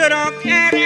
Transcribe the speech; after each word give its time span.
good 0.00 0.12
old 0.12 0.32
cat 0.40 0.79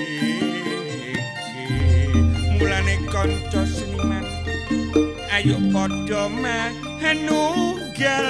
mulane 2.59 2.94
kanca 3.10 3.62
seniman. 3.66 4.26
Ayo 5.34 5.59
padha 5.75 6.22
menunggal 7.03 8.26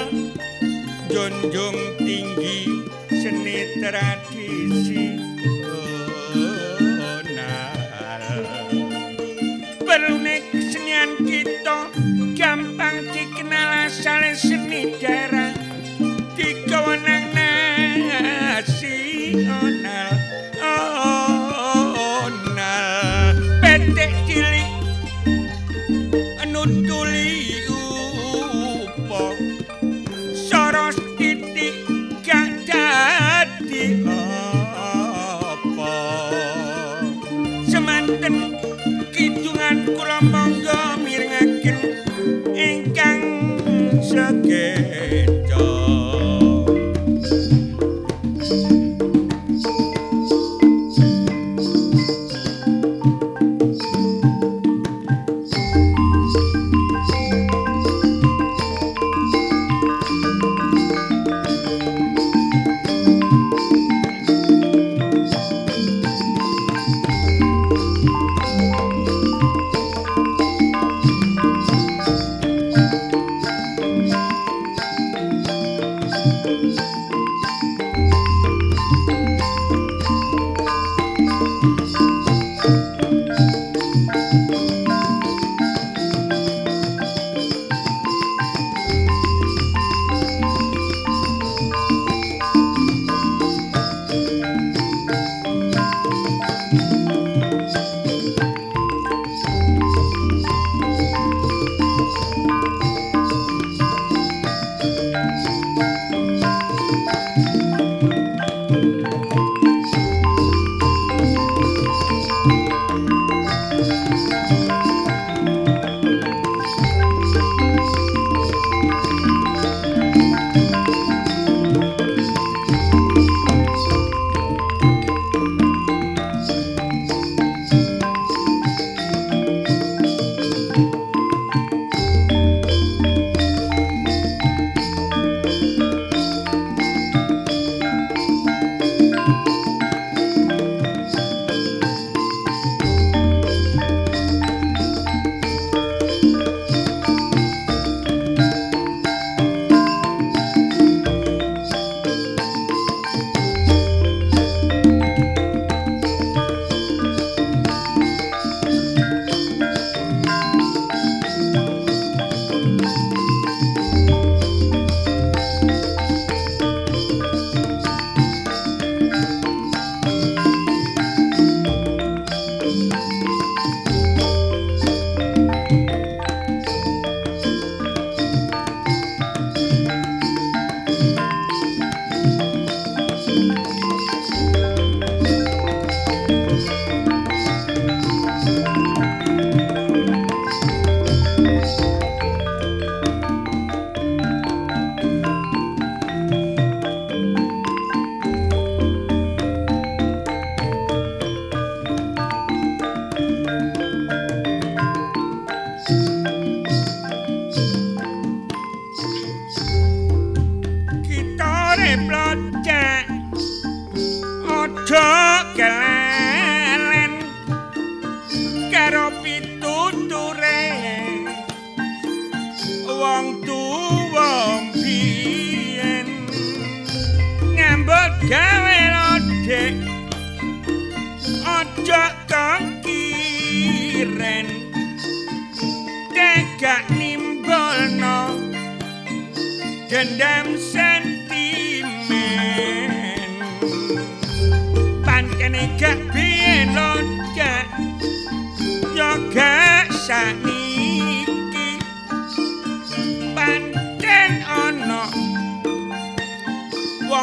junjung 1.12 1.78
tinggi 2.00 2.68
seni 3.12 3.56
terat 3.80 4.27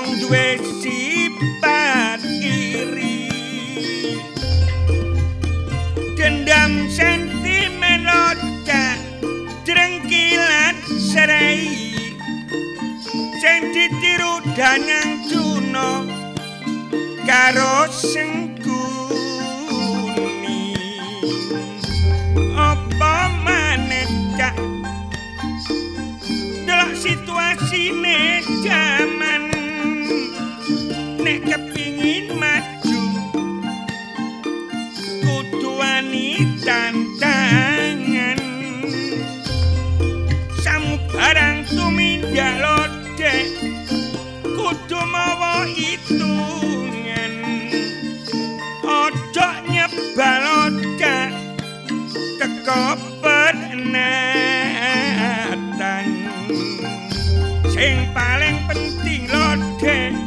wong 0.06 0.22
duwe 0.22 0.62
sifat 0.86 2.22
iri. 2.46 3.26
Gendam 6.14 6.86
sentimen 6.94 8.06
lodek 8.06 9.02
drengkilan 9.66 10.78
serai. 10.94 11.66
Sing 13.42 13.74
ditiru 13.74 14.46
danang 14.54 15.26
juno 15.26 16.06
karo 17.26 17.90
sengkuni 17.90 18.62
apa 22.54 23.34
maneh 23.42 24.06
cak? 24.38 24.54
Delok 26.70 26.94
situasine 26.94 28.46
jaman 28.62 29.35
teko 52.66 52.98
penatan 53.22 54.26
sing 57.70 58.10
paling 58.10 58.58
penting 58.66 59.30
lodek 59.30 60.18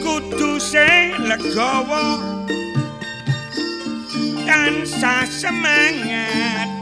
kudu 0.00 0.56
sing 0.56 1.12
legowo. 1.20 2.16
Tansah 4.48 5.28
semangat 5.28 6.80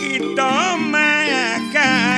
kita 0.00 0.80
makarya 0.88 2.15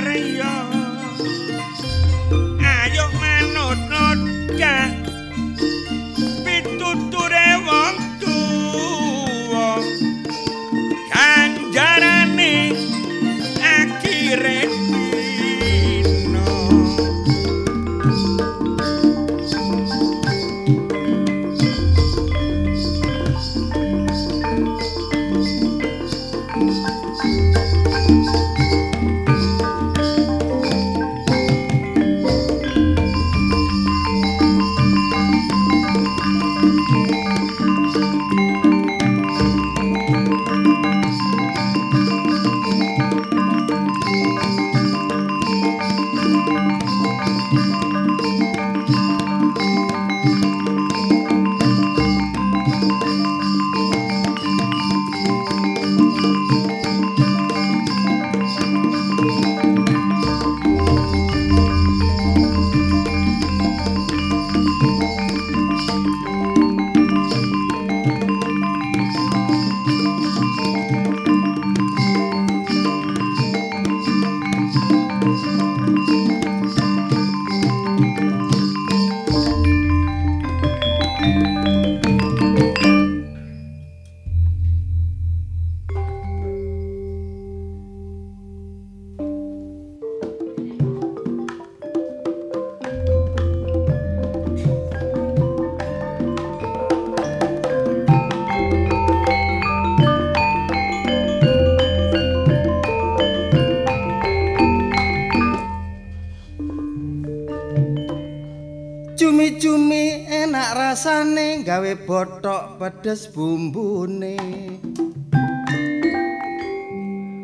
gawe 111.78 111.94
bothok 112.10 112.74
pedes 112.74 113.30
bumbune. 113.30 114.34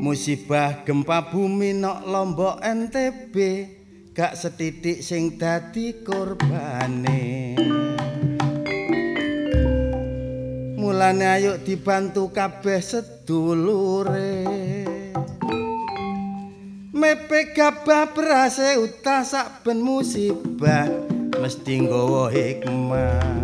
Musibah 0.02 0.82
gempa 0.82 1.30
bumi 1.30 1.70
nok 1.78 2.02
Lombok 2.02 2.58
NTB 2.58 3.34
gak 4.10 4.34
setitik 4.34 5.06
sing 5.06 5.38
dadi 5.38 6.02
korbane. 6.02 7.54
Mulane 10.82 11.26
ayo 11.30 11.62
dibantu 11.62 12.34
kabeh 12.34 12.82
sedulure. 12.82 14.42
Mepe 16.90 17.54
gabah 17.54 18.10
berase 18.10 18.82
utah 18.82 19.22
saben 19.22 19.78
musibah 19.78 20.90
mesti 21.38 21.86
nggawa 21.86 22.34
hikmah. 22.34 23.43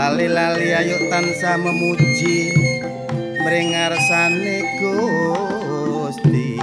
Lali-lali 0.00 0.72
ayo 0.72 1.12
tansah 1.12 1.60
memuji 1.60 2.56
mringarsane 3.44 4.64
Gusti. 4.80 6.56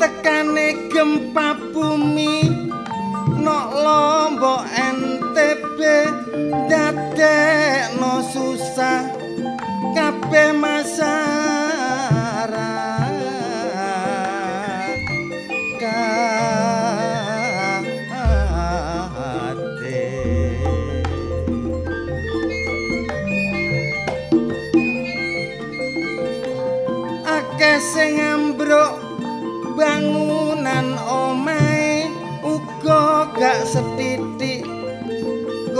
Tekane 0.00 0.68
gempa 0.88 1.52
bumi 1.68 2.48
nok 3.36 3.68
lombok 3.76 4.64
NTB 4.72 5.78
dadekno 6.64 8.24
susah 8.32 9.04
kabeh 9.92 10.56
masyarakat 10.56 11.35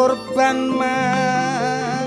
korban 0.07 0.71
manung 0.79 1.99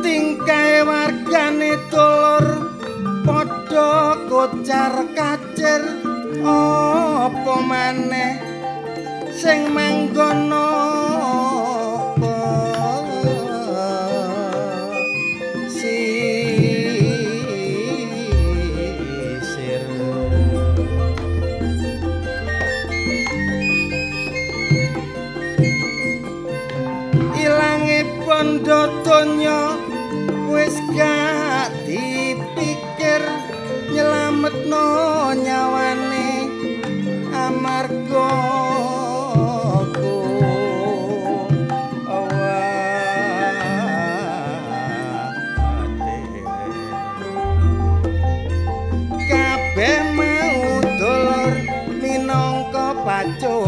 tingkae 0.00 0.80
wargane 0.88 1.76
dulur 1.92 2.72
padha 3.28 4.16
kocar 4.32 4.96
kacir 5.12 5.84
apa 6.40 7.54
maneh 7.68 8.40
sing 9.36 9.68
manggono 9.76 11.07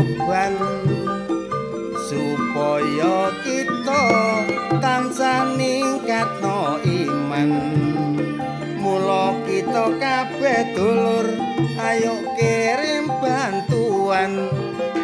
pacoban 0.01 0.57
supaya 2.09 3.29
kita 3.45 4.05
tansah 4.81 5.53
ningkatno 5.61 6.81
iman. 6.81 7.51
Mula 8.81 9.37
kita 9.45 9.93
kabeh 10.01 10.73
dulur 10.73 11.29
ayo 11.77 12.17
kirim 12.33 13.13
bantuan. 13.21 14.49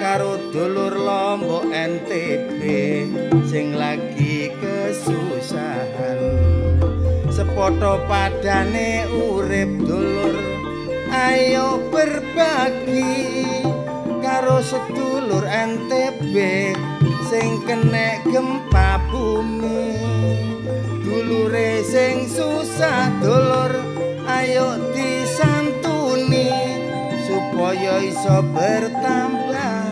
Karo 0.00 0.41
dulur 0.49 0.97
Lombok 0.97 1.69
NTB 1.69 2.61
sing 3.53 3.76
lagi 3.76 4.49
kesusahan. 4.57 6.21
Sepoto 7.29 8.00
padane 8.09 9.05
urip 9.12 9.69
dulur 9.85 10.37
ayo 11.12 11.85
berbagi 11.93 13.36
karo 14.47 14.62
sedulur 14.62 15.43
NTB 15.43 16.35
sing 17.26 17.67
kena 17.67 18.23
gempa 18.31 19.03
bumi. 19.11 19.99
Dulure 21.03 21.83
sing 21.83 22.31
susah 22.31 23.11
dulur 23.19 23.75
ayo 24.31 24.79
disantuni 24.95 26.55
supaya 27.26 27.99
iso 28.07 28.38
bertambah 28.55 29.83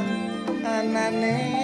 anane 0.63 1.64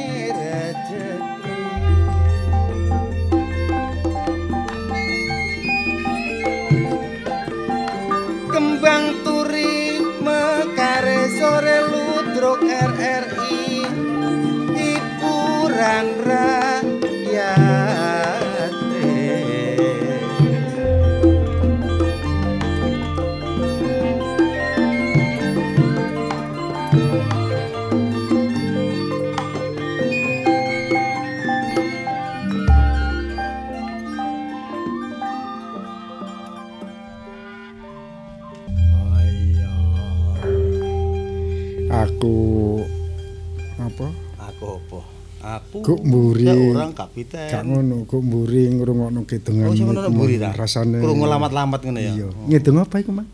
Guk 45.73 46.01
mburi. 46.01 46.45
ya 46.45 46.55
orang 46.55 46.91
kapiten 46.93 47.47
gak 47.47 47.63
ngono 47.63 48.03
kok 48.03 48.19
mburi 48.19 48.67
ngrungokno 48.69 49.23
kidungan 49.23 49.65
Oh, 49.65 49.73
sing 49.73 49.87
ngono 49.87 50.03
mburi 50.09 50.35
ta? 50.37 50.51
rasane 50.51 50.99
Krungu 50.99 51.25
lamat-lamat 51.25 51.81
ngono 51.81 51.99
ya. 51.99 52.13
iya 52.13 52.27
ngidung 52.45 52.79
apa 52.79 52.95
iku 52.97 53.11
Mas 53.13 53.27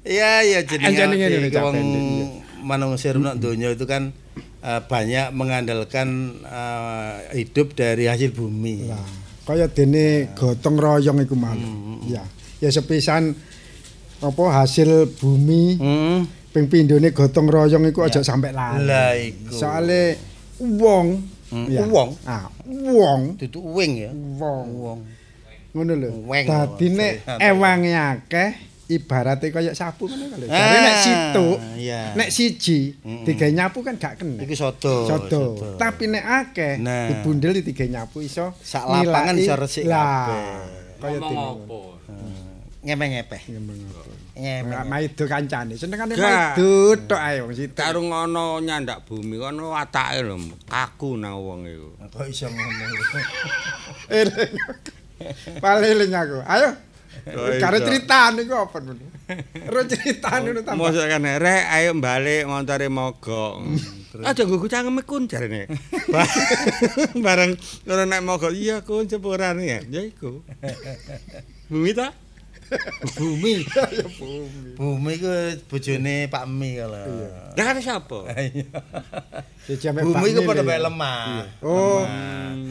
Iya 0.00 0.30
iya 0.40 0.58
jenenge 0.62 1.02
wong 1.52 1.74
Pendek, 1.74 1.98
iya. 1.98 2.26
manungsa 2.62 3.10
nak 3.12 3.36
donya 3.36 3.68
itu 3.68 3.84
kan 3.84 4.14
eh, 4.60 4.80
banyak 4.80 5.32
mengandalkan 5.32 6.08
eh, 6.40 7.14
hidup 7.36 7.74
dari 7.74 8.06
hasil 8.06 8.30
bumi. 8.30 8.86
lah 8.86 9.02
kaya 9.42 9.66
dene 9.66 10.30
gotong 10.32 10.76
royong 10.76 11.18
iku 11.20 11.34
mau 11.34 11.50
Hmm, 11.50 12.06
ya 12.06 12.22
ya 12.58 12.70
sepisan 12.70 13.34
apa 14.20 14.42
hasil 14.54 15.10
bumi 15.12 15.74
Hmm. 15.74 16.20
Ping 16.50 16.66
pindhone 16.66 17.14
gotong 17.14 17.46
royong 17.46 17.86
iku 17.86 18.02
aja 18.06 18.20
sampe 18.26 18.50
lali. 18.50 18.86
Lah 18.86 19.14
iku. 19.14 19.54
soale 19.54 20.18
wong. 20.58 21.06
Hmm, 21.50 21.66
wong? 21.90 22.10
ah 22.26 22.46
wong. 22.66 23.38
Dudu 23.38 23.58
wing 23.74 23.92
ya. 23.98 24.10
wong. 24.14 24.66
Wong. 24.74 25.00
ngono 25.70 25.92
lho. 25.94 26.10
Dadi 26.26 26.86
nek 26.90 27.12
ewange 27.38 27.94
akeh 27.94 28.50
ibarate 28.90 29.54
kaya 29.54 29.70
sapu 29.70 30.10
ngono 30.10 30.34
lho. 30.34 30.46
Ah, 30.50 30.58
jare 30.58 30.78
nek 30.82 30.96
situ 30.98 31.46
iya. 31.78 32.02
nek 32.18 32.28
siji 32.34 32.78
digawe 33.22 33.50
nyapu 33.54 33.86
kan 33.86 33.94
gak 33.94 34.18
kena. 34.18 34.42
Iku 34.42 34.54
sodo. 34.58 35.06
sodo. 35.06 35.78
tapi 35.78 36.10
nek 36.10 36.24
akeh 36.26 36.82
Nah. 36.82 37.06
dibundel 37.14 37.54
digawe 37.62 37.86
nyapu 37.86 38.26
iso 38.26 38.50
Sak 38.58 38.90
lapangan 38.90 39.38
iso 39.38 39.54
resik 39.54 39.86
lah 39.86 40.26
kabeh. 40.26 40.42
kaya 40.98 41.18
Ngomong 41.22 41.62
dene 42.82 43.14
apa? 43.22 43.38
Maido 44.86 45.24
kancane 45.26 45.74
senengane 45.74 46.14
maido 46.16 46.94
tok 47.04 47.20
ae 47.20 47.42
wong 47.42 47.52
situ 47.54 47.74
Karo 47.74 48.00
ngono 48.00 48.62
nyandak 48.62 49.02
bumi 49.04 49.36
kono 49.36 49.74
watake 49.74 50.22
lho 50.22 50.38
kaku 50.70 51.18
nang 51.18 51.36
wong 51.40 51.66
iku. 51.66 51.90
Kok 52.08 52.24
iso 52.30 52.46
ngono. 52.46 52.84
eling 54.18 54.52
paling 55.60 56.14
aku 56.16 56.38
ayo 56.48 56.70
karo 57.60 57.76
iso? 57.76 57.86
ceritaan 57.86 58.40
iku 58.40 58.54
apa 58.56 58.78
ngono 58.80 59.04
Ro 59.70 59.80
ceritaan 59.86 60.40
ngono 60.46 60.60
tambah 60.64 60.90
Mosok 60.90 61.06
kan 61.06 61.26
rek 61.38 61.62
ayo 61.70 61.90
balik 62.00 62.48
montore 62.50 62.88
mogok. 62.90 63.62
Aja 64.26 64.42
nggo 64.42 64.66
cangkeme 64.66 65.06
kun 65.06 65.30
jarene. 65.30 65.70
Ba- 66.10 66.26
Bareng 67.22 67.54
ngono 67.86 68.02
nek 68.10 68.22
mogok 68.26 68.50
iya 68.50 68.82
kun 68.82 69.06
cepuran 69.06 69.62
ya. 69.62 69.78
Ya 69.86 70.02
iku. 70.02 70.42
Bumi 71.70 71.94
ta? 71.94 72.10
Bumi. 73.18 73.66
Bumi 74.78 75.12
ku 75.18 75.30
bojone 75.66 76.30
Pak 76.30 76.44
Mi 76.46 76.78
kalau. 76.78 77.02
Lah 77.58 77.74
siapa? 77.82 78.18
Siji 79.66 79.86
ambek 79.90 80.06
Bumi 80.06 80.28
ku 80.34 80.40
padha 80.46 80.62
bae 80.62 80.78
lemah. 80.78 81.46
Oh, 81.62 82.02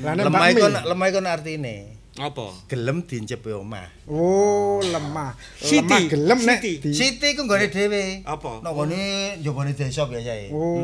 Lemah. 0.03 0.47
iku 0.51 0.65
lemah 0.67 1.05
iku 1.11 1.19
artine 1.23 1.99
Apa? 2.19 2.51
gelem 2.67 3.07
dincepe 3.07 3.55
omah. 3.55 3.87
Oh, 4.03 4.83
lemah. 4.83 5.35
Siti, 5.55 5.87
Lemah 5.87 5.99
gelem 6.11 6.39
nek 6.43 6.59
Siti. 6.83 7.27
ku 7.35 7.47
nggone 7.47 7.71
dhewe. 7.71 8.27
Apa? 8.27 8.59
Nek 8.59 8.71
ngene 8.75 9.03
njabane 9.39 9.71
desa 9.71 10.03
biasae. 10.03 10.51
Oh. 10.51 10.83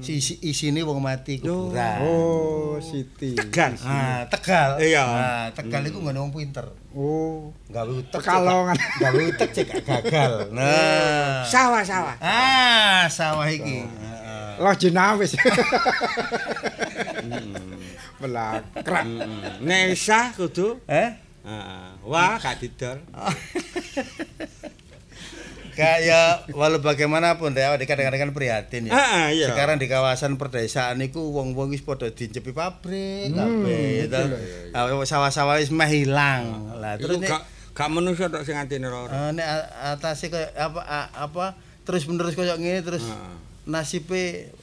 Si 0.00 0.16
isi, 0.16 0.40
isine 0.40 0.80
wong 0.80 1.00
mati 1.00 1.40
kuburan. 1.40 2.00
Oh, 2.04 2.76
Siti. 2.80 3.36
Tegal. 3.36 3.76
Ah, 3.84 4.24
Tegal. 4.28 4.80
Iya. 4.80 5.04
Nah, 5.04 5.46
Tegal 5.52 5.84
iku 5.88 6.00
nggone 6.00 6.20
wong 6.20 6.32
pinter. 6.32 6.68
Oh. 6.90 7.54
Gawe 7.70 7.92
utek. 8.02 8.18
Pekalongan. 8.18 8.74
Gawe 8.98 9.20
utek 9.30 9.50
cek 9.54 9.68
gagal. 9.86 10.32
Nah. 10.56 11.46
Sawah-sawah. 11.46 12.18
Ah, 12.18 13.06
sawah 13.06 13.46
iki. 13.46 13.86
Heeh. 13.86 14.48
Loh 14.58 14.74
jenawis. 14.74 15.38
Belakrak. 18.20 19.04
Nek 19.62 19.82
isah 19.94 20.34
kudu 20.34 20.82
Eh? 20.90 21.14
Heeh. 21.46 21.86
Wah, 22.04 22.36
gak 22.42 22.58
didol. 22.58 22.98
Kayak 25.80 26.30
walau 26.52 26.78
bagaimanapun 26.78 27.52
ya, 27.52 27.72
kadang-kadang 27.74 28.20
kan 28.22 28.32
prihatin 28.32 28.82
ya. 28.84 28.92
Heeh, 28.92 29.24
iya. 29.34 29.46
Sekarang 29.48 29.76
di 29.76 29.86
kawasan 29.86 30.36
pedesaan 30.36 30.96
niku 30.96 31.32
wong-wong 31.32 31.70
wis 31.70 31.80
padha 31.80 32.08
dicepi 32.08 32.52
pabrik 32.52 33.28
Hmm, 33.28 33.64
kabeh. 33.64 34.04
gitu. 34.04 34.20
Ah, 34.70 34.92
Sawah-sawah 35.02 35.56
wis 35.56 35.70
meh 35.70 35.88
ilang. 35.98 36.76
Lah 36.76 36.94
Terus 36.96 37.16
nek 37.18 37.28
gak 37.30 37.42
gak 37.72 37.88
manusa 37.88 38.28
tok 38.28 38.42
sing 38.42 38.54
atine 38.54 38.86
ora. 38.86 39.08
eh, 39.08 39.30
nek 39.32 39.46
a- 39.46 39.68
atase 39.90 40.28
apa 40.52 40.80
apa 41.10 41.56
terus 41.80 42.04
menerus 42.04 42.34
koyo 42.34 42.52
ngene 42.54 42.82
terus 42.82 43.00
nasibe 43.64 44.20
eh, 44.46 44.59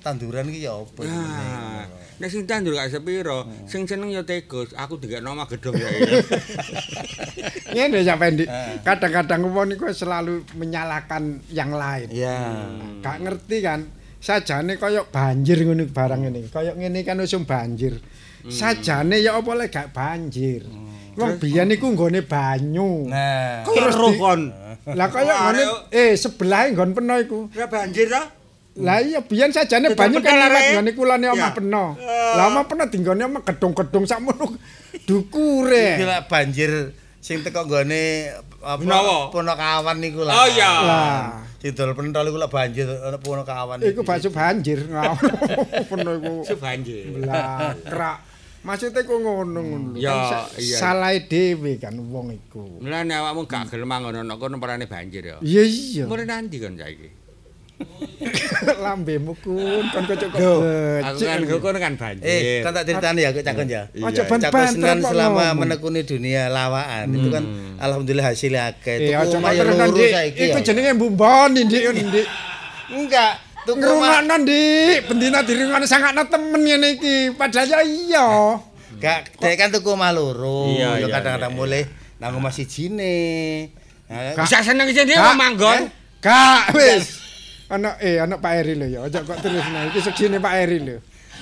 tanduran 0.00 0.48
iki 0.48 0.64
ya 0.64 0.74
apa 0.74 1.00
Nah, 1.02 1.12
jenenge. 1.12 1.84
nek 2.18 2.28
sing 2.28 2.42
tandur 2.44 2.72
gak 2.74 2.88
sepiro, 2.88 3.44
sing 3.64 3.84
seneng 3.84 4.10
ya 4.10 4.24
tegus, 4.24 4.72
aku 4.74 4.96
digekno 4.96 5.32
omah 5.32 5.46
gedhong 5.46 5.76
ya. 5.76 5.86
Ngene 7.74 8.00
ya 8.02 8.16
Pendi. 8.16 8.44
Eh. 8.44 8.80
Kadang-kadang 8.82 9.44
wong 9.48 9.66
niku 9.70 9.86
selalu 9.90 10.42
menyalahkan 10.56 11.44
yang 11.52 11.70
lain. 11.70 12.08
Iya. 12.10 12.38
Gak 13.04 13.16
ngerti 13.22 13.56
kan. 13.60 13.80
Sajane 14.18 14.74
kaya 14.76 15.06
banjir 15.06 15.62
ngono 15.62 15.86
barang 15.86 16.26
ini. 16.26 16.50
Kaya 16.50 16.74
ngene 16.74 17.06
kan 17.06 17.22
usum 17.22 17.46
banjir. 17.46 18.02
Sajane 18.44 19.22
ya 19.22 19.38
apa 19.38 19.50
lek 19.54 19.70
gak 19.70 19.94
banjir. 19.94 20.66
Wong 21.14 21.38
biyen 21.38 21.70
niku 21.70 21.90
nggone 21.94 22.22
banyu. 22.22 23.06
Nah, 23.06 23.62
Terus 23.62 23.94
kon. 24.16 24.50
Lah 24.88 25.08
kaya 25.10 25.34
ngene 25.52 25.62
eh 25.92 26.18
sebelahe 26.18 26.74
nggon 26.74 26.94
peno 26.94 27.14
iku. 27.14 27.46
Ora 27.54 27.66
banjir 27.70 28.10
ta? 28.10 28.26
Lah 28.78 29.02
iya 29.02 29.18
biyen 29.26 29.50
sajane 29.50 29.98
banyu 29.98 30.22
kan 30.22 30.38
ngene 30.78 30.90
kulane 30.94 31.26
omah 31.34 31.50
peno. 31.50 31.98
Lah 32.34 32.44
omah 32.54 32.64
peno 32.70 32.86
dinggone 32.86 33.26
omah 33.26 33.42
gedung-gedung 33.42 34.06
sakmono 34.06 34.54
dukure. 35.08 35.98
Bila 35.98 36.22
banjir 36.30 36.94
sing 37.18 37.42
teko 37.42 37.66
nggone 37.66 38.30
apa. 38.62 39.34
Ponokawan 39.34 39.96
niku 39.98 40.22
lah. 40.22 40.34
Oh, 40.34 40.46
iya. 40.46 40.70
Lah 40.86 41.22
Didol 41.58 41.90
pentol 41.98 42.30
iku 42.30 42.38
lah 42.38 42.46
banjir 42.46 42.86
ana 42.86 43.18
Ponokawan. 43.18 43.82
iku 43.82 44.06
bakso 44.06 44.30
banjir 44.30 44.86
ngono 44.86 45.26
peno 45.90 46.10
iku. 46.14 46.34
Su 46.46 46.54
banjir. 46.54 47.18
Lah 47.26 47.74
krak. 47.82 48.18
Maksudnya 48.62 49.02
kok 49.02 49.18
ngono 49.18 49.58
ngono. 49.58 49.88
lho. 49.94 49.98
Ya, 49.98 50.46
iya. 50.54 50.78
Salah 50.78 51.14
dhewe 51.18 51.82
kan 51.82 51.98
wong 51.98 52.30
iku. 52.30 52.78
Mulane 52.78 53.10
awakmu 53.10 53.50
gak 53.50 53.74
gelem 53.74 53.90
ngono 53.90 54.22
nek 54.22 54.38
kono 54.38 54.62
parane 54.62 54.86
banjir 54.86 55.34
ya. 55.34 55.36
Iya 55.42 55.62
iya. 55.66 56.04
Mulai 56.06 56.30
nanti 56.30 56.62
kan 56.62 56.78
saiki. 56.78 57.17
Lambemu 58.84 59.32
kun 59.38 59.84
kon 59.94 60.02
kocok 60.04 60.30
Loh, 60.34 60.58
Aku 60.98 61.58
kan 61.62 61.78
kan 61.78 61.92
banjir. 61.94 62.26
Eh, 62.26 62.60
kan 62.60 62.74
tak 62.74 62.84
ceritani 62.90 63.20
ya, 63.22 63.30
Cak 63.30 63.54
Kon 63.54 63.68
ya. 63.70 63.82
Ojo 63.94 64.22
Iya. 64.22 64.50
ban 64.50 64.98
selama 65.00 65.44
menekuni 65.54 66.02
dunia 66.02 66.50
lawaan 66.50 67.06
itu 67.10 67.28
kan 67.30 67.44
alhamdulillah 67.78 68.26
hasilnya 68.26 68.74
akeh. 68.74 68.96
Eh 68.98 69.14
Tuku 69.14 69.38
aja 69.38 69.54
ya 69.54 69.62
terus 69.62 69.74
loro 69.78 69.94
Ndik. 69.94 70.10
saiki 70.10 70.42
Iku 70.44 70.58
ya. 70.58 70.64
jenenge 70.64 70.90
mbumboni 70.94 71.60
Ndik 71.64 71.82
Ndik. 72.04 72.26
Enggak, 72.88 73.32
tuku 73.62 73.78
omah 73.78 74.24
Ngrungokno 74.24 74.34
Ndik, 74.42 74.98
bendina 75.06 75.38
dirungokno 75.44 75.86
sangakno 75.86 76.22
temen 76.26 76.60
ngene 76.60 76.88
iki. 76.98 77.16
Padahal 77.32 77.68
ya 77.68 77.80
iya. 77.84 78.28
Gak, 78.98 79.38
dek 79.38 79.54
kan 79.54 79.68
tuku 79.70 79.88
omah 79.94 80.10
loro. 80.10 80.74
Iya, 80.74 80.98
Ya 80.98 81.06
kadang-kadang 81.06 81.54
mulai 81.54 81.86
nang 82.18 82.34
omah 82.34 82.50
sijine. 82.50 83.14
Nah, 84.10 84.34
Bisa 84.40 84.64
seneng 84.64 84.88
sih 84.90 85.04
dia 85.04 85.20
Kak, 85.20 85.36
manggon. 85.36 85.84
eh, 85.84 85.86
Kak, 86.18 86.74
wis. 86.74 87.17
Anak 87.68 88.00
eh 88.00 88.16
anak 88.16 88.38
Pak 88.38 88.52
Eri 88.56 88.74
lho 88.74 88.86
ya. 88.88 89.00
Aja 89.04 89.20
kok 89.20 89.38
terus 89.38 89.64
nah 89.68 89.84
iki 89.84 90.00
seksine 90.00 90.36
Pak 90.38 90.54
Eri 90.58 90.78
lho. 90.80 90.96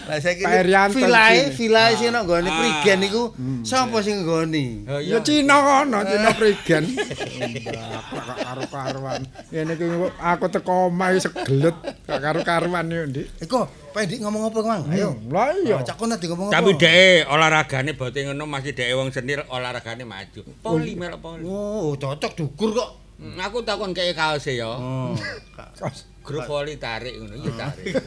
Lah 0.07 0.19
saiki 0.19 0.43
Pak 0.43 0.62
Erianto 0.62 0.95
vilae, 0.97 1.51
sini. 1.51 1.55
vilae 1.57 1.93
sing 1.95 2.11
nang 2.11 2.23
nggone 2.25 2.47
Ah. 2.47 2.55
prigen 2.57 3.01
iku 3.03 3.23
sapa 3.62 3.99
sing 4.01 4.23
nggoni? 4.23 4.87
Oh, 4.87 5.03
Ya 5.03 5.19
Cina 5.19 5.59
kono, 5.59 5.99
Cina 6.01 6.31
prigen. 6.33 6.95
Mbak 6.95 8.39
karo-karuan. 8.47 9.27
Ngene 9.51 9.73
iki 9.75 9.87
aku 10.17 10.47
teko 10.47 10.87
omah 10.87 11.11
segelet 11.17 11.75
gak 12.07 12.23
karo-karuan 12.23 12.87
yo, 12.87 13.03
Ndik. 13.03 13.27
Eko, 13.41 13.67
Pak 13.91 14.07
Edi 14.07 14.23
ngomong 14.23 14.47
apa 14.47 14.59
Mang? 14.62 14.83
Ayo. 14.91 15.11
Lah 15.27 15.51
iya. 15.59 15.83
Cak 15.83 15.95
kon 15.97 16.07
tadi 16.09 16.27
ngomong 16.27 16.51
apa? 16.51 16.55
Tapi 16.55 16.71
dhek 16.77 17.27
olahragane 17.27 17.91
bote 17.93 18.19
ngono 18.23 18.47
masih 18.47 18.73
dhek 18.73 18.95
wong 18.95 19.11
senir 19.11 19.43
olahragane 19.45 20.03
maju. 20.03 20.43
Poli 20.59 20.95
melok 20.95 21.19
poli. 21.19 21.43
Oh, 21.43 21.95
cocok 21.95 22.31
dukur 22.33 22.71
kok. 22.73 22.91
Hmm, 23.17 23.41
Aku 23.41 23.65
takon 23.65 23.91
kaya 23.91 24.12
kaos 24.12 24.47
e 24.47 24.55
ya. 24.55 24.71
Oh. 24.71 25.11
Grup 26.27 26.43
poli 26.51 26.75
tarik 26.75 27.15
ngono, 27.23 27.35
iya 27.39 27.53
tarik. 27.55 27.95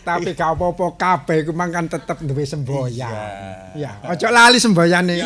Tapi 0.00 0.32
gak 0.32 0.56
apa-apa 0.56 0.96
kabeh 0.96 1.44
iku 1.44 1.52
mang 1.52 1.68
kan 1.68 1.84
tetep 1.88 2.24
duwe 2.24 2.44
semboyan. 2.48 3.12
Ya, 3.76 4.00
ojo 4.08 4.28
lali 4.32 4.56
semboyane. 4.56 5.20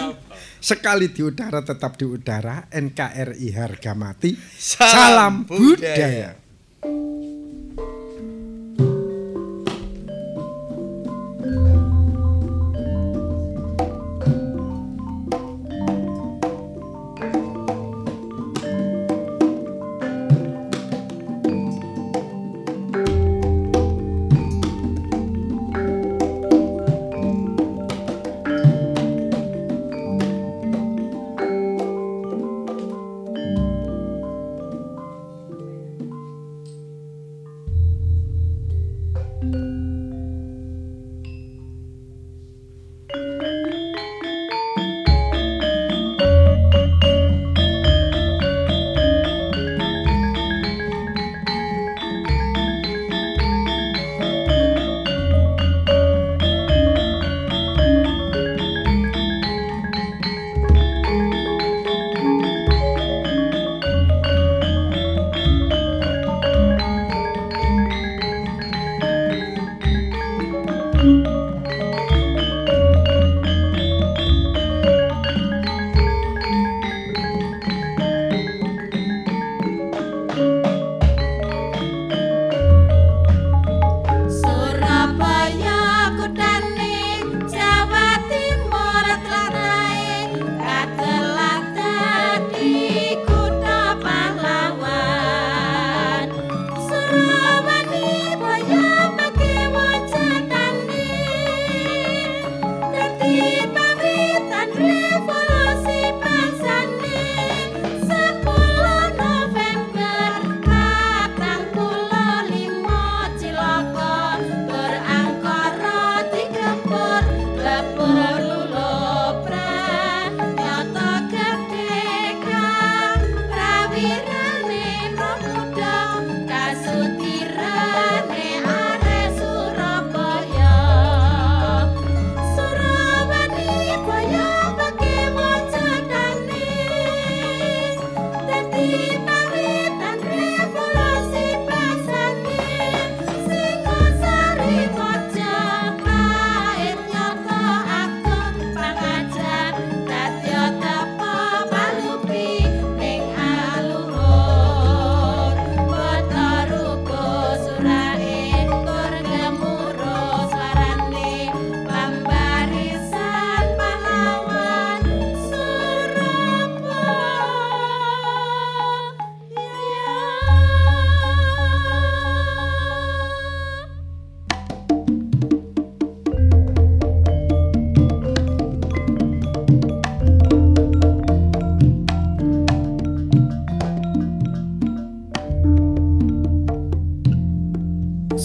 Sekali 0.59 1.15
di 1.15 1.23
udara 1.23 1.63
tetap 1.63 1.95
di 1.95 2.07
udara. 2.07 2.67
NKRI 2.71 3.49
harga 3.55 3.93
mati. 3.95 4.35
Salam 4.59 4.91
Salam, 4.91 5.35
budaya. 5.47 6.35
budaya. 6.35 7.34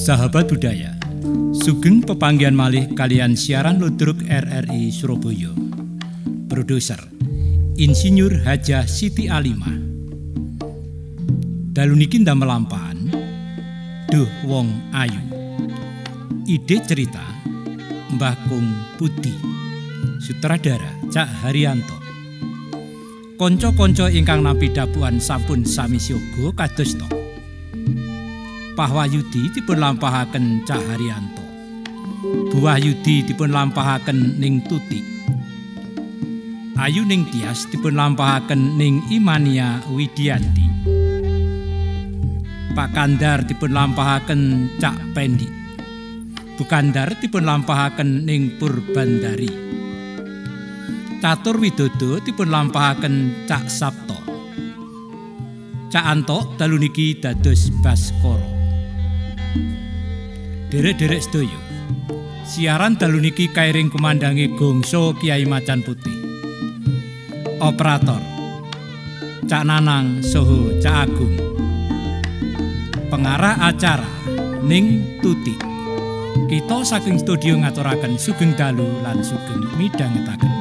Sahabat 0.09 0.49
budaya, 0.49 0.97
sugeng 1.53 2.01
pepanggian 2.01 2.57
malih 2.57 2.89
kalian 2.97 3.37
siaran 3.37 3.77
ludruk 3.77 4.17
RRI 4.25 4.89
Surabaya. 4.89 5.53
Produser 6.49 6.97
Insinyur 7.77 8.41
Hajah 8.41 8.89
Siti 8.89 9.29
Alimah. 9.29 9.77
Dalu 11.77 11.93
niki 11.93 12.25
ndamel 12.25 12.49
lampahan 12.49 13.05
Duh 14.09 14.25
Wong 14.49 14.73
Ayu. 14.97 15.21
Ide 16.49 16.81
cerita 16.89 17.21
Mbah 18.17 18.49
Kung 18.49 18.65
Putih. 18.97 19.37
Sutradara 20.17 20.89
Cak 21.13 21.45
Haryanto. 21.45 22.01
Konco-konco 23.37 24.09
ingkang 24.09 24.41
nampi 24.41 24.73
dapuan 24.73 25.21
sampun 25.21 25.61
sami 25.61 26.01
siaga 26.01 26.65
kados. 26.65 26.97
Pak 28.79 28.95
Wahyudi 28.95 29.51
dipun 29.51 29.75
lampahaken 29.75 30.63
Cak 30.63 30.79
Haryanto. 30.79 31.43
Bu 32.47 32.63
Wahyudi 32.63 33.27
dipun 33.27 33.51
lampahaken 33.51 34.39
ning 34.39 34.63
Tuti. 34.63 35.03
Ayu 36.79 37.03
ning 37.03 37.27
Tias 37.27 37.67
dipun 37.67 37.99
lampahaken 37.99 38.79
ning 38.79 39.03
Imania 39.11 39.83
Widianti. 39.91 40.63
Pak 42.71 42.95
Kandar 42.95 43.43
dipun 43.43 43.75
lampahaken 43.75 44.71
Cak 44.79 45.11
Pendi. 45.11 45.51
Bu 46.55 46.63
Kandar 46.63 47.19
dipun 47.19 47.43
lampahaken 47.43 48.23
ning 48.23 48.55
Purbandari. 48.63 49.51
Catur 51.19 51.59
Widodo 51.59 52.23
dipun 52.23 52.47
lampahaken 52.47 53.43
Cak 53.43 53.67
Sabto. 53.67 54.15
Cak 55.91 56.05
Anto 56.07 56.55
dalu 56.55 56.79
niki 56.87 57.19
dados 57.19 57.75
Baskoro. 57.83 58.58
Derek-derek 60.69 61.25
sedaya. 61.25 61.59
Siaran 62.45 62.93
dalu 62.93 63.25
niki 63.25 63.49
kairing 63.49 63.89
kumandangi 63.89 64.53
Gongso 64.53 65.17
Kiai 65.17 65.41
Macan 65.49 65.81
Putih. 65.81 66.13
Operator 67.57 68.21
Cak 69.49 69.65
Nanang 69.65 70.21
Soho 70.21 70.69
Cak 70.77 71.09
Agung. 71.09 71.33
Pengarah 73.09 73.57
acara 73.65 74.05
Ning 74.61 75.17
Tuti. 75.25 75.57
Kita 76.45 76.85
saking 76.85 77.17
studio 77.17 77.57
ngaturaken 77.57 78.21
sugeng 78.21 78.53
dalu 78.53 79.01
lan 79.01 79.25
sugeng 79.25 79.65
midhangetaken. 79.73 80.58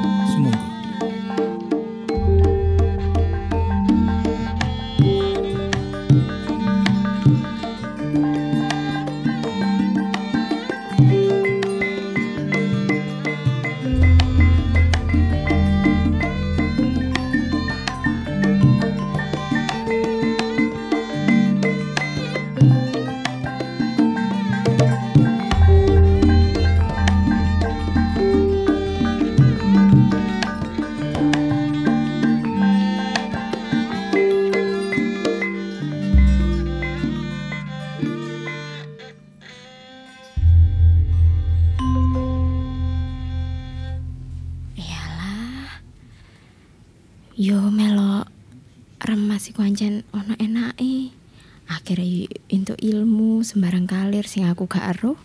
Sing 54.39 54.47
aku 54.47 54.71
gak 54.71 54.95
eruh. 54.95 55.19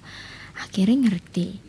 Akhirnya 0.57 1.05
ngerti. 1.05 1.61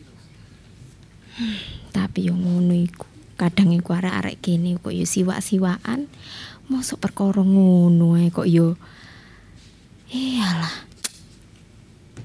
Hmm, 1.37 1.61
tapi 1.93 2.25
yo 2.25 2.33
ngono 2.33 2.73
iku. 2.73 3.05
Kadang 3.37 3.69
iku 3.69 3.93
arek-arek 3.93 4.41
kene 4.41 4.81
kok 4.81 4.89
yo 4.89 5.05
siwak-siwakan. 5.05 6.09
Mosok 6.73 7.05
perkara 7.05 7.45
ngono 7.45 8.17
ae 8.17 8.33
kok 8.33 8.49
yo. 8.49 8.73
Iyalah. 10.09 10.89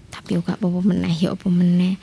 Tapi 0.09 0.29
yo 0.33 0.41
gak 0.41 0.57
apa-apa 0.57 0.81
meneh 0.89 1.13
yo 1.21 1.37
apa 1.37 1.49
meneh. 1.53 2.01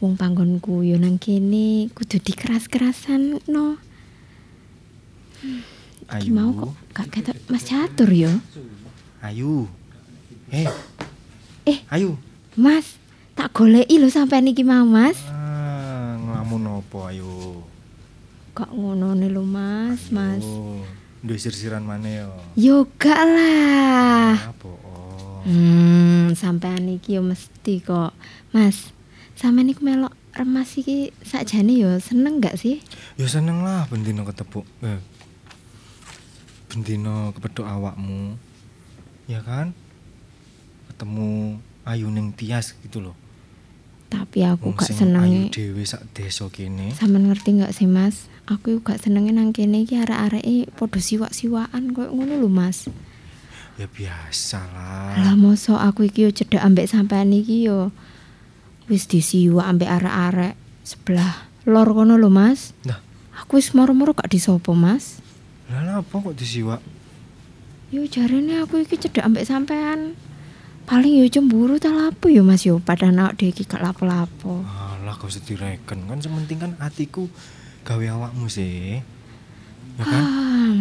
Wong 0.00 0.16
panggonku 0.16 0.88
yo 0.88 0.96
nang 0.96 1.20
kene 1.20 1.92
kudu 1.92 2.16
dikeras-kerasan 2.16 3.44
no. 3.44 3.76
Iki 6.08 6.28
Ayu. 6.28 6.32
mau 6.32 6.48
kok 6.56 6.72
gak 6.96 7.08
ketok 7.12 7.36
Mas 7.52 7.68
Catur 7.68 8.08
yo. 8.08 8.32
Ayu. 9.20 9.68
Eh. 10.48 10.64
Eh. 11.62 11.78
Ayu. 11.94 12.18
Mas, 12.58 12.98
tak 13.38 13.54
goleki 13.54 14.02
lho 14.02 14.10
sampean 14.10 14.50
iki 14.50 14.66
mau 14.66 14.82
Mas. 14.82 15.14
Ah, 15.30 16.18
ngelamun 16.18 16.82
opo 16.82 17.06
ayu? 17.06 17.62
Kok 18.52 18.70
ngono 18.74 19.14
nih 19.14 19.30
lho 19.30 19.46
Mas, 19.46 20.10
Mas. 20.10 20.42
Oh, 20.42 20.82
duwe 21.22 21.38
sir-siran 21.38 21.86
mana 21.86 22.10
yo? 22.10 22.30
Yo 22.58 22.76
gak 22.98 23.22
lah. 23.22 24.36
Apa? 24.50 24.68
Oh. 24.68 25.40
Hmm, 25.46 26.34
sampean 26.34 26.90
iki 26.90 27.16
yo 27.16 27.22
mesti 27.22 27.78
kok. 27.78 28.10
Mas, 28.50 28.90
sampean 29.38 29.70
iku 29.70 29.86
melok 29.86 30.12
remas 30.34 30.74
iki 30.74 31.14
sakjane 31.22 31.78
yo 31.78 31.94
seneng 32.02 32.42
gak 32.42 32.58
sih? 32.58 32.82
Ya 33.14 33.30
seneng 33.30 33.62
lah 33.62 33.86
bendino 33.86 34.26
ketepuk. 34.26 34.66
Eh. 34.82 34.98
Bendino 36.74 37.30
kepethuk 37.38 37.70
awakmu. 37.70 38.34
Ya 39.30 39.38
kan? 39.46 39.78
Ketemu 41.02 41.58
Ayu 41.82 42.14
ning 42.14 42.30
Tias 42.30 42.78
gitu 42.78 43.02
loh. 43.02 43.18
Tapi 44.06 44.46
aku 44.46 44.70
Wong 44.70 44.78
gak 44.78 44.86
sing 44.86 45.10
Ayu 45.10 45.50
senenge. 45.50 45.50
dhewe 45.50 45.82
sak 45.82 46.06
desa 46.14 46.46
kene. 46.46 46.94
Sampean 46.94 47.26
ngerti 47.26 47.58
gak 47.58 47.74
sih 47.74 47.90
Mas? 47.90 48.30
Aku 48.46 48.78
gak 48.86 49.02
senenge 49.02 49.34
nang 49.34 49.50
kene 49.50 49.82
iki 49.82 49.98
arek-areke 49.98 50.70
padha 50.78 51.02
siwak-siwakan 51.02 51.90
koyo 51.90 52.14
ngono 52.14 52.38
lho 52.38 52.46
Mas. 52.46 52.86
Ya 53.82 53.90
biasa 53.90 54.62
lah. 54.62 55.18
Lah 55.18 55.34
mosok 55.34 55.82
aku 55.82 56.06
iki 56.06 56.22
yo 56.22 56.30
cedhak 56.30 56.62
ambek 56.62 56.86
sampean 56.86 57.34
iki 57.34 57.66
yo 57.66 57.90
wis 58.86 59.10
disiwak 59.10 59.74
ambek 59.74 59.90
arek-arek 59.90 60.54
sebelah 60.86 61.50
lor 61.66 61.98
kono 61.98 62.14
lho 62.14 62.30
Mas. 62.30 62.78
Nah. 62.86 63.02
Aku 63.42 63.58
wis 63.58 63.74
moro-moro 63.74 64.14
gak 64.14 64.30
disopo 64.30 64.78
Mas. 64.78 65.18
Lah 65.66 65.98
apa 65.98 66.14
kok 66.14 66.38
disiwak? 66.38 66.78
Yo 67.90 68.06
jarene 68.06 68.62
aku 68.62 68.86
iki 68.86 69.02
cedhak 69.02 69.26
ambek 69.26 69.50
sampean. 69.50 70.14
Paling 70.92 71.24
yo 71.24 71.26
cemburu 71.32 71.80
ta 71.80 71.88
lapo 71.88 72.28
yo 72.28 72.44
Mas 72.44 72.68
yo 72.68 72.76
padahal 72.76 73.16
awak 73.16 73.40
dhewe 73.40 73.56
iki 73.56 73.64
gak 73.64 73.80
lapo-lapo. 73.80 74.60
Alah 74.60 75.16
kau 75.16 75.24
sedih 75.24 75.56
direken 75.56 76.04
kan 76.04 76.20
sementing 76.20 76.60
kan 76.60 76.76
hatiku 76.76 77.32
gawe 77.80 78.04
awakmu 78.12 78.44
sih. 78.52 79.00
Ya 79.96 80.04
kan? 80.04 80.20
Ah, 80.20 80.76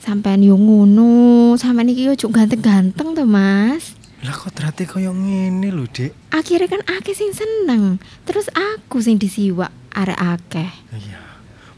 sampean 0.00 0.40
yo 0.40 0.56
ngono, 0.56 1.52
sampean 1.60 1.92
iki 1.92 2.08
yo 2.08 2.16
ganteng-ganteng 2.16 3.12
to 3.12 3.28
Mas. 3.28 3.92
Lah 4.24 4.32
kok 4.32 4.56
ternyata 4.56 4.88
koyo 4.88 5.12
ngene 5.12 5.68
lho, 5.68 5.84
Dek. 5.92 6.32
Akhirnya 6.32 6.72
kan 6.72 6.80
akeh 6.96 7.12
sing 7.12 7.36
seneng, 7.36 8.00
terus 8.24 8.48
aku 8.56 9.04
sing 9.04 9.20
disiwak 9.20 9.76
arek 9.92 10.16
akeh. 10.16 10.72
Iya. 10.88 11.20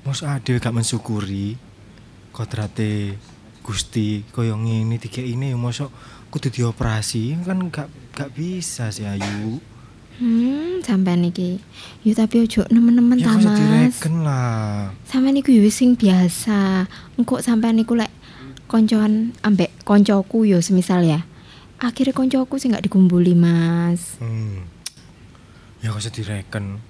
Mosok 0.06 0.38
ade 0.38 0.62
gak 0.62 0.70
mensyukuri 0.70 1.58
kodrate 2.30 3.18
Gusti 3.64 4.22
koyo 4.30 4.54
ngene 4.54 5.02
dikek 5.02 5.26
ini 5.26 5.50
ya 5.50 5.58
mosok 5.58 5.90
kudu 6.34 6.50
dioperasi 6.50 7.38
kan 7.46 7.70
gak 7.70 7.86
gak 8.10 8.34
bisa 8.34 8.90
sih 8.90 9.06
Ayu. 9.06 9.62
Hmm, 10.18 10.82
sampean 10.82 11.22
iki. 11.22 11.62
Yo 12.02 12.10
tapi 12.10 12.42
ojo 12.42 12.66
nemen-nemen 12.74 13.22
Ya 13.22 13.30
ta, 13.30 13.38
Mas. 13.38 13.54
direken 13.54 14.26
lah. 14.26 14.90
Sampean 15.06 15.38
iku 15.38 15.54
yo 15.54 15.62
sing 15.70 15.94
biasa. 15.94 16.90
Engko 17.14 17.38
sampean 17.38 17.78
iku 17.78 17.94
lek 17.94 18.10
koncoan 18.66 19.30
ambek 19.46 19.70
koncoku 19.86 20.42
yo 20.42 20.58
semisal 20.58 21.06
ya. 21.06 21.22
Akhirnya 21.78 22.10
koncoku 22.10 22.58
sing 22.58 22.74
gak 22.74 22.82
dikumpuli, 22.82 23.38
Mas. 23.38 24.18
Hmm. 24.18 24.66
Ya 25.86 25.94
kok 25.94 26.02
direken 26.02 26.82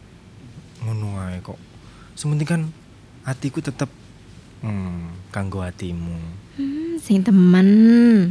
ngono 0.80 1.20
ae 1.20 1.44
kok. 1.44 1.60
Sementing 2.16 2.48
kan 2.48 2.62
hatiku 3.28 3.60
tetep 3.60 3.92
hmm, 4.64 5.28
kanggo 5.28 5.60
hatimu. 5.60 6.16
Hmm, 6.56 6.83
sing 6.96 7.20
temen. 7.20 7.68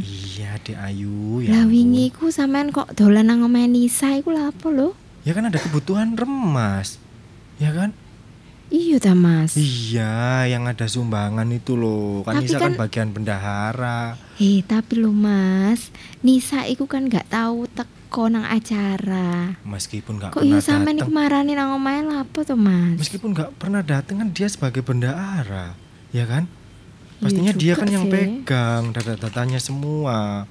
Iya, 0.00 0.56
Dek 0.58 0.76
Ayu 0.76 1.40
ya. 1.40 1.50
Lah 1.52 1.64
wingi 1.64 2.08
ku 2.08 2.28
sampean 2.28 2.68
kok 2.68 2.92
dolan 2.92 3.26
nang 3.26 3.40
omahe 3.40 3.64
Nisa 3.64 4.12
iku 4.12 4.30
lha 4.30 4.48
apa 4.48 4.66
lho? 4.68 4.92
Ya 5.22 5.32
kan 5.32 5.44
ada 5.44 5.56
kebutuhan 5.56 6.14
remas. 6.14 7.00
Ya 7.56 7.70
kan? 7.70 7.92
Iya 8.66 8.96
ta 8.98 9.12
mas. 9.12 9.54
Iya, 9.54 10.48
yang 10.48 10.64
ada 10.64 10.84
sumbangan 10.84 11.46
itu 11.48 11.74
loh. 11.74 12.20
Kan 12.22 12.36
Tapi 12.36 12.44
Nisa 12.44 12.58
kan, 12.58 12.72
kan- 12.72 12.80
bagian 12.80 13.08
bendahara. 13.10 14.18
Eh 14.36 14.60
tapi 14.62 14.96
lo 14.96 15.10
mas, 15.10 15.88
Nisa 16.20 16.64
iku 16.64 16.84
kan 16.84 17.06
gak 17.06 17.28
tahu 17.28 17.68
teko 17.68 18.26
nang 18.26 18.42
acara. 18.42 19.54
Meskipun 19.62 20.18
nggak 20.18 20.30
Kok 20.30 20.40
pernah 20.40 20.50
iya 20.50 20.60
sampean 20.60 20.96
iku 20.96 21.06
datang. 21.06 21.14
marani 21.14 21.52
nang 21.52 21.70
omahe 21.72 22.02
lapo 22.02 22.42
to 22.42 22.54
mas? 22.54 22.98
Meskipun 22.98 23.30
nggak 23.30 23.50
pernah 23.54 23.80
datang 23.80 24.18
kan 24.18 24.28
dia 24.28 24.46
sebagai 24.46 24.80
bendahara, 24.80 25.76
ya 26.10 26.24
kan? 26.24 26.50
Iya 27.24 27.32
Pastinya 27.32 27.52
dia 27.56 27.72
juga 27.72 27.80
kan 27.80 27.88
yang 27.88 28.04
sih. 28.04 28.12
pegang 28.12 28.84
data-datanya 28.92 29.56
semua. 29.56 30.44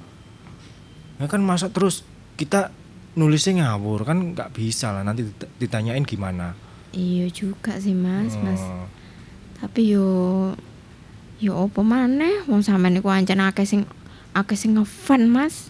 Ya 1.15 1.29
kan 1.29 1.39
masa 1.39 1.69
terus 1.69 2.01
kita 2.33 2.73
nulisnya 3.13 3.62
ngawur 3.62 4.01
kan 4.01 4.33
nggak 4.33 4.49
bisa 4.51 4.89
lah 4.89 5.05
nanti 5.05 5.21
dit- 5.21 5.53
ditanyain 5.59 6.01
gimana. 6.01 6.57
Iya 6.89 7.29
juga 7.29 7.77
sih 7.77 7.93
mas, 7.93 8.33
mas. 8.41 8.57
Oh. 8.57 8.89
Tapi 9.62 9.93
yo 9.93 10.07
yo 11.38 11.53
opo 11.59 11.86
maneh 11.86 12.41
wong 12.45 12.65
sampean 12.65 12.97
iku 12.97 13.13
ancen 13.13 13.38
akeh 13.38 13.63
sing 13.63 13.86
akeh 14.33 14.57
sing 14.57 14.73
ngefan 14.73 15.29
mas. 15.29 15.69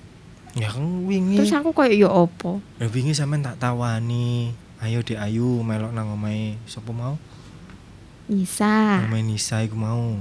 Ya 0.56 0.72
kan 0.72 1.04
wingi. 1.04 1.36
Terus 1.36 1.52
aku 1.52 1.76
koyo 1.76 1.92
yo 1.92 2.08
opo? 2.08 2.64
Ya 2.80 2.88
wingi 2.88 3.12
sampean 3.12 3.44
tak 3.44 3.60
tawani. 3.60 4.56
Ayo 4.80 5.00
Dek 5.00 5.16
Ayu 5.16 5.60
melok 5.60 5.92
nang 5.92 6.12
omahe 6.12 6.56
sapa 6.64 6.92
mau? 6.92 7.20
Bisa. 8.28 9.04
Omahe 9.04 9.20
Nisa 9.22 9.60
iku 9.60 9.76
mau. 9.76 10.20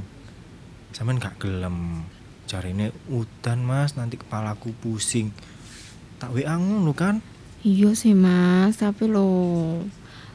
Sampean 0.93 1.19
gak 1.19 1.41
gelem. 1.41 2.05
Jarine 2.47 2.93
udan 3.09 3.65
Mas, 3.65 3.97
nanti 3.97 4.21
kepalaku 4.21 4.77
pusing. 4.77 5.33
Tak 6.21 6.37
WA 6.37 6.55
ngono 6.55 6.93
kan? 6.93 7.25
Iya 7.63 7.95
sih 7.95 8.11
mas, 8.19 8.83
tapi 8.83 9.07
lo 9.07 9.31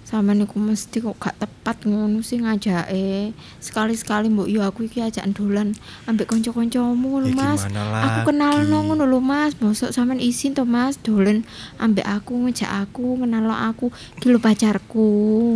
sampean 0.08 0.40
iku 0.40 0.64
mesti 0.64 1.04
kok 1.04 1.20
gak 1.20 1.36
tepat 1.36 1.84
ngono 1.84 2.24
sih 2.24 2.40
ngajake. 2.40 3.36
Sekali-sekali 3.60 4.32
mbok 4.32 4.48
yo 4.48 4.64
aku 4.64 4.88
iki 4.88 5.04
ajakan 5.04 5.36
dolan 5.36 5.68
ambek 6.08 6.32
kanca-kancamu 6.32 6.96
ngono 6.96 7.28
Ya 7.28 7.36
mas. 7.36 7.68
Aku 7.68 8.32
kenal 8.32 8.64
lagi? 8.64 8.72
ngono 8.72 9.04
lho 9.04 9.20
mas, 9.20 9.60
mosok 9.60 9.92
sampean 9.92 10.24
izin 10.24 10.56
to 10.56 10.64
mas 10.64 10.96
dolen 11.04 11.44
ambek 11.76 12.08
aku 12.08 12.48
ngejak 12.48 12.72
aku 12.88 13.20
kenal 13.20 13.52
aku 13.52 13.92
iki 14.16 14.28
lho 14.32 14.40
pacarku 14.40 15.08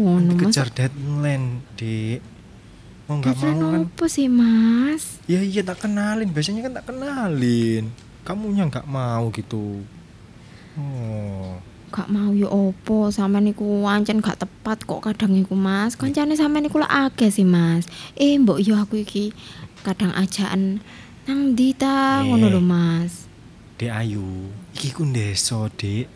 ngono 0.04 0.36
mas. 0.36 0.52
Kejar 0.52 0.68
deadline, 0.76 1.64
Dik. 1.80 2.31
Mau 3.12 3.20
nggak 3.20 3.36
Deadline 3.44 3.60
mau 3.60 3.72
kan? 3.76 3.84
apa 3.92 4.06
sih 4.08 4.28
mas? 4.32 5.20
Ya 5.28 5.44
iya 5.44 5.60
tak 5.68 5.84
kenalin, 5.84 6.32
biasanya 6.32 6.64
kan 6.64 6.80
tak 6.80 6.88
kenalin. 6.88 7.92
Kamunya 8.24 8.64
nggak 8.72 8.88
mau 8.88 9.28
gitu. 9.36 9.84
Oh. 10.80 11.60
Gak 11.92 12.08
mau 12.08 12.32
yo 12.32 12.48
opo 12.48 13.12
sampean 13.12 13.52
iku 13.52 13.84
ancen 13.84 14.24
gak 14.24 14.40
tepat 14.40 14.88
kok 14.88 15.04
kadang 15.04 15.36
iku 15.36 15.60
Mas. 15.60 16.00
Kancane 16.00 16.40
sampean 16.40 16.72
iku 16.72 16.80
lah 16.80 17.12
akeh 17.12 17.28
sih 17.28 17.44
Mas. 17.44 17.84
Eh 18.16 18.40
mbok 18.40 18.64
yo 18.64 18.80
aku 18.80 19.04
iki 19.04 19.36
kadang 19.84 20.16
ajakan 20.16 20.80
nang 21.28 21.52
ndi 21.52 21.76
ta 21.76 22.24
Eh. 22.24 22.32
ngono 22.32 22.48
lho 22.48 22.64
Mas. 22.64 23.28
Dek 23.76 23.92
Ayu, 23.92 24.24
iki 24.72 24.96
ku 24.96 25.04
ndeso, 25.04 25.68
Dik. 25.76 26.08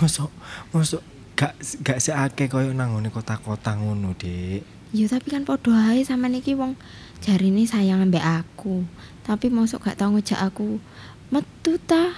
Mosok 0.00 0.32
mosok 0.72 1.04
gak 1.36 1.60
gak 1.84 2.00
seake 2.00 2.48
koyo 2.48 2.72
nang 2.72 2.96
ngene 2.96 3.12
kota-kota 3.12 3.76
ngono, 3.76 4.16
Dik. 4.16 4.79
Yo 4.90 5.06
tapi 5.06 5.28
kan 5.28 5.42
padha 5.42 5.90
ae 5.90 6.02
sampean 6.02 6.34
iki 6.34 6.52
wong 6.52 6.74
jarine 7.20 7.62
sayang 7.62 8.02
ambek 8.02 8.22
aku. 8.22 8.82
Tapi 9.22 9.46
mosok 9.48 9.84
gak 9.84 9.96
tau 9.96 10.10
ngejak 10.10 10.40
aku 10.40 10.82
metu 11.28 11.78
ta 11.80 12.10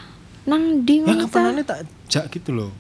nang 0.43 0.81
ndi 0.81 1.01
Ya 1.01 1.13
ta. 1.13 1.21
kapanane 1.23 1.63
tak 1.63 1.79
jak 2.09 2.25
gitu 2.31 2.51
loh. 2.51 2.73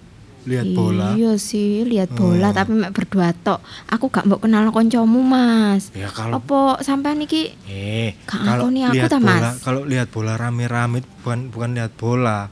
Lihat 0.42 0.74
bola. 0.74 1.14
Iya 1.14 1.38
sih, 1.38 1.84
lihat 1.84 2.10
bola 2.10 2.50
Oh. 2.50 2.52
tapi 2.52 2.74
mek 2.74 2.90
berdua 2.90 3.30
tok. 3.32 3.60
Aku 3.86 4.08
gak 4.08 4.24
mbok 4.24 4.42
kenal 4.42 4.66
kancamu 4.68 5.20
Mas. 5.20 5.92
Ya 5.92 6.08
kalau 6.08 6.40
Apa 6.40 6.80
sampean 6.80 7.20
iki 7.20 7.52
eh 7.64 8.16
Gak 8.24 8.40
kalau 8.40 8.66
ngakoni 8.66 8.80
aku 8.82 9.06
ta, 9.06 9.18
bola, 9.18 9.30
Mas? 9.44 9.60
kalau 9.60 9.82
lihat 9.84 10.08
bola 10.08 10.34
rame-rame 10.34 10.98
bukan 11.20 11.46
bukan 11.48 11.70
lihat 11.72 11.92
bola. 11.94 12.48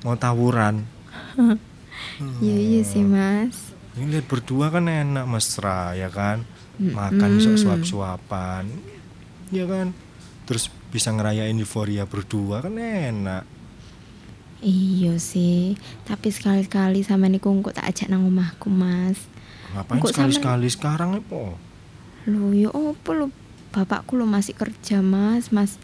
Mau 0.00 0.14
tawuran. 0.14 0.84
Iya 2.38 2.56
iya 2.56 2.80
sih 2.82 3.02
Mas. 3.02 3.74
Ini 3.94 4.10
lihat 4.12 4.26
berdua 4.26 4.70
kan 4.70 4.86
enak 4.86 5.24
mesra 5.24 5.94
ya 5.94 6.06
kan. 6.08 6.42
Mm-mm. 6.78 6.94
Makan 6.94 7.30
sok 7.42 7.56
suap-suapan. 7.58 8.64
Ya 9.50 9.66
kan. 9.66 9.92
Terus 10.46 10.70
bisa 10.88 11.12
ngerayain 11.12 11.58
euforia 11.58 12.08
berdua 12.08 12.64
kan 12.64 12.78
enak. 12.78 13.44
Iya 14.58 15.22
sih, 15.22 15.78
tapi 16.02 16.34
sekali-kali 16.34 17.06
sama 17.06 17.30
niku 17.30 17.46
engko 17.46 17.70
tak 17.70 17.94
ajak 17.94 18.10
nang 18.10 18.26
omahku, 18.26 18.66
Mas. 18.66 19.30
Ngapain 19.70 20.02
Kok 20.02 20.10
sekali-sekali 20.10 20.66
sekarang 20.66 21.22
apa? 21.22 21.54
Lho 22.26 22.50
ya 22.50 22.70
opo 22.74 23.14
lho, 23.14 23.30
bapakku 23.70 24.18
lo 24.18 24.26
masih 24.26 24.58
kerja, 24.58 24.98
Mas. 24.98 25.54
Mas 25.54 25.78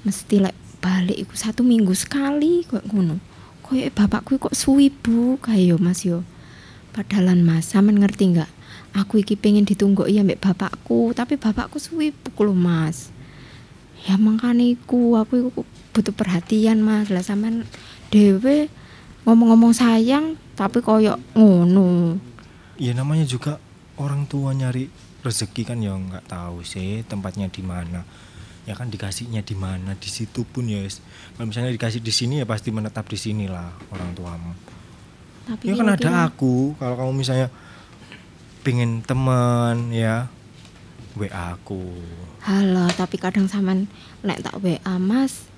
mesti 0.00 0.40
lek 0.40 0.56
balik 0.80 1.28
iku 1.28 1.36
satu 1.36 1.60
minggu 1.60 1.92
sekali 1.92 2.64
kok 2.64 2.88
ngono. 2.88 3.20
Koyo 3.60 3.84
bapakku 3.92 4.40
kok 4.40 4.56
suwi 4.56 4.88
bu 4.88 5.36
kayak 5.36 5.64
yo 5.68 5.76
Mas 5.76 6.00
yo. 6.08 6.24
Padahalan 6.96 7.44
Mas, 7.44 7.68
sampean 7.68 8.00
ngerti 8.00 8.32
nggak? 8.32 8.48
Aku 8.90 9.22
iki 9.22 9.38
pengen 9.38 9.62
ditunggu 9.62 10.10
iya 10.10 10.26
mbek 10.26 10.42
bapakku, 10.42 11.14
tapi 11.14 11.38
bapakku 11.38 11.78
suwi 11.78 12.10
lho 12.10 12.54
Mas. 12.54 13.14
Ya 14.08 14.18
makane 14.18 14.74
iku 14.74 15.14
aku 15.14 15.46
iku 15.46 15.62
butuh 15.94 16.10
perhatian 16.10 16.82
Mas. 16.82 17.06
Lah 17.06 17.22
sampean 17.22 17.62
dhewe 18.10 18.66
ngomong-ngomong 19.22 19.70
sayang 19.70 20.34
tapi 20.58 20.82
koyo 20.82 21.14
ngono. 21.38 22.18
Ya 22.80 22.90
namanya 22.96 23.22
juga 23.28 23.62
orang 23.94 24.26
tua 24.26 24.50
nyari 24.56 24.90
rezeki 25.22 25.62
kan 25.68 25.78
ya 25.78 25.94
nggak 25.94 26.26
tahu 26.26 26.66
sih 26.66 27.06
tempatnya 27.06 27.46
di 27.46 27.62
mana. 27.62 28.02
Ya 28.66 28.74
kan 28.74 28.90
dikasihnya 28.90 29.46
di 29.46 29.54
mana 29.54 29.94
di 29.94 30.10
situ 30.10 30.42
pun 30.42 30.66
ya. 30.66 30.82
Kalau 31.38 31.46
misalnya 31.46 31.70
dikasih 31.70 32.02
di 32.02 32.10
sini 32.10 32.42
ya 32.42 32.46
pasti 32.48 32.74
menetap 32.74 33.06
di 33.06 33.14
sinilah 33.14 33.70
orang 33.94 34.10
tuamu. 34.18 34.52
Tapi 35.46 35.62
Ya 35.70 35.78
kan 35.78 35.86
ada 35.94 35.94
kira-kira- 35.94 36.26
aku. 36.26 36.74
Kalau 36.74 36.94
kamu 36.98 37.12
misalnya 37.14 37.48
pingin 38.60 39.00
teman 39.00 39.88
ya 39.90 40.28
WA 41.16 41.56
aku. 41.56 41.80
Halo, 42.44 42.86
tapi 42.94 43.16
kadang 43.16 43.48
sampean 43.48 43.88
nek 44.22 44.40
tak 44.40 44.56
WA 44.60 44.94
Mas. 44.96 45.48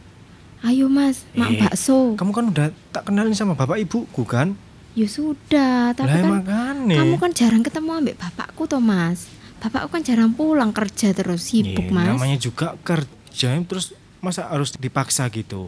Ayo 0.62 0.87
Mas, 0.87 1.27
mak 1.35 1.51
Eh, 1.51 1.59
bakso. 1.59 2.15
Kamu 2.15 2.31
kan 2.31 2.45
udah 2.55 2.67
tak 2.95 3.11
kenalin 3.11 3.35
sama 3.35 3.59
bapak 3.59 3.83
ibuku 3.83 4.23
kan? 4.23 4.55
Ya 4.95 5.11
sudah, 5.11 5.91
tapi 5.97 6.07
lah 6.07 6.23
kan 6.23 6.33
makane. 6.38 6.95
kamu 6.95 7.17
kan 7.19 7.31
jarang 7.35 7.62
ketemu 7.65 7.91
ambek 7.99 8.17
bapakku 8.21 8.71
toh 8.71 8.79
Mas. 8.79 9.27
Bapakku 9.59 9.91
kan 9.91 10.03
jarang 10.07 10.31
pulang 10.31 10.71
kerja 10.71 11.11
terus 11.11 11.51
sibuk 11.51 11.91
Ya, 11.91 11.95
Mas. 11.95 12.09
Namanya 12.15 12.38
juga 12.38 12.79
kerja 12.87 13.59
terus 13.67 13.91
masa 14.23 14.47
harus 14.47 14.71
dipaksa 14.79 15.27
gitu. 15.35 15.67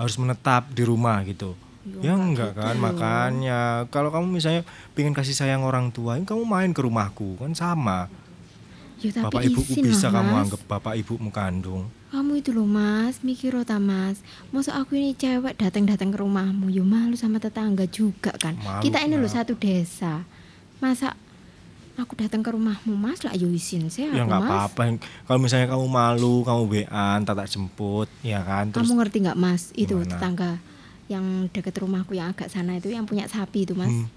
Harus 0.00 0.16
menetap 0.16 0.72
di 0.72 0.82
rumah 0.88 1.20
gitu. 1.28 1.52
Ya, 1.82 1.98
Ya 1.98 2.12
nggak 2.14 2.26
enggak 2.30 2.50
gitu 2.54 2.62
kan 2.62 2.76
makanya 2.78 3.60
kalau 3.90 4.14
kamu 4.14 4.38
misalnya 4.38 4.62
pengen 4.94 5.18
kasih 5.18 5.34
sayang 5.34 5.66
orang 5.66 5.90
tua, 5.90 6.14
ya 6.14 6.22
kamu 6.22 6.46
main 6.46 6.70
ke 6.70 6.78
rumahku 6.78 7.34
kan 7.42 7.50
sama. 7.58 8.06
Ya 9.02 9.10
tapi 9.10 9.34
bapak 9.34 9.42
ibuku 9.50 9.72
bisa 9.82 10.06
lah, 10.14 10.22
kamu 10.22 10.30
Mas. 10.30 10.42
anggap 10.46 10.60
bapak 10.70 10.94
ibumu 10.94 11.30
kandung. 11.34 11.90
Kamu 12.14 12.38
itu 12.38 12.54
loh 12.54 12.70
Mas, 12.70 13.18
mikir 13.26 13.50
ta 13.66 13.82
Mas. 13.82 14.22
Masa 14.54 14.78
aku 14.78 14.94
ini 14.94 15.18
cewek 15.18 15.58
datang-datang 15.58 16.14
ke 16.14 16.22
rumahmu, 16.22 16.70
ya 16.70 16.86
malu 16.86 17.18
sama 17.18 17.42
tetangga 17.42 17.82
juga 17.90 18.30
kan. 18.38 18.54
Malu 18.62 18.78
Kita 18.86 19.02
ini 19.02 19.18
loh 19.18 19.26
satu 19.26 19.58
desa. 19.58 20.22
Masa 20.78 21.18
aku 21.98 22.14
datang 22.14 22.46
ke 22.46 22.50
rumahmu 22.54 22.94
Mas 22.94 23.26
lah 23.26 23.34
yo 23.34 23.50
izin 23.50 23.90
saya 23.90 24.14
ya 24.14 24.22
aku, 24.22 24.30
nggak 24.30 24.38
Mas. 24.38 24.50
apa-apa. 24.54 24.82
Kalau 25.02 25.38
misalnya 25.42 25.66
kamu 25.74 25.86
malu, 25.90 26.34
kamu 26.46 26.62
tak 27.26 27.34
tak 27.42 27.48
jemput, 27.50 28.06
ya 28.22 28.38
kan. 28.46 28.70
Terus 28.70 28.86
Kamu 28.86 29.02
ngerti 29.02 29.16
nggak 29.26 29.38
Mas? 29.40 29.74
Itu 29.74 29.98
Gimana? 29.98 30.14
tetangga 30.14 30.52
yang 31.12 31.24
deket 31.48 31.76
rumahku 31.76 32.16
yang 32.16 32.32
agak 32.32 32.48
sana 32.48 32.74
itu 32.74 32.88
yang 32.88 33.04
punya 33.04 33.28
sapi 33.28 33.62
itu 33.62 33.76
Mas. 33.76 33.92
Hmm. 33.92 34.08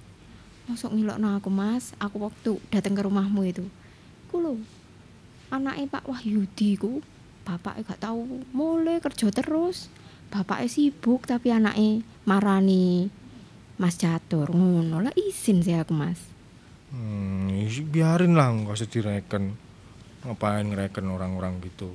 Masuk 0.66 0.96
ngilokno 0.96 1.36
aku 1.36 1.52
Mas. 1.52 1.92
Aku 2.00 2.24
waktu 2.24 2.58
datang 2.72 2.96
ke 2.96 3.04
rumahmu 3.04 3.44
itu. 3.44 3.68
Ku 4.28 4.40
lho. 4.40 4.56
Anaknya 5.50 5.92
Pak 5.92 6.08
Wahyudi 6.08 6.80
ku. 6.80 7.04
Bapaknya 7.44 7.86
gak 7.86 8.02
tahu 8.02 8.42
mulai 8.50 8.98
kerja 8.98 9.30
terus. 9.30 9.92
Bapaknya 10.34 10.66
sibuk 10.66 11.30
tapi 11.30 11.54
anaknya 11.54 12.02
marani 12.26 13.14
Mas 13.78 14.00
Catur 14.00 14.50
ngono 14.50 14.98
lah 15.00 15.14
izin 15.14 15.62
sih 15.62 15.76
aku 15.76 15.94
Mas. 15.94 16.18
Hmm, 16.90 17.52
isi- 17.60 17.84
biarin 17.84 18.34
lah 18.34 18.50
nggak 18.50 18.74
usah 18.74 18.88
direken. 18.88 19.54
Ngapain 20.24 20.66
ngereken 20.66 21.06
orang-orang 21.06 21.62
gitu. 21.62 21.94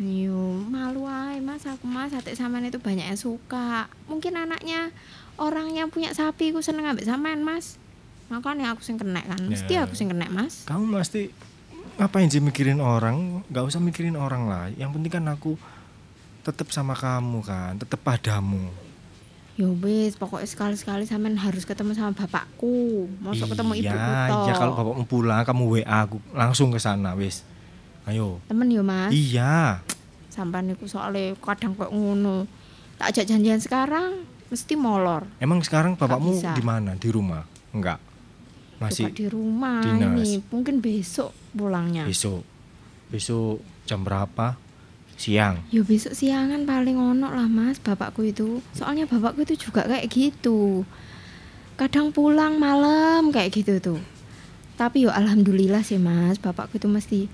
Yo, 0.00 0.64
malu 0.72 1.04
aja 1.04 1.36
mas 1.44 1.68
aku 1.68 1.84
mas 1.84 2.08
sate 2.08 2.32
sampean 2.32 2.64
itu 2.64 2.80
banyak 2.80 3.04
yang 3.04 3.20
suka. 3.20 3.84
Mungkin 4.08 4.32
anaknya 4.32 4.88
orang 5.36 5.76
yang 5.76 5.92
punya 5.92 6.16
sapi 6.16 6.56
ku 6.56 6.64
seneng 6.64 6.88
ambek 6.88 7.04
sampean 7.04 7.44
mas. 7.44 7.76
Makanya 8.32 8.72
aku 8.72 8.80
sing 8.80 8.96
kena 8.96 9.20
kan. 9.20 9.36
Mesti 9.44 9.76
Ya. 9.76 9.84
aku 9.84 9.92
sing 9.92 10.08
kena 10.08 10.24
mas. 10.32 10.64
Kamu 10.64 10.88
pasti 10.96 11.28
ngapain 12.00 12.32
sih 12.32 12.40
mikirin 12.40 12.80
orang? 12.80 13.44
Nggak 13.52 13.64
usah 13.68 13.80
mikirin 13.84 14.16
orang 14.16 14.48
lah. 14.48 14.72
Yang 14.72 14.96
penting 14.96 15.12
kan 15.20 15.24
aku 15.28 15.60
tetap 16.40 16.72
sama 16.72 16.96
kamu 16.96 17.44
kan, 17.44 17.76
tetap 17.76 18.00
padamu. 18.00 18.72
Ya 19.60 19.68
wis, 19.68 20.16
pokoknya 20.16 20.48
sekali-sekali 20.48 21.04
sampean 21.04 21.36
harus 21.36 21.68
ketemu 21.68 21.92
sama 21.92 22.16
bapakku. 22.16 23.04
Mosok 23.20 23.52
ketemu 23.52 23.84
ibuku 23.84 23.92
Iya, 23.92 24.48
iya 24.48 24.54
kalau 24.56 24.72
bapakmu 24.72 25.04
pulang 25.04 25.44
kamu 25.44 25.84
WA 25.84 26.08
aku 26.08 26.16
langsung 26.32 26.72
ke 26.72 26.80
sana 26.80 27.12
wis. 27.12 27.44
Ayo. 28.10 28.42
Temen 28.50 28.66
yo, 28.68 28.82
Mas. 28.82 29.14
Iya. 29.14 29.86
Sampean 30.26 30.66
niku 30.66 30.90
soalnya 30.90 31.38
kadang 31.38 31.78
kok 31.78 31.94
ngono. 31.94 32.50
Tak 32.98 33.14
ajak 33.14 33.24
janjian 33.30 33.62
sekarang 33.62 34.26
mesti 34.50 34.74
molor. 34.74 35.30
Emang 35.38 35.62
sekarang 35.62 35.94
bapakmu 35.94 36.42
di 36.42 36.62
mana? 36.62 36.98
Di 36.98 37.08
rumah? 37.08 37.46
Enggak. 37.70 38.02
Masih 38.82 39.06
Masih 39.06 39.14
di 39.14 39.26
rumah 39.30 39.78
dinas. 39.84 40.18
ini. 40.26 40.42
Mungkin 40.50 40.82
besok 40.82 41.30
pulangnya. 41.54 42.02
besok. 42.02 42.42
Besok 43.08 43.62
jam 43.86 44.02
berapa? 44.02 44.58
Siang. 45.14 45.60
Ya 45.68 45.84
besok 45.84 46.16
siangan 46.16 46.64
paling 46.64 46.96
ono 46.96 47.28
lah 47.28 47.44
mas 47.44 47.76
bapakku 47.76 48.24
itu 48.24 48.64
Soalnya 48.72 49.04
bapakku 49.04 49.44
itu 49.44 49.68
juga 49.68 49.84
kayak 49.84 50.08
gitu 50.08 50.88
Kadang 51.76 52.08
pulang 52.08 52.56
malam 52.56 53.28
kayak 53.28 53.52
gitu 53.52 53.76
tuh 53.84 54.00
Tapi 54.80 55.04
yo 55.04 55.12
alhamdulillah 55.12 55.84
sih 55.84 56.00
mas 56.00 56.40
Bapakku 56.40 56.80
itu 56.80 56.88
mesti 56.88 57.28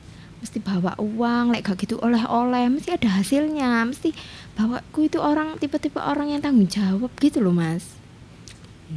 mesti 0.46 0.62
bawa 0.62 0.94
uang 1.02 1.50
Lek 1.50 1.66
gak 1.66 1.82
gitu 1.82 1.98
oleh-oleh 1.98 2.70
Mesti 2.70 2.94
ada 2.94 3.18
hasilnya 3.18 3.82
Mesti 3.82 4.14
bapakku 4.54 5.10
itu 5.10 5.18
orang 5.18 5.58
tipe-tipe 5.58 5.98
orang 5.98 6.30
yang 6.30 6.38
tanggung 6.38 6.70
jawab 6.70 7.10
gitu 7.18 7.42
loh 7.42 7.50
mas 7.50 7.98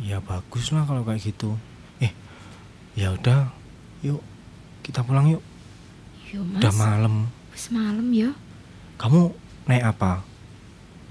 Ya 0.05 0.21
bagus 0.21 0.69
lah 0.69 0.85
kalau 0.85 1.01
kayak 1.01 1.33
gitu. 1.33 1.57
Eh, 1.97 2.13
ya 2.93 3.09
udah. 3.09 3.49
Yuk, 4.05 4.21
kita 4.85 5.01
pulang 5.01 5.25
yuk. 5.25 5.41
Yo 6.29 6.45
mas 6.45 6.61
Udah 6.61 6.73
malam. 6.77 7.25
Wis 7.49 7.73
malam 7.73 8.05
yo 8.13 8.37
Kamu 9.01 9.33
naik 9.65 9.89
apa? 9.89 10.21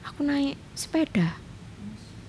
Aku 0.07 0.22
naik 0.22 0.55
sepeda 0.79 1.34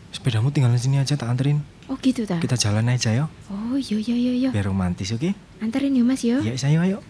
Sepedamu 0.10 0.50
tinggal 0.50 0.74
di 0.74 0.82
sini 0.82 0.98
aja 0.98 1.14
tak 1.14 1.30
anterin. 1.30 1.62
Oh 1.86 1.94
gitu 2.02 2.26
ta 2.26 2.42
Kita 2.42 2.58
jalan 2.58 2.90
aja 2.90 3.14
yo. 3.14 3.30
Oh 3.54 3.78
yo 3.78 4.02
yo 4.02 4.18
yo 4.18 4.34
yo 4.34 4.50
Biar 4.50 4.66
romantis, 4.66 5.14
oke? 5.14 5.38
Anterin 5.62 5.94
yo 5.94 6.02
mas 6.02 6.26
yo 6.26 6.42
Ya, 6.42 6.58
saya 6.58 6.82
ayo. 6.82 7.06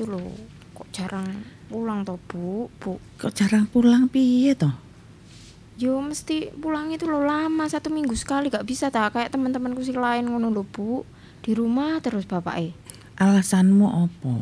Bapak 0.00 0.16
itu 0.16 0.16
loh 0.16 0.32
kok 0.72 0.88
jarang 0.96 1.28
pulang 1.68 2.00
toh 2.08 2.16
bu, 2.24 2.72
bu. 2.80 2.96
Kok 3.20 3.36
jarang 3.36 3.68
pulang 3.68 4.08
piye 4.08 4.56
to? 4.56 4.72
Yo 5.76 6.00
mesti 6.00 6.48
pulang 6.56 6.88
itu 6.88 7.04
loh 7.04 7.20
lama 7.20 7.68
satu 7.68 7.92
minggu 7.92 8.16
sekali 8.16 8.48
gak 8.48 8.64
bisa 8.64 8.88
tak 8.88 9.12
kayak 9.12 9.28
teman-temanku 9.28 9.84
sih 9.84 9.92
lain 9.92 10.24
ngono 10.24 10.48
loh 10.48 10.64
bu. 10.64 11.04
Di 11.44 11.52
rumah 11.52 12.00
terus 12.00 12.24
bapak 12.24 12.56
eh. 12.64 12.72
Alasanmu 13.20 14.08
apa? 14.08 14.36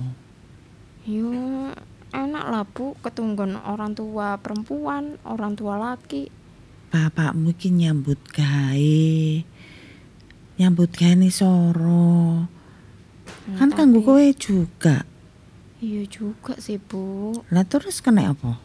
Yo 1.10 1.34
enak 2.14 2.44
lah 2.54 2.62
bu 2.62 2.94
ketunggon 3.02 3.58
orang 3.58 3.98
tua 3.98 4.38
perempuan, 4.38 5.18
orang 5.26 5.58
tua 5.58 5.74
laki. 5.74 6.30
Bapakmu 6.94 7.50
iki 7.50 7.74
nyambut 7.74 8.22
gawe. 8.30 9.02
Nyambut 10.62 10.90
gawe 10.94 11.14
ni 11.18 11.34
soro. 11.34 12.46
Nah, 13.48 13.56
Kan 13.58 13.74
kanggo 13.74 14.04
tapi- 14.04 14.06
kowe 14.06 14.26
juga. 14.38 15.07
Iya 15.78 16.02
juga 16.10 16.58
sih 16.58 16.82
bu. 16.82 17.38
Lah 17.54 17.62
terus 17.62 18.02
kena 18.02 18.34
apa? 18.34 18.58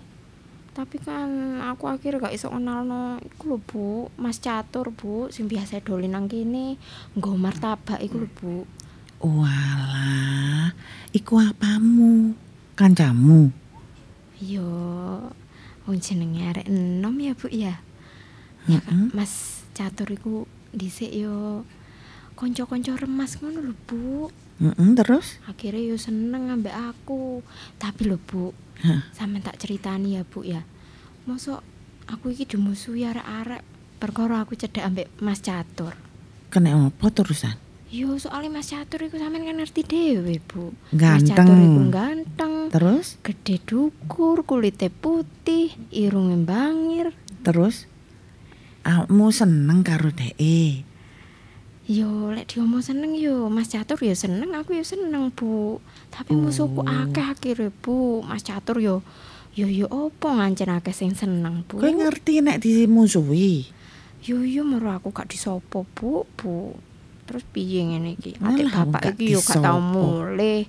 Tapi 0.73 0.97
kan 0.97 1.61
aku 1.61 1.85
akhirnya 1.85 2.17
gak 2.17 2.33
iso 2.33 2.49
kenal 2.49 2.81
no 2.81 3.21
iku 3.21 3.53
lho 3.53 3.57
bu 3.61 3.85
Mas 4.17 4.41
Catur 4.41 4.89
bu 4.89 5.29
Sing 5.29 5.45
biasa 5.45 5.85
dolin 5.85 6.17
nang 6.17 6.25
kene 6.25 6.81
Nggo 7.13 7.37
martabak 7.37 8.01
iku 8.01 8.25
lho 8.25 8.29
bu 8.33 8.55
Walah, 9.21 10.73
iku 11.15 11.39
apamu? 11.39 12.33
Kancamu. 12.73 13.53
Yo 14.41 14.65
Wong 15.85 16.01
jenenge 16.01 16.41
arek 16.41 16.65
enom 16.65 17.15
ya 17.21 17.37
bu 17.37 17.47
ya 17.53 17.77
Ya 18.65 18.81
Heeh. 18.81 19.13
Mas 19.13 19.61
Catur 19.77 20.09
iku 20.09 20.49
dhisik 20.73 21.13
yo 21.13 21.69
konco-konco 22.33 22.97
remas 22.97 23.37
ngono 23.37 23.61
lho 23.61 23.75
bu 23.85 24.33
Heeh, 24.61 24.89
terus? 24.93 25.41
akhirnya 25.49 25.81
yo 25.81 25.97
seneng 25.97 26.53
ambek 26.53 26.73
aku 26.73 27.41
tapi 27.81 28.05
lho 28.05 28.21
bu 28.21 28.53
Hah. 28.85 29.09
sampe 29.15 29.41
tak 29.41 29.57
ceritani 29.57 30.17
ya 30.17 30.23
bu 30.27 30.45
ya 30.45 30.61
mosok 31.25 31.63
aku 32.05 32.35
iki 32.35 32.45
dimusuhi 32.45 33.07
arek-arek 33.07 33.63
perkara 33.97 34.43
aku 34.43 34.53
cedak 34.59 34.83
ambek 34.83 35.07
Mas 35.19 35.39
Catur 35.39 35.95
Kena 36.51 36.69
apa 36.91 37.09
terusan? 37.09 37.57
Yo 37.89 38.13
soalnya 38.21 38.61
Mas 38.61 38.69
Catur 38.69 39.01
iku 39.05 39.17
sampean 39.17 39.45
kan 39.45 39.57
ngerti 39.57 39.81
dhewe 39.81 40.37
bu 40.43 40.69
Mas 40.93 41.25
Ganteng. 41.25 41.33
Catur 41.33 41.57
iku 41.57 41.81
ganteng 41.89 42.53
Terus? 42.69 43.05
gede 43.25 43.55
dukur 43.63 44.45
kulitnya 44.45 44.93
putih 44.93 45.73
irungnya 45.89 46.37
bangir 46.41 47.09
Terus? 47.41 47.89
Kamu 48.83 49.31
seneng 49.31 49.79
karo 49.81 50.11
dhek. 50.11 50.83
Yo 51.83 52.31
lek 52.31 52.47
diomong 52.47 52.79
seneng 52.79 53.15
yo. 53.19 53.51
Mas 53.51 53.71
Catur 53.71 53.99
yo 53.99 54.15
seneng 54.15 54.55
aku 54.55 54.79
yo 54.79 54.83
seneng 54.87 55.33
bu. 55.35 55.83
Tapi 56.09 56.31
musuhku 56.35 56.83
akeh 56.87 57.25
akhirnya 57.27 57.71
bu. 57.83 58.23
Mas 58.23 58.43
Catur 58.47 58.79
yo 58.79 59.03
yo 59.53 59.67
yo 59.67 59.85
opo 59.91 60.31
ngancen 60.31 60.71
akeh 60.71 60.95
sing 60.95 61.11
seneng 61.11 61.67
bu? 61.67 61.83
Kowe 61.83 61.91
ngerti 61.91 62.39
nek 62.39 62.63
dimusuhi? 62.63 63.83
yo 64.23 64.39
yo 64.47 64.63
mero 64.63 64.87
aku 64.95 65.11
gak 65.11 65.27
disopo 65.27 65.83
bu 65.91 66.23
bu. 66.39 66.71
Terus 67.27 67.43
piye 67.51 67.83
ngene 67.83 68.15
iki? 68.15 68.39
Alah, 68.39 68.87
bapak 68.87 69.15
iki 69.15 69.35
yo 69.35 69.39
gak 69.43 69.59
tau 69.59 69.79
mulih. 69.83 70.67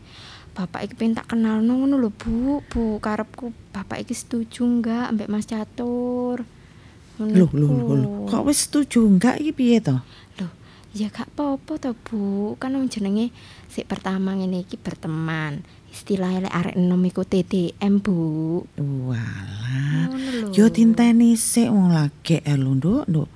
Bapak 0.55 0.87
iki 0.87 0.95
pengen 0.95 1.19
tak 1.19 1.35
kenal 1.35 1.62
ngono 1.62 1.99
lho 1.99 2.11
bu 2.11 2.62
bu. 2.67 2.99
Karepku 2.99 3.55
bapak 3.71 4.03
iki 4.03 4.15
setuju 4.15 4.67
enggak 4.67 5.15
ambek 5.15 5.31
Mas 5.31 5.47
Catur? 5.47 6.43
Loh, 7.15 7.51
loh, 7.55 7.71
loh, 7.71 7.95
loh. 7.95 8.27
Kok 8.27 8.43
wis 8.51 8.67
setuju 8.67 9.07
enggak 9.07 9.39
iki 9.39 9.55
piye 9.55 9.79
to? 9.79 10.03
Ya 10.95 11.11
gak 11.11 11.27
apa-apa 11.35 11.75
to, 11.83 11.91
Bu. 12.07 12.55
Kan 12.63 12.79
wong 12.79 12.87
jenenge 12.87 13.35
sik 13.67 13.91
pertama 13.91 14.39
ngene 14.39 14.63
iki 14.63 14.79
berteman. 14.79 15.67
Istilahnya 15.91 16.47
lek 16.47 16.55
arek 16.55 16.79
enom 16.79 17.03
iku 17.03 17.27
TTM, 17.27 17.99
Bu. 17.99 18.63
Walah. 18.79 20.07
Yo 20.55 20.71
tinteni 20.71 21.35
sik 21.35 21.67
wong 21.67 21.91
lagi 21.91 22.39
elu, 22.47 22.79
Nduk, 22.79 23.11
Nduk. 23.11 23.27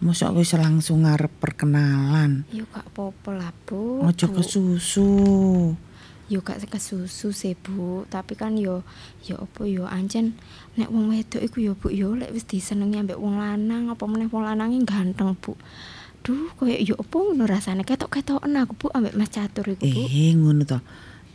Mosok 0.00 0.40
wis 0.40 0.56
langsung 0.56 1.04
ngarep 1.04 1.36
perkenalan. 1.36 2.48
Yo 2.48 2.64
gak 2.72 2.88
apa-apa 2.88 3.30
lah, 3.44 3.52
Bu. 3.68 4.00
Ojo 4.00 4.26
kesusu. 4.32 5.08
Yo 6.32 6.40
gak 6.40 6.64
kesusu 6.64 7.36
sih, 7.36 7.60
Bu. 7.60 8.08
Tapi 8.08 8.40
kan 8.40 8.56
yo 8.56 8.88
yo 9.28 9.36
apa 9.44 9.68
yo 9.68 9.84
ancen 9.84 10.32
nek 10.80 10.88
wong 10.88 11.12
wedok 11.12 11.44
iku 11.44 11.60
yo 11.60 11.72
Bu 11.76 11.92
yo 11.92 12.16
lek 12.16 12.32
wis 12.32 12.48
disenengi 12.48 13.04
ambek 13.04 13.20
wong 13.20 13.36
lanang 13.36 13.92
apa 13.92 14.04
meneh 14.08 14.32
wong 14.32 14.48
lanange 14.48 14.80
ganteng, 14.88 15.36
Bu. 15.36 15.52
Duh, 16.26 16.50
koyo 16.58 16.74
yo 16.82 16.98
apa 16.98 17.14
ngono 17.22 17.46
rasane 17.46 17.86
ketok-ketoken 17.86 18.58
aku, 18.58 18.74
Bu, 18.74 18.86
ambek 18.90 19.14
Mas 19.14 19.30
Catur 19.30 19.62
iku, 19.70 19.86
Bu. 19.86 20.10
Eh, 20.10 20.34
ngono 20.34 20.66
to. 20.66 20.82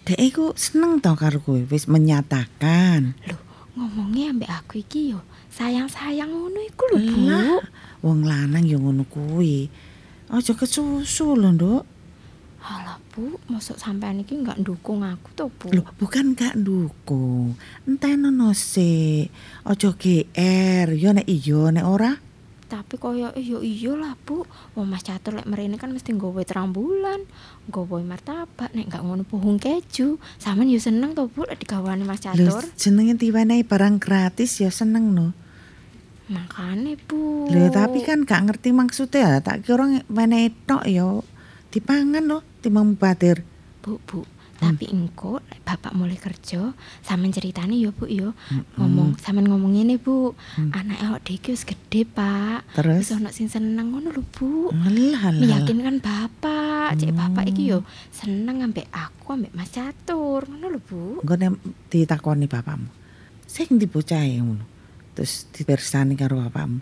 Dek 0.04 0.20
iku 0.20 0.52
seneng 0.60 1.00
to 1.00 1.16
karo 1.16 1.40
kowe, 1.40 1.64
wis 1.72 1.88
menyatakan. 1.88 3.16
Loh, 3.24 3.40
ngomongnya 3.80 4.36
ambek 4.36 4.52
aku 4.52 4.84
iki 4.84 5.16
yo 5.16 5.24
sayang-sayang 5.56 6.28
ngono 6.28 6.60
iku 6.68 6.84
lho, 6.92 7.00
Bu. 7.08 7.24
Lah, 7.24 7.64
wong 8.04 8.28
lanang 8.28 8.68
yo 8.68 8.84
ngono 8.84 9.08
kuwi. 9.08 9.72
Ojo 10.28 10.52
kesusu 10.60 11.40
lho, 11.40 11.56
Nduk. 11.56 11.84
Halah 12.62 13.00
bu, 13.16 13.40
masuk 13.48 13.80
sampean 13.80 14.22
iki 14.22 14.38
nggak 14.44 14.60
dukung 14.60 15.08
aku 15.08 15.32
tuh 15.34 15.50
bu. 15.50 15.72
Loh, 15.72 15.88
bukan 15.98 16.36
gak 16.38 16.60
ndukung. 16.60 17.56
Entenono 17.88 18.52
sik. 18.54 19.32
Ojo 19.66 19.96
GR, 19.96 20.88
yo 20.94 21.10
nek 21.16 21.26
iya 21.32 21.62
nek 21.72 21.88
ora. 21.88 22.12
Tapi 22.72 22.96
koyo 22.96 23.36
yo 23.36 23.60
iya 23.60 23.92
lah 24.00 24.16
Bu. 24.16 24.48
Wong 24.80 24.88
Mas 24.88 25.04
Catur 25.04 25.36
lek 25.36 25.44
mrene 25.44 25.76
kan 25.76 25.92
mesti 25.92 26.16
nggawe 26.16 26.40
terang 26.48 26.72
bulan, 26.72 27.28
nggawe 27.68 28.00
martabak 28.08 28.72
nek 28.72 28.88
gak 28.88 29.04
ngono 29.04 29.28
pohon 29.28 29.60
keju. 29.60 30.16
Sampeyan 30.40 30.72
yo 30.72 30.80
seneng 30.80 31.12
to 31.12 31.28
Bu 31.28 31.44
lek 31.44 31.60
digawani 31.60 32.08
Mas 32.08 32.24
Catur. 32.24 32.64
jenenge 32.80 33.20
diwenehi 33.20 33.68
barang 33.68 34.00
gratis 34.00 34.64
ya 34.64 34.72
seneng 34.72 35.12
no. 35.12 35.36
Makane 36.32 36.96
Bu. 36.96 37.52
Lho 37.52 37.68
tapi 37.68 38.08
kan 38.08 38.24
gak 38.24 38.48
ngerti 38.48 38.72
maksudnya 38.72 39.44
tak 39.44 39.68
kira 39.68 40.08
wenehi 40.08 40.56
tok 40.64 40.88
ya 40.88 41.20
dipangan 41.76 42.24
loh 42.24 42.42
timbang 42.64 42.96
mubadir. 42.96 43.44
Bu, 43.84 44.00
Bu. 44.08 44.24
Tapi 44.62 44.94
engko 44.94 45.42
lek 45.42 45.66
bapak 45.66 45.98
mulai 45.98 46.22
kerja, 46.22 46.70
sampean 47.02 47.34
ceritane 47.34 47.82
yo 47.82 47.90
Bu 47.98 48.06
yo. 48.06 48.38
Ngomong 48.78 49.18
sampean 49.18 49.50
ngomong 49.50 49.74
ngene 49.74 49.98
Bu. 49.98 50.38
Anak 50.70 51.02
awak 51.02 51.26
dhewe 51.26 51.58
wis 51.58 51.66
gede, 51.66 52.06
Pak. 52.06 52.78
Terus? 52.78 53.10
Wis 53.10 53.12
ono 53.18 53.34
sing 53.34 53.50
seneng 53.50 53.90
ngono 53.90 54.14
lho 54.14 54.22
Bu. 54.22 54.70
Meyakinkan 54.70 55.98
bapak, 55.98 56.94
cek 56.94 57.10
bapak 57.10 57.50
iki 57.50 57.74
yo 57.74 57.82
seneng 58.14 58.62
ambek 58.62 58.86
aku 58.94 59.34
ambek 59.34 59.50
Mas 59.58 59.74
Catur, 59.74 60.46
ngono 60.46 60.78
lho 60.78 60.80
Bu. 60.86 61.04
Engko 61.26 61.36
ditakoni 61.90 62.46
bapakmu. 62.46 62.90
Sing 63.50 63.82
dibocahe 63.82 64.38
ngono. 64.38 64.64
Terus 65.18 65.50
dipersani 65.50 66.14
karo 66.14 66.38
bapakmu. 66.38 66.80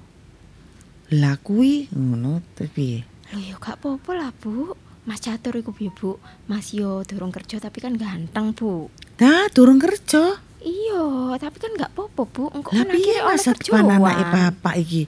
Lah 1.16 1.40
kuwi 1.40 1.88
ngono 1.96 2.44
terus 2.60 2.76
piye? 2.76 3.08
Lho 3.32 3.40
yo 3.40 3.56
gak 3.56 3.80
apa-apa 3.80 4.12
lah 4.20 4.32
Bu. 4.36 4.76
Mas 5.10 5.26
Catur 5.26 5.57
iku 5.57 5.74
piye 5.74 5.89
Bu? 5.89 6.22
Mas 6.45 6.70
yo 6.70 7.01
durung 7.01 7.34
kerja 7.34 7.57
tapi 7.57 7.82
kan 7.82 7.97
ganteng 7.97 8.53
Bu. 8.53 8.93
Nah, 9.18 9.49
durung 9.49 9.82
kerja. 9.82 10.38
Iya, 10.62 11.34
tapi 11.41 11.57
kan 11.57 11.74
gak 11.74 11.97
apa-apa 11.97 12.22
Bu. 12.30 12.53
Engko 12.53 12.70
kan 12.70 12.86
piye 12.86 13.18
masa 13.26 13.57
depan 13.57 13.89
anake 13.89 14.24
bapak 14.30 14.76
iki? 14.78 15.03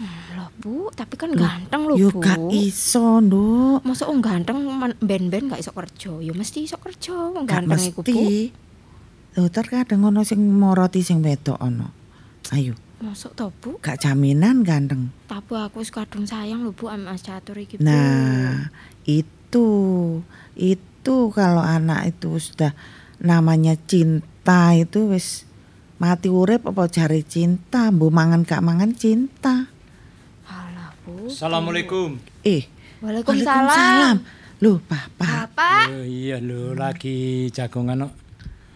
Hmm, 0.00 0.40
Loh 0.40 0.48
Bu, 0.56 0.88
tapi 0.90 1.14
kan 1.14 1.28
Loh, 1.28 1.44
ganteng 1.44 1.82
lho 1.84 1.94
Yo 2.00 2.08
Bu. 2.08 2.24
gak 2.24 2.40
iso, 2.48 3.20
Nduk. 3.20 3.84
Masa 3.84 4.08
wong 4.08 4.24
ganteng 4.24 4.56
ben-ben 4.98 5.52
gak 5.52 5.60
iso 5.60 5.76
kerja? 5.76 6.12
Ya 6.18 6.32
mesti 6.32 6.64
iso 6.64 6.80
kerja 6.80 7.12
wong 7.12 7.44
ganteng 7.44 7.84
iku, 7.84 8.00
Bu. 8.00 8.08
mesti. 8.08 8.48
Lho 9.34 9.50
terkadang 9.50 10.08
ono 10.08 10.24
sing 10.24 10.40
moroti 10.40 11.04
sing 11.04 11.20
wedok 11.20 11.60
ono. 11.60 11.90
Ayo, 12.48 12.72
Mosok 13.04 13.32
to, 13.36 13.46
Bu? 13.60 13.70
gak 13.84 14.00
jaminan 14.00 14.64
ganteng. 14.64 15.12
Tapi 15.28 15.52
aku 15.60 15.84
wis 15.84 15.92
kadung 15.92 16.24
sayang 16.24 16.64
lho 16.64 16.72
Bu 16.72 16.88
Mas 16.88 17.20
Catur 17.20 17.60
iki, 17.60 17.76
Bu. 17.76 17.84
Nah, 17.84 18.72
itu 19.04 19.68
itu 20.56 21.16
kalau 21.36 21.60
anak 21.60 22.16
itu 22.16 22.32
sudah 22.40 22.72
namanya 23.20 23.76
cinta 23.84 24.72
itu 24.72 25.12
wis 25.12 25.44
mati 26.00 26.32
urip 26.32 26.64
apa 26.64 26.88
cari 26.88 27.20
cinta, 27.22 27.92
mbok 27.92 28.08
mangan 28.08 28.42
gak 28.48 28.64
mangan 28.64 28.96
cinta. 28.96 29.68
Alah, 30.48 30.96
Bu. 31.04 31.28
Assalamualaikum. 31.28 32.16
Eh, 32.40 32.64
Waalaikumsalam. 33.04 34.16
Loh, 34.64 34.80
Papa, 34.80 35.52
Bapak. 35.52 35.92
Oh, 35.92 36.06
iya 36.08 36.40
lho, 36.40 36.72
lagi 36.72 37.52
jagongan 37.52 38.08
kok. 38.08 38.23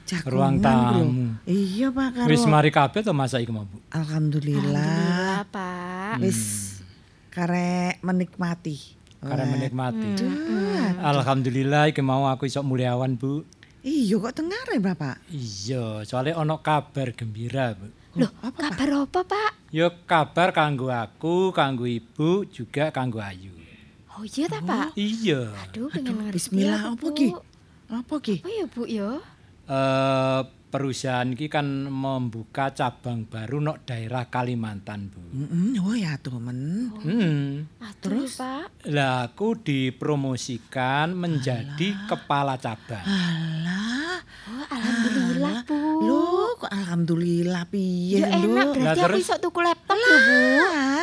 Jagongan 0.08 0.32
Ruang 0.32 0.56
tamu. 0.58 1.04
Iya, 1.44 1.92
Pak 1.92 2.08
karo. 2.16 2.28
Wis 2.32 2.42
mari 2.48 2.70
kabeh 2.72 3.00
to 3.04 3.12
masa 3.12 3.38
iki 3.38 3.52
mau, 3.52 3.68
Bu? 3.68 3.76
Alhamdulillah. 3.92 4.64
Alhamdulillah, 4.64 5.36
Pak. 5.52 6.14
Wis 6.24 6.40
karek 7.28 8.00
menikmati. 8.00 8.96
Karena 9.20 9.44
Wah, 9.44 9.52
menikmati. 9.52 10.08
duh. 10.16 10.32
Alhamdulillah 11.02 11.92
iki 11.92 12.00
mau 12.00 12.24
aku 12.24 12.48
iso 12.48 12.64
mulyawan, 12.64 13.14
Bu. 13.14 13.44
Iya 13.84 14.18
kok 14.18 14.34
tengah 14.34 14.58
ya, 14.68 14.80
Bapak? 14.82 15.16
Iya, 15.30 16.02
soalnya 16.02 16.34
ono 16.40 16.58
kabar 16.58 17.14
gembira, 17.14 17.76
Bu. 17.76 17.86
Loh, 18.18 18.32
apa, 18.42 18.50
Pak? 18.50 18.60
kabar 18.74 18.88
apa, 19.06 19.20
Pak? 19.22 19.50
Yo 19.68 19.86
kabar 20.08 20.48
kanggo 20.50 20.88
aku, 20.88 21.52
kanggo 21.52 21.84
ibu, 21.84 22.48
juga 22.48 22.88
kanggo 22.90 23.20
Ayu. 23.20 23.52
Oh 24.18 24.26
iya 24.26 24.50
ta, 24.50 24.58
Pak? 24.58 24.98
Iya. 24.98 25.54
Aduh, 25.70 25.86
pengen 25.94 26.10
Aduh, 26.10 26.18
ngerti 26.26 26.34
bismillah, 26.42 26.80
apa 26.90 27.06
ki? 27.14 27.28
Apa 27.86 28.14
ki? 28.18 28.36
Apa 28.42 28.50
ya, 28.50 28.64
Bu, 28.66 28.82
ya? 28.90 29.10
Eh 29.68 30.40
perusahaan 30.68 31.24
iki 31.32 31.48
kan 31.48 31.64
membuka 31.88 32.72
cabang 32.72 33.24
baru 33.24 33.56
nok 33.58 33.88
daerah 33.88 34.28
Kalimantan, 34.28 35.08
Bu. 35.08 35.20
Mm 35.32 35.80
oh 35.80 35.96
ya 35.96 36.20
tuh 36.20 36.36
men. 36.36 36.92
Hmm. 37.00 37.64
Terus, 37.98 38.36
Pak? 38.36 38.88
Lah 38.92 39.26
aku 39.26 39.56
dipromosikan 39.58 41.12
menjadi 41.12 41.88
kepala 42.04 42.56
cabang. 42.56 43.04
Alah, 43.04 44.20
Oh, 44.48 44.64
alhamdulillah, 44.64 45.60
Bu. 45.64 45.76
Loh, 46.00 46.56
kok 46.56 46.72
alhamdulillah 46.72 47.68
piye 47.68 48.24
Ya 48.24 48.32
enak, 48.32 48.72
berarti 48.72 48.96
aku 48.96 49.04
terus? 49.12 49.20
iso 49.20 49.34
tuku 49.36 49.60
laptop 49.60 49.96
lho, 49.96 50.16
Bu. 50.18 50.38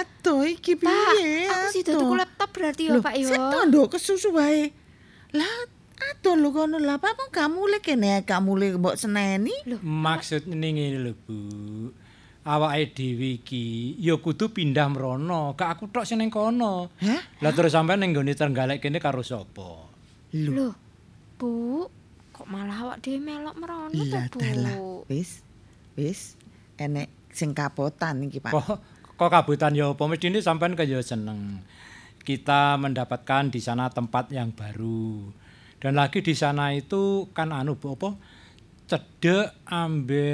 Atuh 0.02 0.44
iki 0.46 0.74
Pak, 0.76 1.10
piye? 1.14 1.46
aku 1.46 1.66
sih 1.70 1.82
tuku 1.82 2.14
laptop 2.14 2.50
berarti 2.50 2.90
ya, 2.90 2.98
Pak, 2.98 3.14
ya. 3.14 3.28
Seto 3.30 3.58
nduk 3.66 3.88
kesusu 3.94 4.34
wae. 4.34 4.74
Lah, 5.32 5.54
atuh 5.96 6.36
lho 6.36 6.52
kono 6.52 6.78
lah, 6.78 7.00
Pak 7.00 7.16
kok 7.16 7.30
kamu 7.32 7.62
le 7.72 7.80
kene 7.80 8.24
kamu 8.28 8.52
le 8.60 8.68
mbok 8.76 8.96
seneni? 9.00 9.54
Maksud 9.82 10.48
ning 10.52 10.76
ngene 10.76 11.00
lho, 11.00 11.14
Bu. 11.24 11.38
Awake 12.46 12.94
dhewe 12.94 13.42
iki 13.42 13.98
ya 13.98 14.22
kudu 14.22 14.54
pindah 14.54 14.86
mrono, 14.94 15.58
gak 15.58 15.80
aku 15.80 15.90
tok 15.90 16.06
sing 16.06 16.22
ning 16.22 16.30
kono. 16.30 16.94
Hah? 17.02 17.22
Lah 17.42 17.52
terus 17.58 17.74
sampean 17.74 18.06
ning 18.06 18.14
nggone 18.14 18.38
Trenggalek 18.38 18.86
kene 18.86 19.02
karo 19.02 19.26
sapa? 19.26 19.90
Loh, 20.36 20.78
Bu, 21.42 21.90
kok 22.30 22.46
malah 22.46 22.86
awak 22.86 23.02
dhewe 23.02 23.18
melok 23.18 23.58
merono 23.58 23.98
to, 23.98 24.20
Bu? 24.30 24.38
dalah. 24.38 24.78
Wis. 25.10 25.42
Wis. 25.98 26.38
Enek 26.78 27.10
sing 27.34 27.58
kapotan 27.58 28.30
iki, 28.30 28.38
Pak. 28.38 28.54
Kok 28.54 28.78
kok 29.16 29.32
kabutan 29.32 29.74
ya 29.74 29.96
apa 29.96 30.04
mestine 30.06 30.38
sampean 30.44 30.78
kaya 30.78 31.02
seneng. 31.02 31.66
Kita 32.22 32.78
mendapatkan 32.78 33.50
di 33.50 33.58
sana 33.58 33.90
tempat 33.90 34.30
yang 34.30 34.54
baru. 34.54 35.34
Dan 35.86 36.02
lagi 36.02 36.26
di 36.26 36.34
sana 36.34 36.74
itu 36.74 37.30
kan 37.30 37.54
anu 37.54 37.78
apa? 37.78 38.18
Cedek 38.86 39.70
ambe 39.70 40.26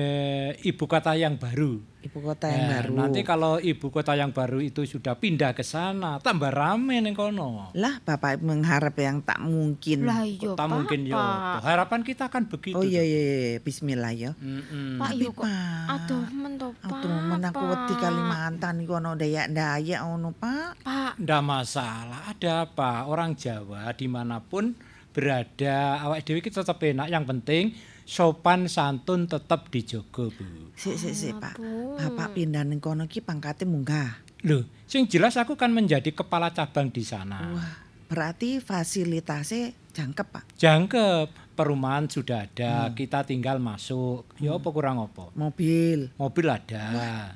ibu 0.64 0.84
kota 0.88 1.12
yang 1.12 1.36
baru. 1.36 1.76
Ibu 2.02 2.20
kota 2.24 2.48
yang 2.48 2.64
Eh, 2.64 2.70
baru. 2.72 2.92
Nanti 2.96 3.20
kalau 3.22 3.60
ibu 3.60 3.92
kota 3.92 4.16
yang 4.16 4.32
baru 4.32 4.64
itu 4.64 4.88
sudah 4.88 5.16
pindah 5.16 5.52
ke 5.52 5.60
sana, 5.60 6.24
tambah 6.24 6.52
rame 6.52 7.04
ning 7.04 7.12
kono. 7.12 7.72
Lah, 7.76 8.00
Bapak 8.00 8.40
mengharap 8.40 8.96
yang 8.96 9.20
tak 9.20 9.44
mungkin. 9.44 10.08
Lah 10.08 10.24
iya, 10.24 10.56
Tak 10.56 10.56
Pak. 10.56 10.72
mungkin 10.72 11.00
ya. 11.04 11.16
Pak. 11.16 11.68
Harapan 11.68 12.00
kita 12.04 12.26
kan 12.28 12.48
begitu. 12.48 12.80
Oh 12.80 12.84
iya 12.88 13.04
iya 13.04 13.20
iya, 13.22 13.60
bismillah 13.60 14.12
ya. 14.16 14.32
Mm-mm. 14.40 15.00
Pak, 15.00 15.10
Tapi, 15.12 15.24
yo 15.24 15.30
kok 15.36 15.44
Pak, 15.44 15.88
aduh 15.92 16.26
men 16.32 16.54
to, 16.56 16.68
Pak. 16.80 16.92
Aduh, 16.96 17.12
men 17.28 17.44
aku 17.44 17.64
wedi 17.68 17.94
Pak. 17.94 18.00
Kalimantan 18.02 18.76
iku 18.80 18.94
ono 18.98 19.12
dayak-dayak 19.16 20.00
ono, 20.02 20.30
Pak. 20.32 20.70
Pak, 20.80 21.12
Ndak 21.20 21.42
masalah, 21.44 22.24
ada 22.26 22.52
apa? 22.64 23.04
Orang 23.04 23.36
Jawa 23.36 23.92
di 23.92 24.08
mana 24.08 24.40
pun 24.40 24.91
berada, 25.12 26.02
awak 26.04 26.24
dewi 26.24 26.40
kita 26.40 26.64
tetap 26.64 26.80
enak. 26.82 27.08
Yang 27.12 27.26
penting 27.28 27.64
sopan 28.08 28.68
santun 28.68 29.28
tetap 29.28 29.72
dijogo, 29.72 30.32
Bu. 30.32 30.74
Sik 30.76 30.96
sik 30.98 31.14
sik, 31.16 31.34
Pak. 31.38 31.56
ampun. 31.56 31.96
Bapak 31.96 32.36
pindah 32.36 32.64
ning 32.66 32.84
kono 32.84 33.06
iki 33.08 33.24
pangkate 33.24 33.64
munggah. 33.64 34.24
Loh, 34.48 34.66
sing 34.90 35.06
jelas 35.06 35.38
aku 35.38 35.54
kan 35.54 35.70
menjadi 35.70 36.10
kepala 36.10 36.50
cabang 36.50 36.90
di 36.90 37.06
sana. 37.06 37.54
Wah, 37.54 37.74
berarti 38.10 38.58
fasilitasnya 38.58 39.72
jangkep, 39.94 40.28
Pak. 40.28 40.44
Jangkep, 40.58 41.28
perumahan 41.54 42.10
sudah 42.10 42.50
ada, 42.50 42.90
kita 42.98 43.22
tinggal 43.22 43.62
masuk. 43.62 44.26
Ya 44.42 44.58
apa 44.58 44.68
kurang 44.74 44.98
apa? 44.98 45.30
Mobil. 45.38 46.10
Mobil 46.18 46.46
ada. 46.50 46.84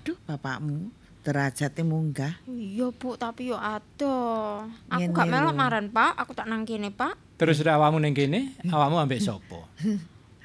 Duh, 0.02 0.18
bapakmu 0.26 1.06
derajatnya 1.26 1.82
munggah. 1.82 2.34
iya 2.46 2.94
Bu, 2.94 3.18
tapi 3.18 3.50
yo 3.50 3.58
adoh. 3.58 4.70
Aku 4.94 5.10
Ngene 5.10 5.18
gak 5.18 5.26
melok 5.26 5.56
maran, 5.58 5.86
Pak. 5.90 6.14
Aku 6.22 6.38
tak 6.38 6.46
nang 6.46 6.70
kene, 6.70 6.94
Pak. 6.94 7.18
Terus 7.36 7.60
udah 7.60 7.76
awakmu 7.76 8.00
ning 8.00 8.16
kene, 8.16 8.56
awakmu 8.64 8.96
ambek 8.96 9.20
sapa? 9.20 9.68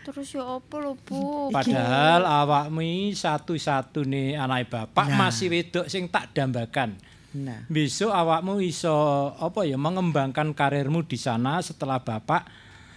Terus 0.01 0.33
yo 0.33 0.43
apa 0.59 0.75
lho, 0.81 0.99
Bu? 0.99 1.53
Padahal 1.55 2.27
awakmu 2.27 2.83
satu-satune 3.15 4.35
anake 4.35 4.67
bapak 4.67 5.07
Nah. 5.07 5.29
masih 5.29 5.53
wedok 5.53 5.87
sing 5.87 6.11
tak 6.11 6.35
dambakan. 6.35 6.99
Nah, 7.31 7.63
Besok 7.71 8.11
awakmu 8.11 8.59
iso 8.59 8.91
apa 9.39 9.63
ya 9.63 9.79
mengembangkan 9.79 10.51
karirmu 10.51 11.07
di 11.07 11.15
sana 11.15 11.63
setelah 11.63 12.03
bapak 12.03 12.43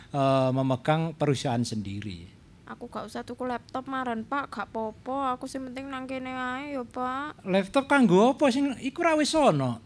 eh, 0.09 0.49
memegang 0.49 1.13
perusahaan 1.13 1.61
sendiri. 1.61 2.33
Aku 2.63 2.89
gak 2.89 3.05
usah 3.05 3.21
tuku 3.21 3.45
laptop 3.45 3.85
maran, 3.85 4.25
Pak. 4.25 4.49
Gak 4.49 4.67
popo. 4.73 5.21
Aku 5.21 5.45
sing 5.45 5.61
penting 5.69 5.91
nang 5.91 6.09
kene 6.09 6.33
ae 6.33 6.73
yo, 6.73 6.87
Pak. 6.87 7.45
Laptop 7.45 7.85
kanggo 7.85 8.33
apa 8.33 8.49
sing 8.49 8.73
iku 8.81 9.05
ra 9.05 9.13
wis 9.13 9.35
ana? 9.37 9.77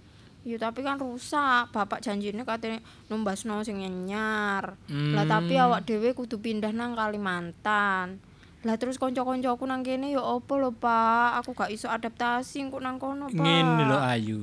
Ya 0.48 0.56
tapi 0.56 0.80
kan 0.80 0.96
rusak. 0.96 1.76
Bapak 1.76 2.00
janjine 2.00 2.48
katanya 2.48 2.80
numbasno 3.12 3.60
sing 3.68 3.84
nyar. 3.84 4.80
Hmm. 4.88 5.12
Lah 5.12 5.28
tapi 5.28 5.60
awak 5.60 5.84
dhewe 5.84 6.16
kudu 6.16 6.40
pindah 6.40 6.72
nang 6.72 6.96
Kalimantan. 6.96 8.24
Lah 8.64 8.76
terus 8.80 8.96
kanca-kancaku 8.96 9.68
nang 9.68 9.84
kene 9.84 10.16
ya 10.16 10.24
apa 10.24 10.54
lho, 10.56 10.72
Pak? 10.72 11.44
Aku 11.44 11.52
gak 11.52 11.70
iso 11.70 11.92
adaptasi 11.92 12.64
kok 12.72 12.80
nang 12.80 12.96
kono, 12.96 13.28
Pak. 13.28 13.38
Ngene 13.38 13.84
lho 13.86 14.00
Ayu. 14.00 14.42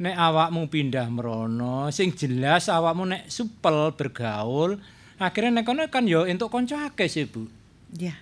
Nek 0.00 0.16
awakmu 0.16 0.72
pindah 0.72 1.12
merono, 1.12 1.92
sing 1.92 2.16
jelas 2.16 2.72
awakmu 2.72 3.04
nek 3.04 3.28
supel 3.28 3.92
bergaul, 3.92 4.80
akhirnya 5.20 5.60
nek 5.60 5.68
kono 5.68 5.84
kan 5.92 6.08
ya 6.08 6.24
entuk 6.24 6.48
kanca 6.48 6.88
akeh 6.88 7.04
sih, 7.04 7.28
Bu. 7.28 7.44
ya. 7.92 8.16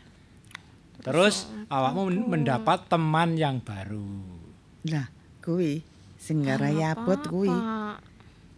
Terus 0.98 1.46
awakmu 1.70 2.10
men- 2.10 2.26
mendapat 2.26 2.90
teman 2.90 3.38
yang 3.38 3.62
baru. 3.62 4.10
Lah, 4.90 5.06
kuwi 5.38 5.86
sing 6.28 6.44
ngarai 6.44 6.84
Ah, 6.84 6.92
abot 6.92 7.16
kuwi. 7.24 7.48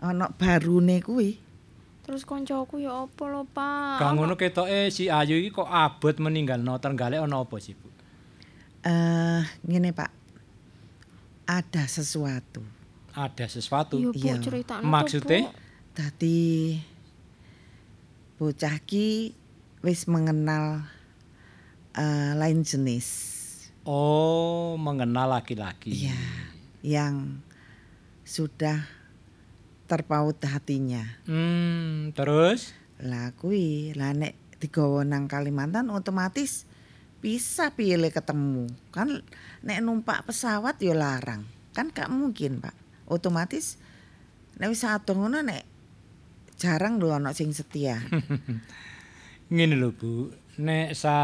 Ana 0.02 0.26
barune 0.34 0.98
kuwi. 0.98 1.38
Terus 2.02 2.26
koncoku 2.26 2.82
ya 2.82 3.06
apa 3.06 3.22
lho, 3.30 3.46
Pak? 3.46 4.02
Gak 4.02 4.10
ngono 4.18 4.34
ketoke 4.34 4.90
si 4.90 5.06
Ayu 5.06 5.38
iki 5.38 5.54
kok 5.54 5.70
abot 5.70 6.18
meninggalno 6.18 6.74
Trenggalek 6.82 7.22
ana 7.22 7.46
apa 7.46 7.54
sih, 7.62 7.78
Bu? 7.78 7.86
Eh, 8.82 9.42
ngene 9.62 9.94
Pak. 9.94 10.10
Ada 11.46 11.86
sesuatu. 11.86 12.66
Ada 13.14 13.46
sesuatu. 13.46 14.02
Iya, 14.02 14.10
Bu, 14.10 14.18
Iya. 14.18 14.34
ceritane 14.42 14.82
Maksudnya? 14.82 15.54
Dadi 15.94 16.74
bocah 18.40 18.80
ki 18.82 19.36
wis 19.86 20.10
mengenal 20.10 20.82
eh, 21.94 22.32
lain 22.34 22.66
jenis. 22.66 23.38
Oh, 23.84 24.74
mengenal 24.78 25.30
laki-laki. 25.30 26.06
Iya, 26.08 26.18
yang 26.82 27.40
sudah 28.30 28.86
terpaut 29.90 30.38
hatinya. 30.38 31.02
Hmm, 31.26 32.14
terus 32.14 32.78
Lah 33.02 33.34
kuwi 33.34 33.96
lah 33.98 34.14
nek 34.14 34.38
digawa 34.62 35.02
nang 35.02 35.26
Kalimantan 35.26 35.90
otomatis 35.90 36.68
bisa 37.18 37.74
pilih 37.74 38.12
ketemu. 38.14 38.70
Kan 38.94 39.26
nek 39.66 39.82
numpak 39.82 40.30
pesawat 40.30 40.78
ya 40.78 40.94
larang. 40.94 41.42
Kan 41.74 41.90
gak 41.90 42.12
mungkin, 42.12 42.62
Pak. 42.62 42.76
Otomatis 43.10 43.82
nek 44.62 44.70
wis 44.70 44.86
adong 44.86 45.26
ngono 45.26 45.42
nek 45.42 45.64
jarang 46.60 47.00
lho 47.00 47.10
ana 47.10 47.34
sing 47.34 47.50
setia. 47.50 47.98
ngene 49.52 49.74
lho, 49.74 49.90
Bu. 49.96 50.30
Nek 50.60 50.92
sa 50.92 51.16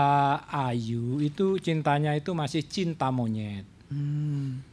Ayu 0.49 1.21
itu 1.21 1.61
cintanya 1.61 2.17
itu 2.17 2.33
masih 2.33 2.65
cinta 2.65 3.13
monyet. 3.13 3.69
Hmm. 3.93 4.65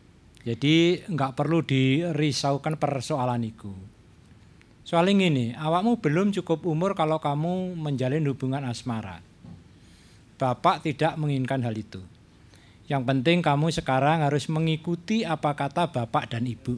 Jadi 0.44 1.08
nggak 1.08 1.40
perlu 1.40 1.64
dirisaukan 1.64 2.76
persoalan 2.76 3.48
itu. 3.48 3.72
Soalnya 4.84 5.32
gini, 5.32 5.46
awakmu 5.56 6.04
belum 6.04 6.36
cukup 6.36 6.68
umur 6.68 6.92
kalau 7.00 7.24
kamu 7.24 7.80
menjalin 7.80 8.28
hubungan 8.28 8.68
asmara. 8.68 9.24
Bapak 10.36 10.84
tidak 10.84 11.16
menginginkan 11.16 11.64
hal 11.64 11.72
itu. 11.72 12.04
Yang 12.92 13.04
penting 13.08 13.40
kamu 13.40 13.72
sekarang 13.72 14.28
harus 14.28 14.52
mengikuti 14.52 15.24
apa 15.24 15.56
kata 15.56 15.88
bapak 15.88 16.36
dan 16.36 16.44
ibu 16.44 16.76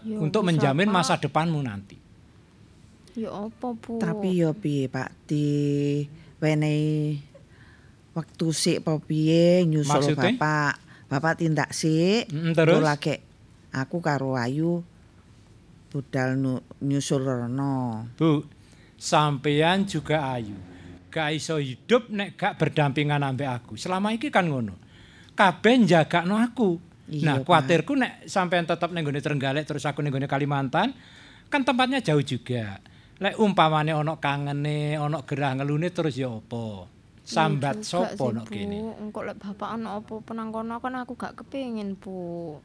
Ya 0.00 0.16
untuk 0.16 0.48
menjamin 0.48 0.88
Pak. 0.88 0.96
masa 0.96 1.14
depanmu 1.20 1.60
nanti. 1.60 2.00
Ya 3.12 3.28
apa, 3.28 3.76
Bu? 3.76 4.00
Tapi 4.00 4.40
yo 4.40 4.56
piye, 4.56 4.88
Pak? 4.88 5.12
Di 5.28 5.44
wenehi 6.40 7.20
waktu 8.16 8.46
sik 8.56 8.80
apa 8.80 8.96
piye 9.04 9.68
nyusul 9.68 10.16
Maksudnya? 10.16 10.32
Bapak. 10.40 10.74
Bapak 11.10 11.42
tindak 11.42 11.74
sik. 11.74 12.30
Mm, 12.30 12.54
terus? 12.54 12.78
Lagi 12.78 13.18
aku 13.74 13.98
karo 13.98 14.38
Ayu 14.38 14.86
budal 15.90 16.38
nu, 16.38 16.62
nyusul 16.86 17.26
rono. 17.26 18.06
Bu, 18.14 18.46
sampean 18.94 19.82
juga 19.90 20.22
ayu. 20.38 20.54
Gak 21.10 21.34
iso 21.34 21.58
hidup 21.58 22.06
nek 22.14 22.38
gak 22.38 22.54
berdampingan 22.62 23.26
ambek 23.26 23.50
aku. 23.50 23.74
Selama 23.74 24.14
iki 24.14 24.30
kan 24.30 24.46
ngono. 24.46 24.78
Kabeh 25.34 25.82
njagakno 25.82 26.38
aku. 26.38 26.78
Iya, 27.10 27.26
nah, 27.26 27.36
kuatirku 27.42 27.98
nek 27.98 28.30
sampean 28.30 28.70
tetep 28.70 28.94
ning 28.94 29.02
gone 29.02 29.18
Trenggalek 29.18 29.66
terus 29.66 29.82
aku 29.82 29.98
ning 29.98 30.14
Kalimantan, 30.14 30.94
kan 31.50 31.66
tempatnya 31.66 31.98
jauh 31.98 32.22
juga. 32.22 32.78
Lek 33.18 33.34
umpamane 33.42 33.90
ana 33.90 34.14
kangene, 34.22 34.94
ana 34.94 35.26
gerah 35.26 35.58
ngelune 35.58 35.90
terus 35.90 36.14
ya 36.14 36.30
apa? 36.30 36.86
Sambat 37.24 37.84
nok 37.84 38.16
Bu. 38.16 38.26
kene? 38.48 38.96
Engko 38.98 39.22
lek 39.22 39.38
bapak 39.38 39.76
ana 39.76 40.00
apa-apa 40.00 40.30
nang 40.34 40.50
kono 40.50 40.80
kan 40.82 40.98
aku 40.98 41.14
gak 41.14 41.36
kepengin, 41.38 41.94
Bu. 41.94 42.56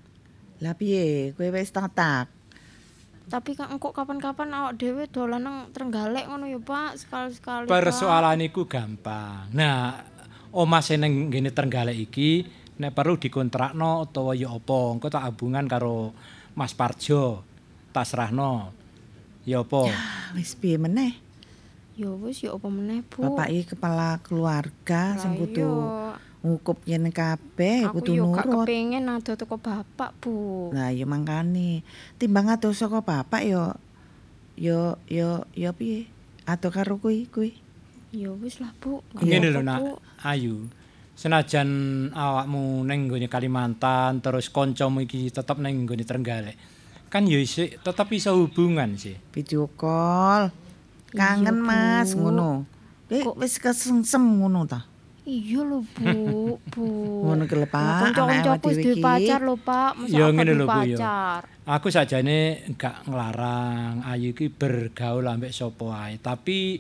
Lah 0.64 0.74
piye? 0.74 1.36
Kowe 1.36 1.52
wis 1.52 1.70
tatak. 1.70 2.32
Tapi 3.26 3.58
kan 3.58 3.74
engko 3.74 3.90
kapan-kapan 3.90 4.54
awak 4.54 4.78
dhewe 4.78 5.10
dolan 5.10 5.42
nang 5.44 5.58
Trenggalek 5.74 6.30
ngono 6.30 6.46
ya, 6.46 6.62
Pak, 6.62 7.02
sekali-sekali. 7.02 7.66
Persoalan 7.66 8.46
iku 8.46 8.70
gampang. 8.70 9.50
Nah, 9.52 9.98
omah 10.54 10.82
sing 10.86 11.02
ning 11.02 11.34
ngene 11.34 11.50
Trenggalek 11.50 11.98
iki 11.98 12.46
nek 12.76 12.94
perlu 12.94 13.18
dikontrakno 13.18 14.06
utawa 14.06 14.38
ya 14.38 14.54
apa, 14.54 14.80
engko 14.94 15.08
tak 15.10 15.26
hubungan 15.32 15.66
karo 15.66 16.14
Mas 16.54 16.78
Parjo. 16.78 17.42
Tak 17.92 18.06
serahno. 18.06 18.76
Ya 19.46 19.62
apa? 19.62 19.90
Ah, 19.90 20.34
wis 20.38 20.54
piye 20.58 20.78
meneh? 20.78 21.25
Ya 21.96 22.12
wis 22.12 22.44
ya 22.44 22.52
apa 22.52 22.68
meneh, 22.68 23.08
Bu. 23.08 23.24
Bapak 23.24 23.48
iki 23.48 23.72
kepala 23.76 24.20
keluarga 24.20 25.16
sing 25.16 25.40
kudu 25.40 25.64
ngukup 26.46 26.84
yen 26.86 27.10
kabeh 27.10 27.90
Aku 27.90 28.04
kudu 28.04 28.22
yo 28.22 28.30
gak 28.36 28.46
nurut. 28.46 28.68
kepengin 28.68 29.08
ado 29.08 29.32
teko 29.40 29.56
bapak, 29.56 30.12
Bu. 30.20 30.70
Lah 30.76 30.92
ya 30.92 31.08
mangkane. 31.08 31.88
Timbang 32.20 32.52
ado 32.52 32.76
saka 32.76 33.00
bapak 33.00 33.48
yo 33.48 33.80
yo 34.60 35.00
yo 35.08 35.48
yo 35.56 35.72
piye? 35.72 36.12
Ado 36.44 36.68
karo 36.68 37.00
kuwi 37.00 37.32
kuwi. 37.32 37.56
Ya 38.12 38.36
wis 38.36 38.60
lah, 38.60 38.76
Bu. 38.84 39.00
Ngene 39.16 39.56
lho 39.56 39.64
nak. 39.64 40.04
Ayu. 40.28 40.68
Senajan 41.16 42.12
awakmu 42.12 42.84
ning 42.84 43.08
nggone 43.08 43.32
Kalimantan 43.32 44.20
terus 44.20 44.52
kancamu 44.52 45.08
iki 45.08 45.32
tetep 45.32 45.64
ning 45.64 45.88
nggone 45.88 46.04
Trenggalek. 46.04 46.60
Kan 47.08 47.24
ya 47.32 47.40
isih 47.40 47.80
tetep 47.80 48.12
iso 48.12 48.36
hubungan 48.36 49.00
sih. 49.00 49.16
Video 49.32 49.72
call. 49.80 50.52
Kangen 51.16 51.58
Iya, 51.58 51.66
Mas 51.66 52.10
ngono. 52.14 52.68
Kok 53.10 53.36
wis 53.40 53.56
kesengsem 53.58 54.22
ngono 54.22 54.68
ta? 54.68 54.84
Iya 55.26 55.66
lho, 55.66 55.82
Bu. 55.82 56.14
Bu. 56.70 56.86
Ngono 57.26 57.50
ki 57.50 57.56
lho, 57.58 57.66
Pak. 57.66 58.14
Kanca-kancaku 58.14 58.50
Anake 58.54 58.68
wis 58.70 58.78
duwe 58.78 58.96
pacar 59.02 59.42
lho, 59.42 59.56
Pak. 59.58 59.92
Masa 59.98 60.14
Ya, 60.14 60.26
ngene 60.30 60.54
lho, 60.54 60.66
Bu, 60.70 60.80
ya. 60.86 61.42
Aku 61.66 61.90
sajane 61.90 62.62
gak 62.78 63.10
nglarang 63.10 64.06
Ayu 64.06 64.38
iki 64.38 64.54
bergaul 64.54 65.26
ambek 65.26 65.50
sapa 65.50 66.06
ae, 66.06 66.22
tapi 66.22 66.78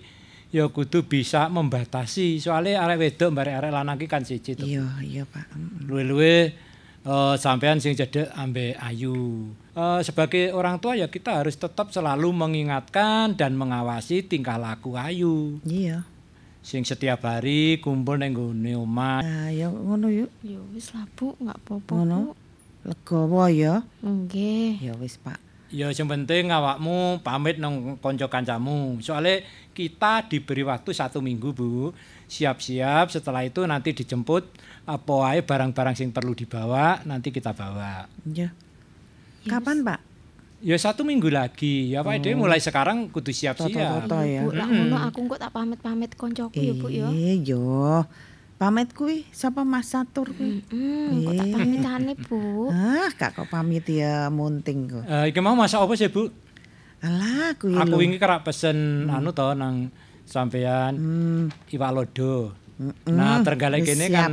ya 0.54 0.70
kudu 0.70 1.10
bisa 1.10 1.50
membatasi. 1.50 2.38
Soalnya 2.38 2.86
arek 2.86 3.02
wedok 3.02 3.34
barek 3.34 3.56
arek 3.66 3.72
lanang 3.74 3.98
iki 3.98 4.06
kan 4.06 4.22
siji 4.22 4.54
to. 4.54 4.62
Iya, 4.62 4.86
iya, 5.02 5.24
Pak. 5.26 5.58
Luwe-luwe 5.90 6.54
eh, 7.02 7.36
sampean 7.42 7.82
sing 7.82 7.98
cedek 7.98 8.30
ambek 8.38 8.78
Ayu. 8.78 9.50
Eh, 9.76 10.02
sebagai 10.08 10.56
orang 10.56 10.80
tua 10.80 10.96
ya 10.96 11.12
kita 11.12 11.44
harus 11.44 11.60
tetap 11.60 11.92
selalu 11.92 12.32
mengingatkan 12.32 13.36
dan 13.36 13.60
mengawasi 13.60 14.24
tingkah 14.24 14.56
laku 14.56 14.96
Ayu. 14.96 15.60
Iya. 15.68 16.08
Sing 16.64 16.88
setiap 16.88 17.28
hari 17.28 17.84
kumpul 17.84 18.16
ning 18.16 18.32
nggone 18.32 18.72
omah. 18.80 19.20
Nah, 19.20 19.52
ya 19.52 19.68
ngono 19.68 20.08
yuk. 20.08 20.32
Ya 20.48 20.64
wis 20.72 20.96
lah, 20.96 21.04
Bu. 21.20 21.36
Gak 21.44 21.60
apa-apa, 21.60 21.92
Ngono. 21.92 22.20
Legowo 22.88 23.46
ya. 23.52 23.84
Nggih. 24.00 24.80
Ya 24.80 24.96
wis, 24.96 25.20
Pak. 25.20 25.44
Ya 25.76 25.92
sing 25.92 26.08
penting 26.08 26.56
awakmu 26.56 27.20
pamit 27.20 27.60
nang 27.60 28.00
kanca 28.00 28.32
kancamu. 28.32 29.04
Soalnya 29.04 29.44
kita 29.76 30.24
diberi 30.32 30.64
waktu 30.64 30.96
satu 30.96 31.20
minggu, 31.20 31.52
Bu. 31.52 31.92
Siap-siap 32.32 33.12
setelah 33.12 33.44
itu 33.44 33.60
nanti 33.68 33.92
dijemput 33.92 34.48
apa 34.88 35.16
ae 35.36 35.44
barang-barang 35.44 36.00
sing 36.00 36.16
perlu 36.16 36.32
dibawa 36.32 37.04
nanti 37.04 37.30
kita 37.30 37.52
bawa. 37.52 38.08
Ya. 39.46 39.50
Kapan, 39.52 39.86
Pak? 39.86 40.00
Ya 40.60 40.74
satu 40.76 41.06
minggu 41.06 41.30
lagi. 41.30 41.94
Ya 41.94 42.02
Pak 42.02 42.18
Ide 42.18 42.34
mulai 42.34 42.58
sekarang 42.58 43.08
kudu 43.08 43.30
siap-siap. 43.30 44.02
toto 44.02 44.18
ya. 44.20 44.42
Bu, 44.42 44.50
lah 44.52 44.66
ngono 44.66 44.98
aku 45.00 45.30
kok 45.30 45.38
tak 45.40 45.54
pamit-pamit 45.54 46.12
koncoku 46.16 46.58
ya, 46.58 46.74
Bu 46.74 46.88
ya. 46.90 47.08
Eh, 47.08 47.38
yo. 47.40 48.02
Pamit 48.58 48.90
kuwi 48.90 49.28
sapa 49.30 49.62
Mas 49.62 49.86
Satur 49.86 50.32
kuwi? 50.32 50.66
Hmm, 50.66 51.22
kok 51.22 51.34
tak 51.36 51.46
Eh. 51.46 51.54
pamitane, 51.54 52.14
Bu. 52.18 52.42
Ah, 52.74 53.06
gak 53.12 53.36
kok 53.36 53.48
pamit 53.48 53.86
ya 53.86 54.28
munting 54.28 54.90
kok. 54.90 55.06
Eh, 55.06 55.30
iki 55.30 55.38
mau 55.38 55.54
masak 55.54 55.78
apa 55.80 55.94
sih, 55.94 56.10
Bu? 56.10 56.34
Alah, 57.00 57.54
kuwi 57.56 57.78
Aku 57.78 57.96
wingi 57.96 58.18
kerak 58.18 58.42
pesen 58.42 59.06
anu 59.06 59.30
to 59.30 59.46
nang 59.54 59.94
sampean 60.26 60.98
Hmm, 60.98 61.44
iwak 61.70 61.92
lodo. 61.94 62.58
mm-mm. 62.76 63.14
Nah, 63.14 63.40
Trenggalek 63.40 63.86
Wis 63.86 63.90
kene 63.94 64.06
kan 64.10 64.32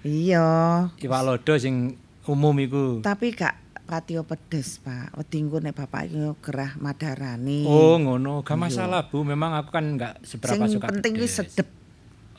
Iya. 0.00 0.46
iwak 1.02 1.22
lodo 1.24 1.52
sing 1.56 1.98
umum 2.22 2.54
iku. 2.56 3.00
Tapi 3.00 3.34
gak 3.34 3.63
patio 3.84 4.24
pedes, 4.24 4.80
Pak. 4.80 5.14
Wedi 5.14 5.36
engko 5.44 5.60
nek 5.60 5.76
bapak 5.76 6.08
iki 6.08 6.18
gerah 6.40 6.72
madarani. 6.80 7.68
Oh, 7.68 8.00
ngono. 8.00 8.40
Gak 8.40 8.56
masalah, 8.56 9.06
Bu. 9.12 9.22
Memang 9.22 9.54
aku 9.60 9.70
kan 9.70 9.84
enggak 9.84 10.18
seberapa 10.24 10.64
Sing 10.64 10.80
suka. 10.80 10.88
penting 10.88 11.12
kuwi 11.14 11.28
pedes. 11.28 11.36
sedep. 11.36 11.68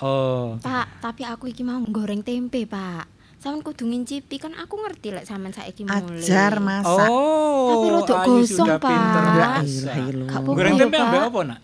Oh. 0.02 0.60
Pak, 0.60 1.00
tapi 1.00 1.24
aku 1.24 1.48
iki 1.54 1.64
mau 1.64 1.80
goreng 1.88 2.26
tempe, 2.26 2.68
Pak. 2.68 3.08
Sampeyan 3.40 3.62
kudu 3.62 3.86
ngincipi 3.86 4.42
kan 4.42 4.58
aku 4.58 4.74
ngerti 4.82 5.14
lek 5.14 5.30
sampean 5.30 5.54
saiki 5.54 5.86
mulai. 5.86 6.18
Ajar 6.18 6.58
masak. 6.58 7.10
Oh. 7.14 7.70
Tapi 7.70 7.88
rodok 7.94 8.18
gosong, 8.26 8.70
Pak. 8.82 8.92
Ya. 9.38 9.50
Goreng 10.42 10.76
tempe 10.82 10.98
ambek 10.98 11.22
apa, 11.30 11.40
Nak? 11.54 11.60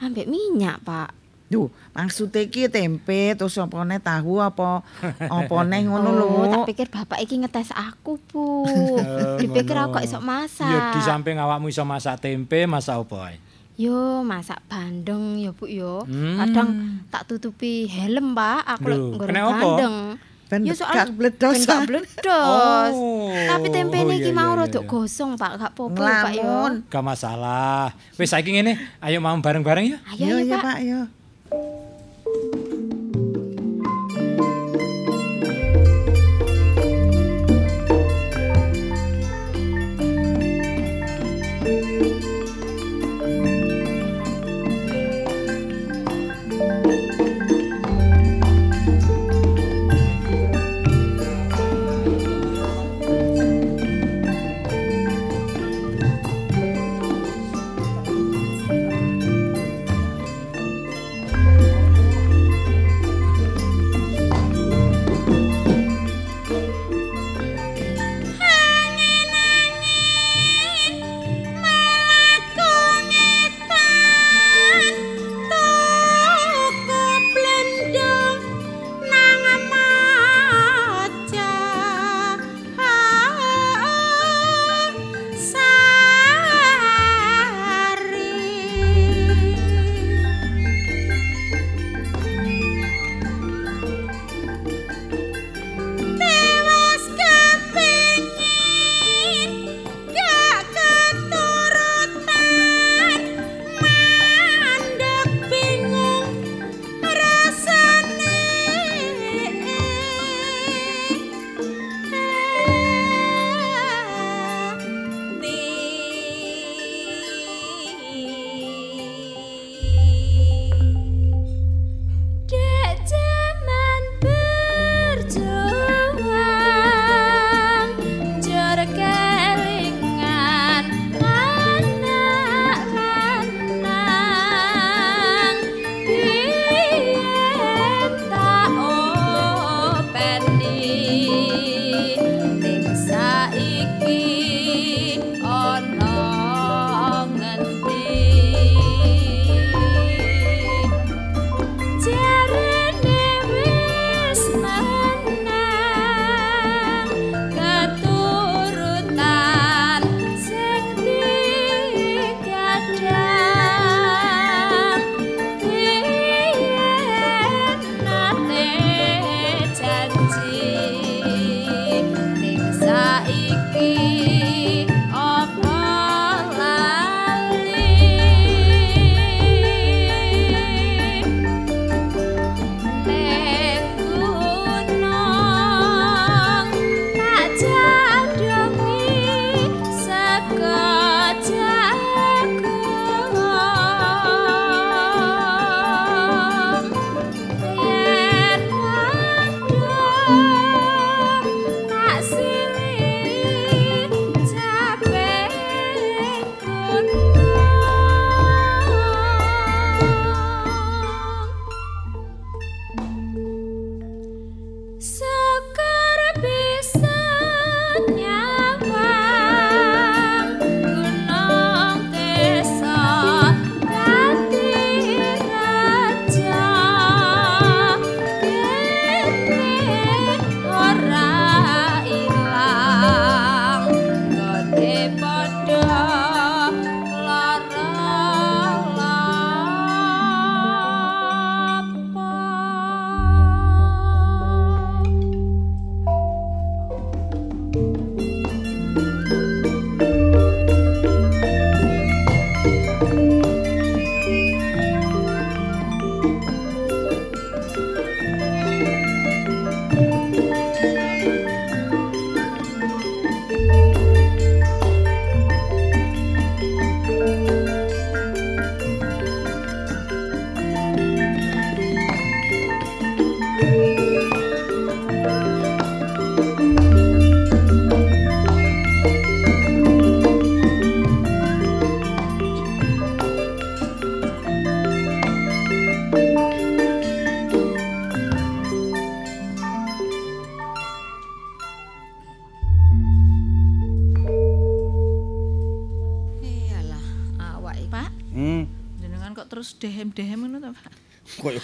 Ambek 0.00 0.26
minyak, 0.26 0.80
Pak. 0.80 1.19
Duh, 1.50 1.66
maksudnya 1.90 2.46
iki 2.46 2.70
tempe 2.70 3.34
terus 3.34 3.58
opone 3.58 3.98
tahu 3.98 4.38
apa 4.38 4.86
opone 5.42 5.82
ngono 5.82 6.14
lho. 6.14 6.26
Oh, 6.30 6.46
tak 6.46 6.70
pikir 6.70 6.86
bapak 6.86 7.18
iki 7.26 7.42
ngetes 7.42 7.74
aku, 7.74 8.22
Bu. 8.30 8.70
Dipikir 9.42 9.74
aku 9.74 9.98
kok 9.98 10.06
iso 10.06 10.22
masak. 10.22 10.70
Ya 10.70 10.94
di 10.94 11.02
samping 11.02 11.42
awakmu 11.42 11.66
iso 11.66 11.82
masak 11.82 12.22
tempe, 12.22 12.70
masak 12.70 13.02
apa 13.02 13.34
ae? 13.34 13.36
Yo, 13.74 14.22
masak 14.22 14.62
bandeng 14.70 15.42
ya, 15.42 15.50
Bu 15.50 15.66
yo. 15.66 16.06
Hmm. 16.06 16.38
Kadang 16.38 16.68
tak 17.10 17.26
tutupi 17.26 17.90
helm, 17.90 18.30
Pak. 18.30 18.78
Aku 18.78 18.86
lek 18.86 19.00
goreng 19.18 19.34
bandeng. 19.50 19.96
Ben 20.50 20.66
Ya 20.66 20.74
soalnya 20.74 21.06
gak 21.06 21.14
bledos. 21.14 21.62
ben 21.62 21.66
gak 21.66 21.82
bledos. 21.86 22.94
Oh, 22.94 23.30
Tapi 23.30 23.66
tempene 23.70 24.18
iki 24.18 24.30
iya, 24.30 24.38
mau 24.38 24.54
iya, 24.54 24.66
rada 24.66 24.82
iya. 24.82 24.86
gosong, 24.86 25.34
Pak. 25.34 25.50
Gak 25.58 25.72
lho, 25.74 25.86
Pak. 25.98 26.30
Ngelamun. 26.30 26.72
Gak 26.86 27.04
masalah. 27.06 27.94
Wis 28.14 28.30
saiki 28.30 28.54
ngene, 28.54 28.78
ayo 29.02 29.18
mau 29.18 29.34
bareng-bareng 29.38 29.94
ya. 29.94 29.98
Ayo, 30.14 30.26
Yo 30.26 30.36
ayo, 30.42 30.46
ya 30.46 30.58
Pak. 30.62 30.78
Pak 30.78 31.19
yo. 31.52 31.79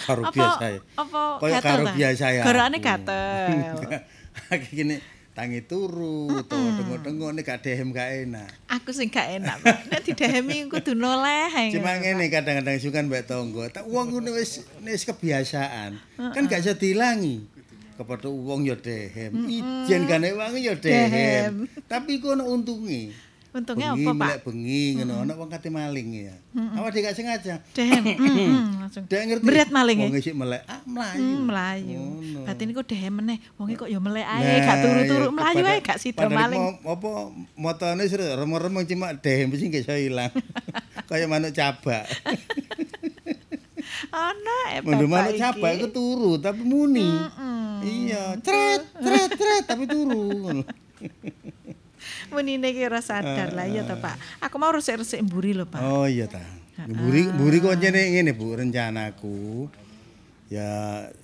Karo 0.07 0.23
Apa 0.23 0.31
biasa 0.31 0.63
ya. 0.71 0.79
apa 0.95 1.21
gatel 1.43 1.61
karo 1.67 1.83
biasa 1.91 2.25
ya. 2.31 2.43
Garane 2.47 2.77
gatel. 2.79 3.75
Gini 4.71 4.95
tangi 5.37 5.61
turu 5.69 6.33
utawa 6.33 6.81
tengok-tengok 6.81 7.29
nek 7.37 7.43
gak 7.45 7.59
dehem 7.61 7.93
gak 7.93 8.09
enak. 8.25 8.49
Aku 8.73 8.89
sing 8.89 9.11
gak 9.13 9.37
enak. 9.37 9.61
Nek 9.61 10.01
didehemi 10.01 10.65
kudu 10.65 10.97
noleh. 10.97 11.69
Cuma 11.69 11.93
ngene 12.01 12.25
kadang-kadang 12.33 12.81
sukan 12.81 13.05
mbek 13.05 13.29
tonggo, 13.29 13.69
tak 13.69 13.85
wong 13.85 14.17
ngono 14.17 14.33
wis 14.33 14.65
wis 14.81 15.05
kebiasaan. 15.05 15.99
Kan 16.33 16.49
gak 16.49 16.65
iso 16.65 16.73
diilangi. 16.73 17.45
Kepada 17.97 18.29
wong 18.29 18.65
ya 18.65 18.77
dehem. 18.77 19.33
Ijen 19.45 20.09
gane 20.09 20.33
wangi 20.33 20.69
ya 20.69 20.73
dehem. 20.73 21.69
Tapi 21.85 22.17
iku 22.17 22.33
ono 22.33 22.49
untunge. 22.49 23.13
Untungnya 23.57 23.89
bengi, 23.91 24.05
apa, 24.05 24.11
Pak? 24.11 24.19
melek 24.21 24.39
bengi 24.43 24.83
ngono 24.95 25.13
ono 25.25 25.33
wong 25.35 25.49
kate 25.49 25.69
maling 25.69 26.07
ya. 26.13 26.35
Awak 26.53 26.89
dhek 26.89 27.01
gak 27.03 27.15
sengaja. 27.15 27.55
Dehem. 27.73 28.03
Mm-mm, 28.05 28.53
langsung. 28.81 29.03
Dek 29.03 29.21
ngerti. 29.25 29.43
Berat 29.43 29.69
maling 29.69 29.97
Wong 29.99 30.13
e. 30.13 30.19
isik 30.19 30.33
melek, 30.33 30.61
ah 30.63 30.81
melayu. 30.83 31.17
Hmm, 31.17 31.39
melayu. 31.43 31.97
Ngono. 31.97 32.39
Berarti 32.45 32.63
niku 32.63 32.81
dehem 32.81 33.13
meneh. 33.15 33.37
Wonge 33.55 33.73
kok 33.75 33.89
ya 33.89 33.97
melek 33.97 34.23
ae, 34.23 34.53
gak 34.61 34.77
turu-turu 34.79 35.27
melayu 35.31 35.57
pada- 35.59 35.73
ae 35.73 35.79
gak 35.81 35.97
sida 35.97 36.25
maling. 36.27 36.61
Apa 36.79 37.09
motone 37.53 38.03
seru 38.05 38.23
remeng-remeng 38.23 38.85
cuma 38.85 39.11
dehem 39.11 39.49
sing 39.51 39.73
iso 39.73 39.91
ilang. 39.91 40.29
Kayak 41.09 41.27
manuk 41.27 41.51
cabak. 41.51 42.05
Ana 44.07 44.57
eh 44.69 44.79
Mundur 44.83 45.07
bapak 45.07 45.31
manuk 45.31 45.35
cabak 45.35 45.71
iku 45.73 45.87
turu 45.89 46.31
tapi 46.37 46.61
muni. 46.61 47.07
Iya, 47.79 48.35
cret, 48.37 48.83
cret, 48.93 49.31
cret 49.33 49.63
tapi 49.65 49.85
turu. 49.85 50.27
ngono. 50.33 50.63
Menine 52.37 52.69
ki 52.69 52.85
ora 52.85 53.01
sadar 53.01 53.49
lah 53.57 53.65
ya 53.65 53.81
to, 53.81 53.97
Pak. 53.97 54.45
Aku 54.45 54.61
mau 54.61 54.69
resik-resik 54.69 55.25
mburi 55.25 55.57
lho, 55.57 55.65
Pak. 55.65 55.81
Oh 55.81 56.05
iya 56.05 56.29
ta. 56.29 56.37
Buri 56.85 57.25
buri 57.33 57.57
kok 57.57 57.73
ngene 57.81 58.13
ngene 58.13 58.31
Bu, 58.37 58.53
rencanaku. 58.53 59.65
Ya 60.47 60.69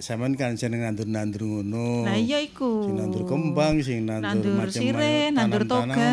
sampean 0.02 0.34
kan 0.34 0.58
seneng 0.58 0.82
nandur-nandur 0.82 1.46
ngono. 1.46 2.10
Lah 2.10 2.18
iya 2.18 2.42
iku. 2.42 2.90
Sing 2.90 2.98
nandur 2.98 3.24
kembang, 3.30 3.80
sing 3.86 4.10
nandur, 4.10 4.26
Nandur 4.26 4.54
macam 4.58 4.82
sirih, 4.82 5.30
nandur 5.30 5.64
toga. 5.70 6.10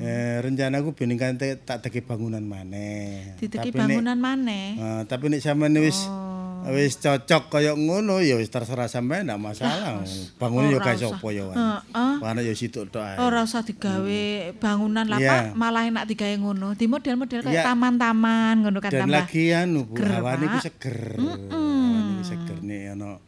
eh, 0.00 0.36
rencanaku 0.42 0.96
bening 0.96 1.20
kan 1.20 1.36
tak 1.38 1.84
teki 1.84 2.00
bangunan 2.02 2.42
maneh. 2.42 3.36
Diteki 3.38 3.70
bangunan 3.70 4.16
maneh. 4.16 4.74
Eh, 4.74 5.02
tapi 5.04 5.28
nek 5.28 5.44
sampean 5.44 5.76
wis 5.76 6.08
Oh. 6.08 6.23
Wis 6.72 6.96
cocok 6.96 7.52
kaya 7.52 7.76
ngono 7.76 8.24
ya 8.24 8.40
wis 8.40 8.48
terserah 8.48 8.88
sampean 8.88 9.28
ndak 9.28 9.36
masalah. 9.36 10.00
Bangunan 10.40 10.72
ya 10.72 10.80
usah. 10.80 11.12
sapa 11.12 11.28
ya. 11.28 11.44
Heeh. 11.52 12.14
Wana 12.24 12.40
ya 12.40 12.54
situk 12.56 12.88
tok 12.88 13.04
ae. 13.04 13.20
Ora 13.20 13.44
usah 13.44 13.60
digawe 13.60 14.22
bangunan 14.56 15.04
lah. 15.04 15.18
Pak. 15.20 15.42
Malah 15.52 15.84
enak 15.92 16.04
digawe 16.08 16.34
ngono. 16.40 16.72
Di 16.72 16.88
model-model 16.88 17.40
kayak 17.44 17.52
Iya. 17.52 17.64
taman-taman 17.68 18.54
ngono 18.64 18.78
kan 18.80 18.90
Dan 18.92 19.00
tambah. 19.04 19.16
lagi 19.28 19.44
anu 19.52 19.84
Bu, 19.84 19.94
hawane 20.00 20.44
ku 20.48 20.58
seger. 20.64 20.98
Hawane 21.20 22.12
ku 22.16 22.24
seger 22.24 22.58
nih 22.64 22.96
ono 22.96 23.20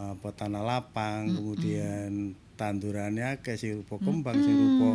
apa 0.00 0.28
tanah 0.32 0.64
lapang, 0.64 1.28
kemudian 1.28 2.32
tandurannya 2.56 3.36
akeh 3.36 3.60
sing 3.60 3.84
rupa 3.84 4.00
kembang, 4.00 4.32
sing 4.40 4.56
rupa 4.56 4.90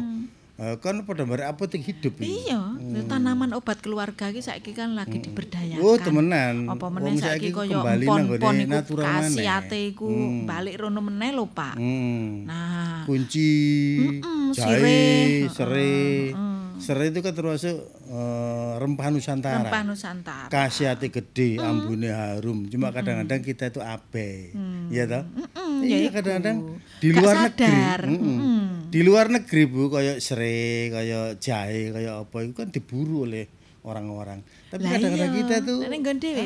kan 0.55 1.03
pada 1.03 1.27
mereka 1.27 1.51
apotek 1.51 1.83
hidup 1.83 2.15
iya 2.23 2.79
hmm. 2.79 3.11
tanaman 3.11 3.51
obat 3.59 3.83
keluarga 3.83 4.31
iki 4.31 4.39
saiki 4.39 4.71
kan 4.71 4.95
lagi 4.95 5.19
diberdayakan 5.19 5.83
oh 5.83 5.99
temenan 5.99 6.71
apa 6.71 6.87
meneh 6.87 7.19
saya 7.19 7.35
kaya 7.35 7.83
pon-pon 8.07 8.55
itu 8.63 8.95
kasih 8.95 9.51
hati 9.51 9.91
iku 9.91 10.07
hmm. 10.07 10.47
balik 10.47 10.79
rono 10.79 11.03
meneh 11.03 11.35
lho 11.35 11.43
pak 11.51 11.75
hmm. 11.75 12.47
nah 12.47 13.03
kunci 13.03 13.51
mm 13.99 14.23
-mm, 14.23 14.43
jahe 14.55 14.79
sirih. 14.79 15.51
sere 15.51 15.99
mm 16.31 16.39
-mm. 16.39 16.64
Serai 16.77 17.07
itu 17.07 17.19
kan 17.19 17.31
termasuk 17.31 17.75
eh, 18.05 18.73
rempah 18.77 19.07
Nusantara. 19.07 19.63
rempah 19.63 19.83
Nusantara. 19.83 20.47
Khasiatnya 20.47 21.09
gede, 21.09 21.57
ambune 21.57 22.09
harum. 22.09 22.65
Cuma 22.65 22.89
kadang-kadang 22.89 23.39
kita 23.39 23.69
itu 23.69 23.79
abe. 23.79 24.51
Iya 24.87 25.03
toh? 25.05 25.23
Mm, 25.25 25.79
ya 25.79 25.87
Iya 25.87 25.97
iku. 26.01 26.13
kadang-kadang 26.13 26.57
di 26.97 27.09
luar 27.11 27.35
sadar. 27.41 27.99
negeri. 28.01 28.15
mm-mm. 28.17 28.63
Di 28.85 29.01
luar 29.01 29.25
negeri 29.27 29.63
Bu 29.65 29.89
kayak 29.89 30.17
serai, 30.19 30.61
kayak 30.87 31.37
jahe, 31.37 31.91
kayak 31.91 32.15
apa 32.21 32.37
itu 32.41 32.53
kan 32.53 32.67
diburu 32.69 33.23
oleh 33.23 33.49
orang-orang. 33.85 34.41
Tapi 34.73 34.81
kadang-kadang 34.83 35.31
kita 35.37 35.55
tuh 35.61 35.79
nek 35.85 35.99
nggon 36.01 36.17
dhewe. 36.17 36.45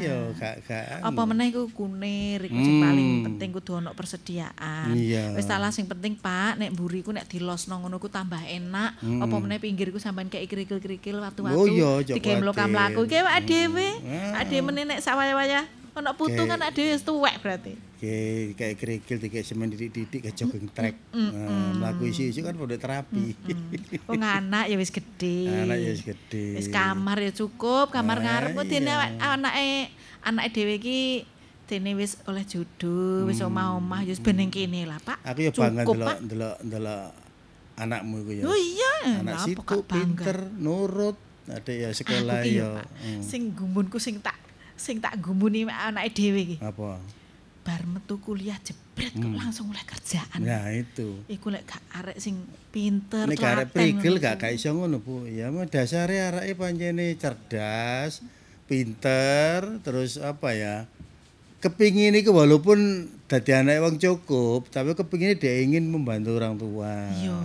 Iya, 0.00 0.32
gak 0.32 0.54
gak. 0.64 0.84
apa 1.04 1.20
meneh 1.28 1.52
iku 1.52 1.68
kunir 1.76 2.40
iku 2.48 2.56
sing 2.56 2.80
paling 2.80 3.08
penting 3.28 3.48
kudu 3.52 3.84
ono 3.84 3.92
persediaan. 3.92 4.96
Wis 5.36 5.44
salah 5.44 5.68
sing 5.68 5.84
penting 5.84 6.16
Pak, 6.16 6.56
nek 6.56 6.72
mburi 6.72 7.04
ku 7.04 7.12
nek 7.12 7.28
dilosno 7.28 7.76
ngono 7.76 8.00
ku 8.00 8.08
tambah 8.08 8.40
enak. 8.40 8.96
Apa 8.96 9.36
meneh 9.36 9.60
pinggir 9.60 9.92
ku 9.92 10.00
sampean 10.00 10.32
kayak 10.32 10.48
kerikil-kerikil 10.48 11.20
watu-watu. 11.20 11.52
Oh 11.52 11.68
iya, 11.68 12.00
Digawe 12.00 12.40
mlokam 12.40 12.72
kuatir. 12.72 12.72
mlaku. 12.72 13.00
Iki 13.04 13.16
awak 13.20 13.36
dhewe. 13.44 13.88
Ah. 14.08 14.40
Ade 14.40 14.56
meneh 14.64 14.84
nek 14.88 15.00
sawaya-waya 15.04 15.68
ono 15.90 16.10
putu 16.14 16.42
kan 16.44 16.60
ade 16.60 16.82
wis 16.86 17.02
tuwek 17.02 17.38
berarti. 17.38 17.74
kayak 18.00 18.56
kayak 18.56 18.74
kerikil 18.76 19.16
kayak 19.20 19.44
semen 19.44 19.68
didik-didik 19.68 20.24
kayak 20.24 20.32
jogging 20.32 20.70
track 20.70 20.96
nah, 21.12 21.76
melaku 21.76 22.08
isi-isi 22.08 22.40
kan 22.40 22.54
pada 22.54 22.74
terapi. 22.74 23.36
Wong 24.08 24.22
anak 24.22 24.66
ya 24.66 24.76
wis 24.76 24.88
gedhe. 24.88 25.68
anak 25.68 25.76
ya 25.76 25.90
wis 25.90 26.02
gede 26.02 26.46
Wis 26.56 26.68
kamar 26.68 27.20
ya 27.20 27.28
cukup, 27.30 27.92
kamar 27.92 28.16
Ah, 28.18 28.24
ngarep 28.24 28.56
dene 28.64 28.88
iya. 28.88 28.96
awak- 28.96 29.16
anake 29.36 29.68
anake 30.22 30.48
dhewe 30.50 30.74
iki 30.76 31.00
dene 31.66 31.92
wis 31.92 32.16
oleh 32.24 32.42
jodoh, 32.42 33.28
wis 33.28 33.38
omah-omah 33.38 34.02
ya 34.02 34.10
wis 34.10 34.18
beneng 34.18 34.48
kene 34.48 34.88
lah, 34.88 34.98
Pak. 34.98 35.20
aku 35.22 35.38
ya 35.44 35.50
bangga 35.52 35.84
delok 35.84 36.18
delok 36.24 36.56
delok 36.64 37.04
anakmu 37.76 38.14
iku 38.20 38.32
ya. 38.32 38.42
Oh 38.44 38.56
iya, 38.56 38.92
anak 39.20 39.44
situ 39.44 39.76
pinter 39.84 40.48
nurut 40.56 41.14
ada 41.46 41.72
ya 41.72 41.90
sekolah 41.90 42.42
ki 42.42 42.52
ya. 42.56 42.80
Hmm. 42.80 43.20
sing 43.20 43.52
gumunku 43.52 43.96
sing 43.96 44.18
tak 44.18 44.36
sing 44.80 44.96
tak 44.96 45.20
gumuni 45.20 45.68
anake 45.68 46.16
dhewe 46.16 46.40
iki. 46.40 46.56
apa 46.64 46.96
Bar 47.60 47.84
metu 47.84 48.16
kuliah 48.16 48.56
jebret 48.64 49.12
kok 49.12 49.36
langsung 49.36 49.68
mulai 49.68 49.84
kerjaan. 49.84 50.40
Hmm. 50.40 50.48
nah 50.48 50.72
itu 50.72 51.20
Iku 51.28 51.52
lek 51.52 51.68
gak 51.68 51.84
arek 51.92 52.16
sing 52.16 52.40
pinter, 52.72 53.28
Nek 53.28 53.36
arek 53.36 53.68
prigel 53.76 54.16
gak 54.16 54.40
gak 54.40 54.56
iso 54.56 54.72
ngono 54.72 55.04
Bu. 55.04 55.28
Ya 55.28 55.52
mah 55.52 55.68
dasare 55.68 56.24
areke 56.24 56.56
pancene 56.56 57.12
cerdas, 57.20 58.24
pinter, 58.64 59.76
terus 59.84 60.16
apa 60.16 60.56
ya? 60.56 60.88
Kepingin 61.60 62.16
iku 62.16 62.32
walaupun 62.32 63.12
dadi 63.28 63.52
anak 63.52 63.84
wong 63.84 64.00
cukup, 64.00 64.72
tapi 64.72 64.96
kepingin 64.96 65.36
dia 65.36 65.60
ingin 65.60 65.84
membantu 65.92 66.40
orang 66.40 66.56
tua. 66.56 67.12
Iya, 67.12 67.36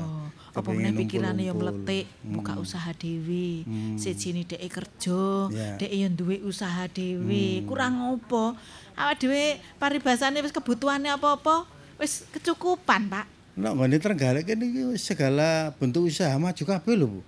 apa 0.55 0.69
meneh 0.71 0.95
pikirane 0.95 1.43
ngumpul-ngumpul. 1.43 1.83
mletik, 1.83 2.05
buka 2.23 2.53
usaha 2.55 2.91
dhewe. 2.95 3.67
Sijine 3.99 4.47
dhek 4.47 4.63
kerja, 4.71 5.51
Ya. 5.51 5.75
dhek 5.75 5.91
yo 5.91 6.07
duwe 6.09 6.39
usaha 6.41 6.87
dhewe. 6.87 7.67
Kurang 7.67 8.15
opo? 8.15 8.55
Awak 8.95 9.15
dhewe 9.19 9.59
paribasane 9.75 10.39
wis 10.39 10.55
kebutuhane 10.55 11.11
apa-apa 11.11 11.67
wis 11.99 12.23
kecukupan, 12.31 13.11
Pak. 13.11 13.25
Nek 13.55 13.71
ngene 13.71 13.99
Trenggalek 13.99 14.47
iki 14.47 14.95
segala 14.95 15.75
bentuk 15.75 16.07
usaha 16.07 16.35
maju 16.35 16.63
kabeh 16.63 16.95
lho, 16.95 17.07
Bu. 17.07 17.21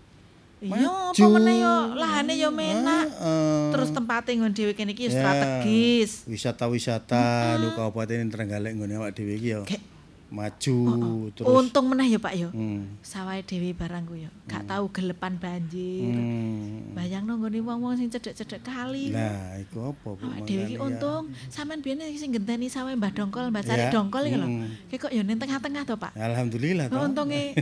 Iya, 0.58 0.90
apa 1.14 1.26
meneh 1.30 1.62
yo 1.62 1.76
lahane 1.94 2.34
yo 2.34 2.50
menak. 2.50 3.06
Heeh. 3.14 3.70
Terus 3.76 3.94
tempate 3.94 4.34
nggon 4.34 4.52
dhewe 4.52 4.74
kene 4.74 4.96
iki 4.96 5.06
Ya, 5.06 5.14
strategis. 5.14 6.26
Wisata-wisata 6.26 7.56
lu 7.60 7.76
Kabupaten 7.76 8.26
Trenggalek 8.28 8.74
ngene 8.74 8.98
awak 8.98 9.14
dhewe 9.14 9.38
iki 9.38 9.54
yo. 9.54 9.62
Kayak- 9.64 9.97
Maju 10.28 10.78
terus. 11.32 11.48
Untung 11.48 11.88
meneh 11.88 12.12
ya, 12.12 12.20
Pak 12.20 12.34
yo. 12.36 12.52
Hmm. 12.52 13.00
Sawahe 13.00 13.40
dhewe 13.42 13.72
barang 13.72 14.04
ku 14.04 14.20
yo. 14.20 14.28
Gak 14.46 14.68
tahu 14.68 14.92
gelepan 14.92 15.40
banjir. 15.40 16.12
Hmm. 16.12 16.92
Bayangno 16.92 17.40
nggone 17.40 17.64
wong-wong 17.64 17.96
sing 17.96 18.12
cedek-cedek 18.12 18.60
kali. 18.62 19.16
Nah, 19.16 19.56
iku 19.56 19.96
apa 19.96 20.08
Bu? 20.14 20.24
Awak 20.28 20.40
dhewe 20.44 20.64
iki 20.68 20.76
ya. 20.76 20.84
untung 20.84 21.24
sampean 21.48 21.80
biyen 21.80 22.04
sing 22.14 22.36
genteni 22.36 22.68
sawe 22.68 22.92
Mbah 22.92 23.16
Dongkol, 23.16 23.48
Mbah 23.50 23.64
Cari 23.64 23.88
Ya, 23.88 23.92
Dongkol 23.92 24.24
iki 24.28 24.38
lho. 24.38 24.48
mm. 24.48 24.68
Ki 24.92 24.96
kok 25.00 25.12
ya 25.16 25.24
ning 25.24 25.40
tengah-tengah 25.40 25.84
to, 25.88 25.96
Pak. 25.96 26.12
Alhamdulillah 26.14 26.92
toh. 26.92 27.08
Untunge 27.08 27.56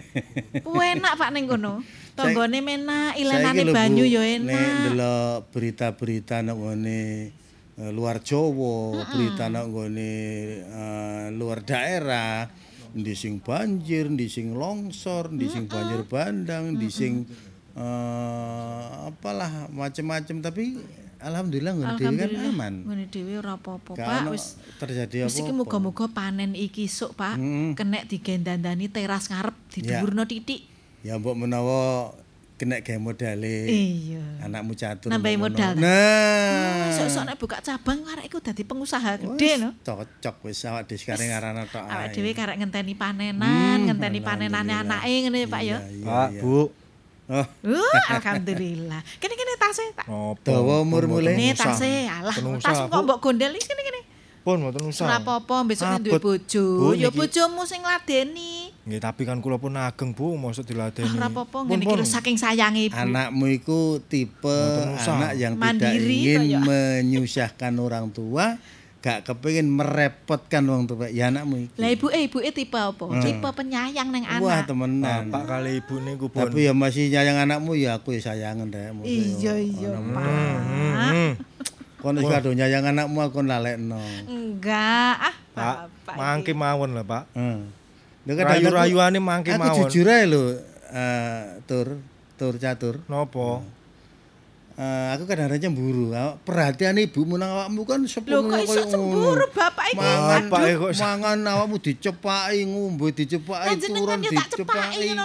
enak 0.66 1.14
Pak 1.16 1.30
ning 1.30 1.46
kono. 1.46 1.86
Tanggane 2.18 2.64
menak, 2.64 3.14
Saiki 3.14 3.22
ilenane 3.28 3.62
lho, 3.62 3.74
banyu 3.76 4.06
ya 4.08 4.22
Nek 4.24 4.34
enak. 4.40 4.84
delok 4.88 5.38
berita-berita 5.52 6.36
nang 6.42 6.58
ngene 6.58 7.30
luar 7.76 8.24
Jawa, 8.24 9.04
berita 9.12 9.52
nang 9.52 9.76
ngene 9.76 10.12
eh, 10.64 11.28
luar 11.36 11.60
daerah, 11.60 12.48
ndi 12.96 13.12
sing 13.12 13.44
banjir, 13.44 14.08
ndi 14.08 14.32
sing 14.32 14.56
longsor, 14.56 15.28
ndi 15.36 15.52
sing 15.52 15.68
banjir 15.68 16.08
bandang, 16.08 16.80
ndi 16.80 16.88
sing 16.88 17.28
eh, 17.76 18.84
apalah 19.12 19.68
macam-macam 19.76 20.40
tapi 20.40 20.80
alhamdulillah 21.20 21.74
ngene 21.76 21.94
dhewe 22.00 22.16
kan 22.16 22.32
aman. 22.48 22.74
Ngene 22.88 23.06
dhewe 23.12 23.34
ora 23.44 23.60
apa-apa, 23.60 23.92
Pak. 24.00 24.32
Wis 24.32 24.56
terjadi 24.80 25.28
Wis 25.28 25.36
iki 25.36 25.52
apa-apa. 25.52 25.60
muga-muga 25.60 26.06
panen 26.08 26.56
iki 26.56 26.88
esuk, 26.88 27.12
Pak. 27.20 27.36
Kenek 27.76 28.08
digendandani 28.08 28.88
teras 28.88 29.28
ngarep 29.28 29.56
didhuwurno 29.76 30.24
titik. 30.24 30.64
Ya 31.04 31.20
mbok 31.20 31.36
menawa 31.38 32.16
kena 32.56 32.80
gawe 32.80 33.00
modale. 33.00 33.68
Iya. 33.68 34.24
Anakmu 34.48 34.72
catur. 34.80 35.12
Nambahi 35.12 35.36
mbok 35.36 35.44
modal, 35.52 35.72
menawa. 35.76 35.92
Nah. 35.92 36.88
Esuk-esuk 36.92 37.24
nek 37.28 37.36
buka 37.36 37.58
cabang 37.60 38.00
arek 38.16 38.26
iku 38.32 38.40
dadi 38.40 38.64
pengusaha 38.64 39.20
gede 39.20 39.52
no. 39.60 39.70
cocok 39.84 40.36
wis 40.48 40.64
awak 40.64 40.88
dhewe 40.88 41.00
sekarang 41.00 41.28
ngarana 41.28 41.68
tok 41.68 41.84
Awak 41.84 42.08
dhewe 42.16 42.32
karek 42.32 42.56
ngenteni 42.64 42.94
panenan, 42.96 43.78
ngenteni 43.92 44.20
panenane 44.24 44.74
anake 44.74 45.28
ngene 45.28 45.38
ya, 45.44 45.48
Pak 45.52 45.62
ya. 45.68 45.78
Pak. 46.04 46.30
Bu. 46.40 46.48
Oh, 46.56 46.68
Uh, 47.26 47.42
alhamdulillah. 48.22 49.02
Kene 49.18 49.34
kene 49.34 49.58
tasnya 49.58 49.98
tak. 49.98 50.06
Dawa 50.46 50.86
umur 50.86 51.10
mulai. 51.10 51.34
Ini 51.34 51.58
tasnya, 51.58 52.22
alah. 52.22 52.38
Penuh 52.38 52.62
Tas 52.62 52.86
kok 52.86 53.02
mbok 53.02 53.18
gondel 53.18 53.50
iki 53.58 53.66
kene 53.66 53.82
kene. 53.82 54.02
Pun 54.46 54.62
mboten 54.62 54.86
usah. 54.86 55.10
Ora 55.10 55.18
apa-apa, 55.26 55.66
besok 55.66 56.06
duwe 56.06 56.22
bojo. 56.22 56.94
Ya 56.94 57.10
bojomu 57.10 57.66
sing 57.66 57.82
ngladeni. 57.82 58.70
Nggih, 58.86 59.02
tapi 59.02 59.26
kan 59.26 59.42
kula 59.42 59.58
pun 59.58 59.74
ageng, 59.82 60.14
Bu, 60.14 60.38
mosok 60.38 60.62
diladeni. 60.62 61.10
Ora 61.18 61.26
apa-apa, 61.26 61.66
Pun, 61.66 61.74
ngene 61.74 61.90
iki 61.90 62.06
saking 62.06 62.38
sayange 62.38 62.86
ibu. 62.86 62.94
Anakmu 62.94 63.50
itu 63.50 63.98
tipe 64.06 64.60
anak 64.86 65.34
yang 65.42 65.58
tidak 65.58 65.90
Mandiri 65.90 66.18
ingin 66.22 66.42
kaya. 66.54 66.60
menyusahkan 66.70 67.74
orang 67.82 68.14
tua 68.14 68.62
gak 69.06 69.22
kepengin 69.22 69.70
merepotkan 69.70 70.66
wong 70.66 70.86
tua 70.86 71.10
ya 71.10 71.34
anakmu 71.34 71.66
iki. 71.66 71.78
Lah 71.82 71.90
ibuke 71.90 72.18
ibuke 72.30 72.50
tipe 72.54 72.78
apa? 72.78 73.06
Tipe 73.26 73.50
penyayang 73.58 74.14
neng 74.14 74.22
Wah, 74.42 74.62
anak. 74.62 74.70
temenan. 74.70 75.24
Bapak 75.34 75.44
kali 75.50 75.82
ibu 75.82 75.96
niku 76.06 76.26
pun. 76.30 76.46
Tapi 76.46 76.70
ya 76.70 76.74
masih 76.78 77.10
nyayang 77.10 77.38
anakmu 77.42 77.74
ya 77.74 77.98
aku 77.98 78.14
ya 78.14 78.22
sayangan 78.22 78.70
rek. 78.70 78.94
Iya 79.02 79.54
iya, 79.66 79.98
Pak. 79.98 80.26
Hmm. 80.62 81.32
Kon 82.06 82.22
wis 82.22 82.30
kado 82.30 82.54
nyayang 82.54 82.86
anakmu 82.86 83.18
aku 83.18 83.42
nalekno. 83.42 83.98
Enggak, 84.30 85.14
ah 85.18 85.36
Pak, 85.58 85.78
Bapak. 86.06 86.16
mangke 86.22 86.54
mawon 86.54 86.94
lah, 86.94 87.02
Pak. 87.02 87.34
Heeh. 87.34 87.85
rayu-rayuane 88.26 89.20
mangke 89.22 89.54
mawon. 89.54 89.70
Aku 89.70 89.90
jujur 89.90 90.10
ae 90.10 90.26
lho, 90.26 90.58
uh, 90.90 91.62
tur 91.70 92.02
tur 92.36 92.58
catur. 92.58 92.98
Nopo? 93.06 93.62
Uh, 94.76 94.82
eh, 94.82 94.84
eh, 94.84 95.08
aku 95.16 95.24
kadang-kadang 95.30 95.72
cemburu. 95.72 96.12
Perhatian 96.44 97.00
ibumu 97.00 97.38
nang 97.38 97.54
awakmu 97.54 97.88
kan 97.88 98.02
sepuluh 98.10 98.44
kok 98.50 98.60
iso 98.66 98.82
cemburu 98.90 99.46
bapak 99.54 99.86
iki 99.94 100.02
mangan. 100.02 100.42
Bapak 100.50 100.62
kok 100.74 100.94
mangan 101.00 101.38
awakmu 101.46 101.78
dicepaki, 101.80 102.60
ngombe 102.66 103.08
dicepaki, 103.14 103.78
turun 103.86 104.20
dicepaki. 104.20 105.16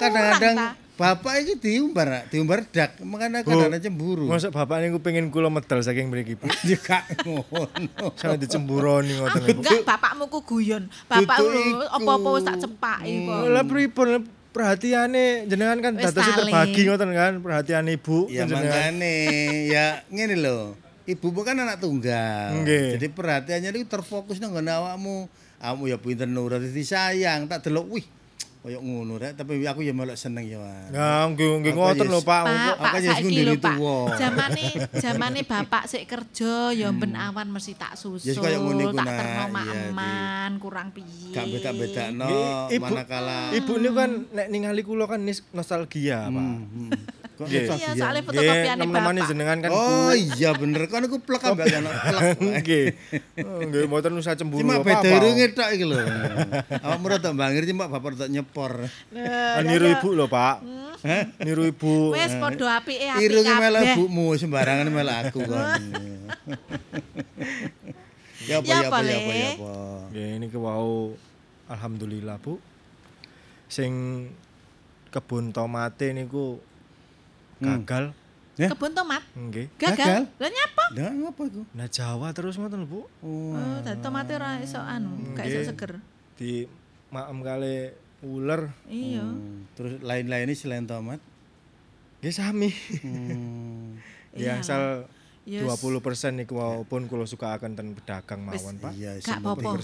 Kadang-kadang 0.00 0.85
bapak 0.96 1.44
iki 1.44 1.54
diumbar, 1.60 2.24
diumbar 2.32 2.64
dak, 2.72 2.96
makanya 3.04 3.44
kadang-kadang 3.44 3.84
cemburu. 3.84 4.24
Masa 4.24 4.48
bapak 4.48 4.80
niku 4.80 4.98
pengen 5.04 5.28
kula 5.28 5.52
medal 5.52 5.84
saking 5.84 6.08
mriki, 6.08 6.40
Bu. 6.40 6.48
Ya 6.68 6.80
gak 6.80 7.04
ngono. 7.28 8.16
Sampe 8.16 8.40
dicemburoni 8.40 9.12
ngoten 9.20 9.44
niku. 9.44 9.60
Enggak, 9.60 9.84
bapakmu 9.84 10.24
ku 10.32 10.40
guyon. 10.40 10.88
Bapak 11.06 11.36
lho 11.44 11.84
apa-apa 11.84 12.28
wis 12.40 12.44
tak 12.48 12.56
cepaki 12.64 13.28
kok. 13.28 13.40
Lah 13.52 13.64
pripun 13.68 14.08
perhatiane 14.56 15.44
jenengan 15.44 15.78
kan 15.84 15.92
tali. 16.00 16.16
terbagi 16.16 16.80
ngoten 16.88 17.10
kan 17.12 17.32
perhatian 17.44 17.84
ibu 17.92 18.24
Ya 18.32 18.48
jenengan. 18.48 18.96
makanya, 18.96 19.12
ya 19.68 19.86
ngene 20.08 20.36
lho. 20.40 20.60
Ibumu 21.06 21.44
kan 21.44 21.60
anak 21.60 21.78
tunggal. 21.78 22.64
Nggih. 22.64 22.98
Jadi 22.98 23.06
perhatiannya 23.12 23.70
itu 23.70 23.86
terfokus 23.86 24.40
nang 24.40 24.56
awakmu. 24.56 25.28
Awakmu 25.60 25.84
ya 25.86 25.96
pinter 26.00 26.26
nurut 26.26 26.58
disayang, 26.60 27.46
tak 27.46 27.68
delok 27.68 27.86
wih. 27.92 28.06
Kayak 28.66 28.82
ngono 28.82 29.14
rek, 29.14 29.38
tapi 29.38 29.62
aku 29.62 29.78
ya 29.80 29.94
melok 29.94 30.18
seneng 30.18 30.42
ya, 30.42 30.58
Mas. 30.58 30.90
Ya 30.90 31.22
nggih 31.24 31.62
nggih 31.62 31.72
ngoten 31.72 32.06
lho 32.08 32.18
Pak. 32.18 32.40
Pak, 32.42 32.74
Apa 32.76 32.98
saiki 32.98 33.22
sendiri 33.22 33.46
lho 33.46 33.54
Pak. 33.56 33.76
tuwa? 33.78 33.96
Zamane 34.12 34.64
zamane 34.92 35.40
bapak 35.52 35.82
sik 35.86 36.02
kerja 36.04 36.54
ya 36.74 36.90
ben 36.90 37.14
awan 37.14 37.46
mesti 37.46 37.72
tak 37.72 37.94
susul. 37.94 38.26
Yes, 38.26 38.36
kaya 38.36 38.58
Iya, 38.58 39.70
Di. 39.70 39.88
eman 39.88 40.52
kurang 40.58 40.90
piye. 40.90 41.30
Gak 41.30 41.46
beda-bedakno 41.46 42.26
Nggih, 42.26 42.74
ibu- 42.74 42.90
manakala 42.90 43.38
Ibu 43.54 43.72
niku 43.76 43.94
kan 43.94 44.10
nek 44.28 44.46
ningali 44.48 44.82
kula 44.82 45.06
kan 45.06 45.22
nis- 45.22 45.46
nostalgia, 45.52 46.26
Pak. 46.26 46.46
Kok 47.36 47.44
Nggih. 47.44 47.68
Iya, 47.68 47.92
soalnya 47.92 47.92
Nggih, 48.16 48.24
fotokopiane 48.24 48.80
nem-nemane 48.80 49.18
bapak. 49.18 49.28
jenengan 49.28 49.58
kan 49.60 49.70
Oh 49.70 50.08
iya 50.10 50.50
bener 50.52 50.82
kan 50.86 51.04
aku 51.04 51.20
plek 51.20 51.42
ambek 51.42 51.68
anak 51.70 51.92
plek. 52.02 52.22
Nggih. 52.40 52.86
Oh, 53.44 53.60
Nggih, 53.60 53.82
mboten 53.84 54.12
usah 54.14 54.32
cemburu 54.32 54.60
Cuma 54.60 54.80
apa-apa. 54.80 55.04
beda 55.04 55.08
irunge 55.14 55.46
tok 55.52 55.68
iki 55.70 55.84
lho. 55.84 56.00
Awakmu 56.80 57.06
rada 57.06 57.30
bangir 57.30 57.62
cuma 57.66 57.86
bapak 57.86 58.08
rada 58.14 58.26
nyepor. 58.26 58.88
Ah, 59.12 59.60
Niru 59.60 59.84
ibu 59.90 60.08
lho, 60.10 60.24
Pak. 60.26 60.56
Niru 61.38 61.62
ibu. 61.66 61.94
Wis 62.10 62.32
padha 62.34 62.80
apike 62.80 63.04
apik 63.04 63.20
Irunge 63.22 63.52
melu 63.54 63.78
ibumu 63.84 64.26
sembarangan 64.32 64.88
melu 64.88 65.12
aku 65.14 65.40
kon. 65.42 65.60
Ya 68.46 68.62
apa 68.62 68.68
Ya 68.68 68.78
apa 68.78 68.98
ya 69.02 69.16
apa 69.18 69.32
Le? 69.32 69.34
ya 69.34 69.48
apa. 69.52 69.74
Ya 70.14 70.26
ini 70.32 70.46
ke 70.46 70.54
wau 70.54 71.18
alhamdulillah 71.66 72.38
Bu. 72.38 72.62
Sing 73.66 73.92
kebun 75.10 75.50
tomate 75.50 76.14
niku 76.14 76.62
gagal. 77.58 78.04
Ya? 78.56 78.72
Kebun 78.72 78.96
tomat 78.96 79.20
Nggih. 79.36 79.68
Gagal? 79.76 80.32
Lah 80.40 80.48
nyapa? 80.48 80.84
Dah 80.96 81.12
ngapa 81.12 81.42
iku? 81.44 81.62
Nah 81.76 81.88
Jawa 81.92 82.32
terus 82.32 82.56
ngoten 82.56 82.84
lho 82.84 82.88
Bu. 82.88 83.00
Oh, 83.20 83.76
dadi 83.84 84.00
tomate 84.00 84.32
ora 84.32 84.56
iso 84.64 84.80
anu, 84.80 85.12
gak 85.36 85.44
iso 85.44 85.60
seger. 85.60 86.00
Di 86.40 86.64
maem 87.12 87.38
kali 87.44 87.92
ular. 88.24 88.72
Iya. 88.88 89.20
Hmm, 89.28 89.68
Terus 89.76 90.00
lain-lainnya 90.00 90.56
selain 90.56 90.88
tomat. 90.88 91.20
Nggih 92.24 92.32
sami. 92.32 92.70
Hmm. 93.04 94.00
Ya 94.36 94.60
asal 94.60 95.08
Yes. 95.46 95.62
20% 95.62 96.02
niku 96.34 96.58
walaupun 96.58 97.06
kula 97.06 97.22
suka 97.22 97.54
akan 97.54 97.72
ten 97.72 97.94
pedagang 97.94 98.42
mawon, 98.42 98.76
Pak. 98.76 98.90
Iya, 98.92 99.22
Gak 99.22 99.38
apa-apa. 99.38 99.78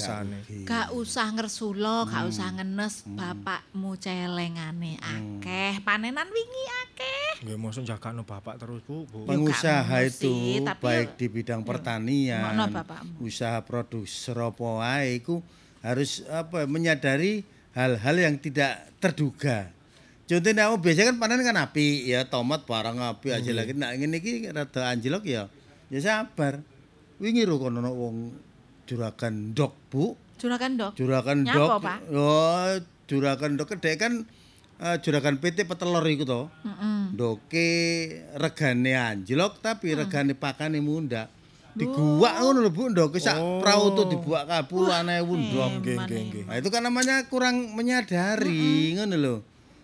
Gak 0.67 0.89
usah 0.91 1.31
ngersulo, 1.31 2.03
gak 2.05 2.19
Hmm. 2.19 2.31
usah 2.35 2.49
ngenes, 2.53 3.07
bapakmu 3.07 3.95
celengane 3.95 4.99
akeh, 4.99 5.79
panenan 5.81 6.27
wingi 6.27 6.65
akeh. 6.83 7.47
Nggih 7.47 7.57
mosok 7.57 7.83
jagakno 7.85 8.23
bapak 8.23 8.59
terus, 8.59 8.83
Bu. 8.83 9.07
Bu. 9.07 9.23
Ya, 9.23 9.27
pengusaha 9.29 9.97
itu 10.03 10.35
tapi 10.61 10.83
baik 10.83 11.09
ya- 11.09 11.17
di 11.17 11.27
bidang 11.29 11.63
pertanian, 11.63 12.43
Ngono 12.53 12.67
bapakmu. 12.69 13.23
usaha 13.23 13.63
produksi 13.63 14.03
apa 14.29 14.51
wae 14.59 15.15
iku 15.17 15.47
harus 15.79 16.27
apa 16.27 16.67
menyadari 16.67 17.47
hal-hal 17.73 18.17
yang 18.17 18.35
tidak 18.37 18.91
terduga. 18.99 19.71
Contohnya 20.23 20.71
aku 20.71 20.77
biasanya 20.79 21.07
kan 21.13 21.19
panen 21.19 21.43
kan 21.43 21.57
api 21.59 22.07
ya 22.07 22.25
tomat 22.31 22.63
barang 22.63 22.97
api 22.99 23.29
aja 23.35 23.51
lagi. 23.51 23.75
Nah 23.75 23.91
ngene 23.93 24.23
iki 24.23 24.47
rada 24.49 24.95
anjlok 24.95 25.27
ya. 25.27 25.51
Ya 25.91 25.99
sabar. 26.01 26.63
Wingi 27.19 27.43
ro 27.47 27.59
kono 27.59 27.83
ono 27.83 27.91
wong 27.95 28.17
juragan 28.87 29.55
ndok, 29.55 29.73
Bu. 29.91 30.15
Juragan 30.39 30.75
dok. 30.75 30.93
Juragan 30.99 31.47
Nyapa, 31.47 31.55
ndok. 31.55 31.69
Pak? 31.83 31.99
Oh, 32.11 32.71
juragan 33.07 33.51
ndok 33.55 33.69
kedek 33.77 33.95
kan 33.99 34.13
eh, 34.83 34.97
juragan 35.03 35.39
PT 35.39 35.67
petelor 35.67 36.03
iku 36.07 36.25
to. 36.27 36.41
Heeh. 36.67 37.15
Doke 37.15 37.69
regane 38.39 38.93
anjlok 38.95 39.59
tapi 39.63 39.95
regane 39.95 40.35
pakane 40.39 40.79
munda. 40.83 41.31
Diguak 41.73 42.43
ngono 42.43 42.59
lho 42.63 42.71
Bu, 42.71 42.93
ndok 42.93 43.17
sak 43.17 43.37
prau 43.65 43.97
tuh 43.97 44.05
dibuak 44.07 44.45
kabeh 44.45 44.69
puluhan 44.69 45.09
ewu 45.09 45.35
ndok. 45.35 45.71
Nggih, 45.81 45.97
nggih, 46.05 46.21
nggih. 46.29 46.45
Nah, 46.45 46.57
itu 46.61 46.69
kan 46.69 46.85
namanya 46.85 47.25
kurang 47.33 47.73
menyadari 47.73 48.93
ngono 48.97 49.17
lho. 49.19 49.37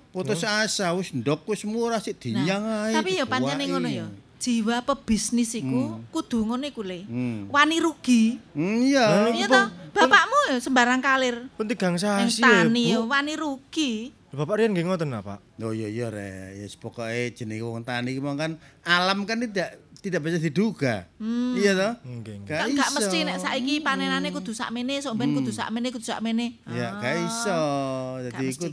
Putus 0.09 0.41
asa 0.45 0.93
wis 0.97 1.13
ndok 1.13 1.45
wis 1.45 1.63
murah 1.69 2.01
sik 2.01 2.17
dinyang 2.17 2.65
ae. 2.65 2.95
Tapi 2.97 3.21
ya 3.21 3.25
pancene 3.29 3.65
dibuaki. 3.65 3.73
ngono 3.73 3.89
ya. 3.89 4.07
Jiwa 4.39 4.87
pebisnis 4.87 5.51
iku 5.59 5.99
kudu 6.15 6.47
ngono 6.47 6.65
iku 6.65 6.87
le. 6.87 7.05
Hmm. 7.05 7.51
Wani 7.51 7.77
rugi. 7.83 8.39
Hmm, 8.55 8.87
iya. 8.87 9.29
Iya 9.35 9.47
toh? 9.51 9.67
Bapakmu 9.93 10.39
ya 10.55 10.57
sembarang 10.63 11.03
kalir. 11.03 11.51
Pun 11.59 11.67
tigang 11.67 11.99
Yang 11.99 12.39
sasi 12.39 12.43
tani 12.43 12.95
ya 12.95 13.03
wani 13.03 13.35
rugi. 13.35 14.15
Bapak 14.29 14.61
Rian 14.61 14.77
nggih 14.77 14.85
ngoten 14.85 15.09
apa? 15.17 15.41
Oh 15.65 15.73
iya 15.73 15.89
iya 15.89 16.13
re, 16.13 16.53
ya 16.61 16.69
pokoke 16.77 17.33
jenenge 17.33 17.65
wong 17.65 17.81
tani 17.81 18.13
iki 18.13 18.21
kan 18.21 18.61
alam 18.85 19.25
kan 19.25 19.41
tidak 19.41 19.81
tidak 19.99 20.21
bisa 20.23 20.39
diduga. 20.39 21.09
Iya 21.59 21.73
toh? 21.75 21.93
Nggih, 22.07 22.47
Kan 22.47 22.71
gak 22.77 22.91
mesti 22.95 23.27
nek 23.27 23.43
saiki 23.43 23.83
panenane 23.83 24.31
kudu 24.31 24.55
sakmene, 24.55 25.03
sok 25.03 25.19
ben 25.19 25.35
kudu 25.35 25.51
sakmene, 25.51 25.91
kudu 25.91 26.07
sakmene. 26.07 26.61
Ya, 26.71 27.01
gak 27.03 27.15
iso. 27.25 27.61
Jadi 28.31 28.47
gak 28.55 28.71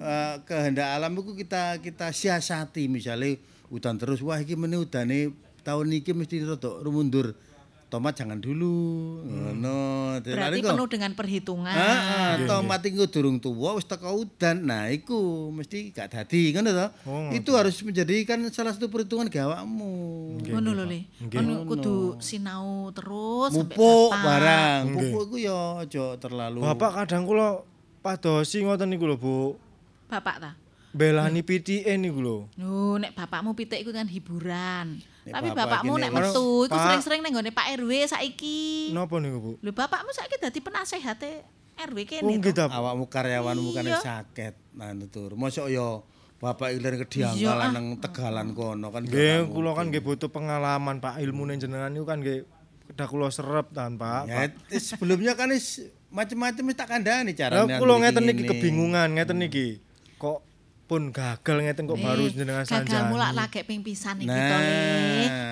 eh, 0.00 0.34
kehendak 0.48 0.88
alam 0.96 1.12
itu 1.20 1.32
kita 1.44 1.78
kita 1.84 2.08
siasati 2.10 2.88
misalnya 2.88 3.36
hutan 3.68 4.00
terus 4.00 4.18
wah 4.24 4.40
iki 4.40 4.56
meneh 4.58 4.80
udane 4.80 5.30
tahun 5.62 5.92
iki 6.00 6.16
mesti 6.16 6.42
rada 6.42 6.80
mundur. 6.88 7.36
Tomat 7.90 8.14
jangan 8.14 8.38
dulu. 8.38 9.18
Ngono. 9.26 10.14
Dan 10.22 10.38
Berarti 10.38 10.62
penuh 10.62 10.86
dengan 10.86 11.10
perhitungan. 11.10 11.74
Heeh, 11.74 12.46
tomat 12.46 12.86
iku 12.86 13.10
durung 13.10 13.42
tuwa 13.42 13.74
wis 13.74 13.82
teko 13.82 14.14
udan. 14.14 14.62
Nah, 14.62 14.94
iku 14.94 15.50
mesti 15.50 15.90
gak 15.90 16.14
dadi 16.14 16.54
ngono 16.54 16.70
to. 16.70 16.86
Itu 17.34 17.58
harus 17.58 17.74
menjadikan 17.82 18.46
salah 18.54 18.70
satu 18.70 18.86
perhitungan 18.86 19.26
gawakmu. 19.26 19.90
Ngono 20.38 20.70
lho 20.70 20.84
le. 20.86 21.10
Ngono 21.18 21.66
kudu 21.66 22.22
sinau 22.22 22.94
terus 22.94 23.58
Pupuk 23.58 24.14
bapak. 24.14 24.22
barang. 24.22 24.82
Pupuk 24.94 25.22
iku 25.26 25.36
ya 25.42 25.58
aja 25.82 26.14
terlalu. 26.22 26.62
Bapak 26.62 26.90
kadang 26.94 27.26
kula 27.26 27.66
padosi 28.06 28.62
ngoten 28.62 28.86
niku 28.86 29.10
lho, 29.10 29.18
Bu. 29.18 29.58
Bapak 30.10 30.36
ta. 30.38 30.50
Belani 30.90 31.46
PTN 31.46 32.02
niku 32.02 32.18
lho. 32.18 32.38
Oh, 32.58 32.98
nek 32.98 33.14
bapakmu 33.14 33.54
pitik 33.54 33.78
iku 33.78 33.94
kan 33.94 34.10
hiburan. 34.10 34.98
Nek 35.22 35.32
Tapi 35.32 35.48
bapak 35.48 35.86
bapakmu 35.86 35.92
nek 35.96 36.10
metu 36.10 36.66
iku 36.66 36.74
sering-sering 36.74 37.22
ning 37.22 37.30
nggone 37.30 37.54
Pak 37.54 37.78
RW 37.78 37.90
saiki. 38.04 38.90
Napa 38.90 39.22
niku, 39.22 39.38
Bu? 39.38 39.50
Lho 39.62 39.70
bapakmu 39.70 40.10
saiki 40.10 40.42
dadi 40.42 40.58
penasehate 40.58 41.46
RW 41.78 41.98
Oh, 42.02 42.06
kene. 42.26 42.32
nggih 42.36 42.52
to. 42.52 42.66
ta. 42.66 42.74
awakmu 42.74 43.06
karyawanmu 43.06 43.70
kan 43.70 43.84
Iya. 43.86 44.02
sakit 44.02 44.54
nah 44.70 44.92
tur 45.06 45.32
mosok 45.32 45.66
ya 45.66 46.02
bapak 46.36 46.74
ilir 46.74 46.94
Iya, 46.94 47.00
kediangkalan 47.06 47.64
ah. 47.64 47.72
nang 47.72 47.86
tegalan 47.96 48.48
kono 48.52 48.88
kan 48.90 49.02
Nggih, 49.04 49.46
kula 49.46 49.72
kan 49.72 49.88
nggih 49.88 50.02
butuh 50.02 50.28
pengalaman, 50.28 50.98
Pak. 50.98 51.20
Ilmune 51.20 51.54
jenengan 51.56 51.88
niku 51.88 52.04
kan 52.04 52.18
nggih 52.18 52.44
kedah 52.90 53.06
kula 53.06 53.30
serep 53.30 53.70
tan, 53.70 53.94
Pak. 53.94 54.26
ya 54.26 54.50
eh, 54.50 54.82
sebelumnya 54.82 55.38
kan 55.38 55.54
is 55.54 55.80
macam-macam 56.10 56.74
tak 56.74 56.88
kandhani 56.90 57.30
Lah 57.30 57.38
carane 57.38 57.78
kula 57.78 57.94
ambil 57.94 58.02
ngeten 58.02 58.22
niki 58.26 58.42
ini. 58.42 58.50
kebingungan, 58.50 59.08
ngeten 59.14 59.38
niki. 59.38 59.68
Kok 60.20 60.38
pun 60.84 61.08
gagal 61.08 61.62
ngeten 61.62 61.86
kok 61.86 61.96
baru 61.96 62.26
Eh, 62.26 62.34
jenengan 62.34 62.60
Gagal 62.60 62.82
sanjani. 62.82 63.08
mulak 63.08 63.30
lagi 63.32 63.62
ping 63.62 63.78
pisan 63.80 64.18
iki 64.18 64.26
Nah. 64.26 64.42
to 64.42 64.56
le. 64.58 64.82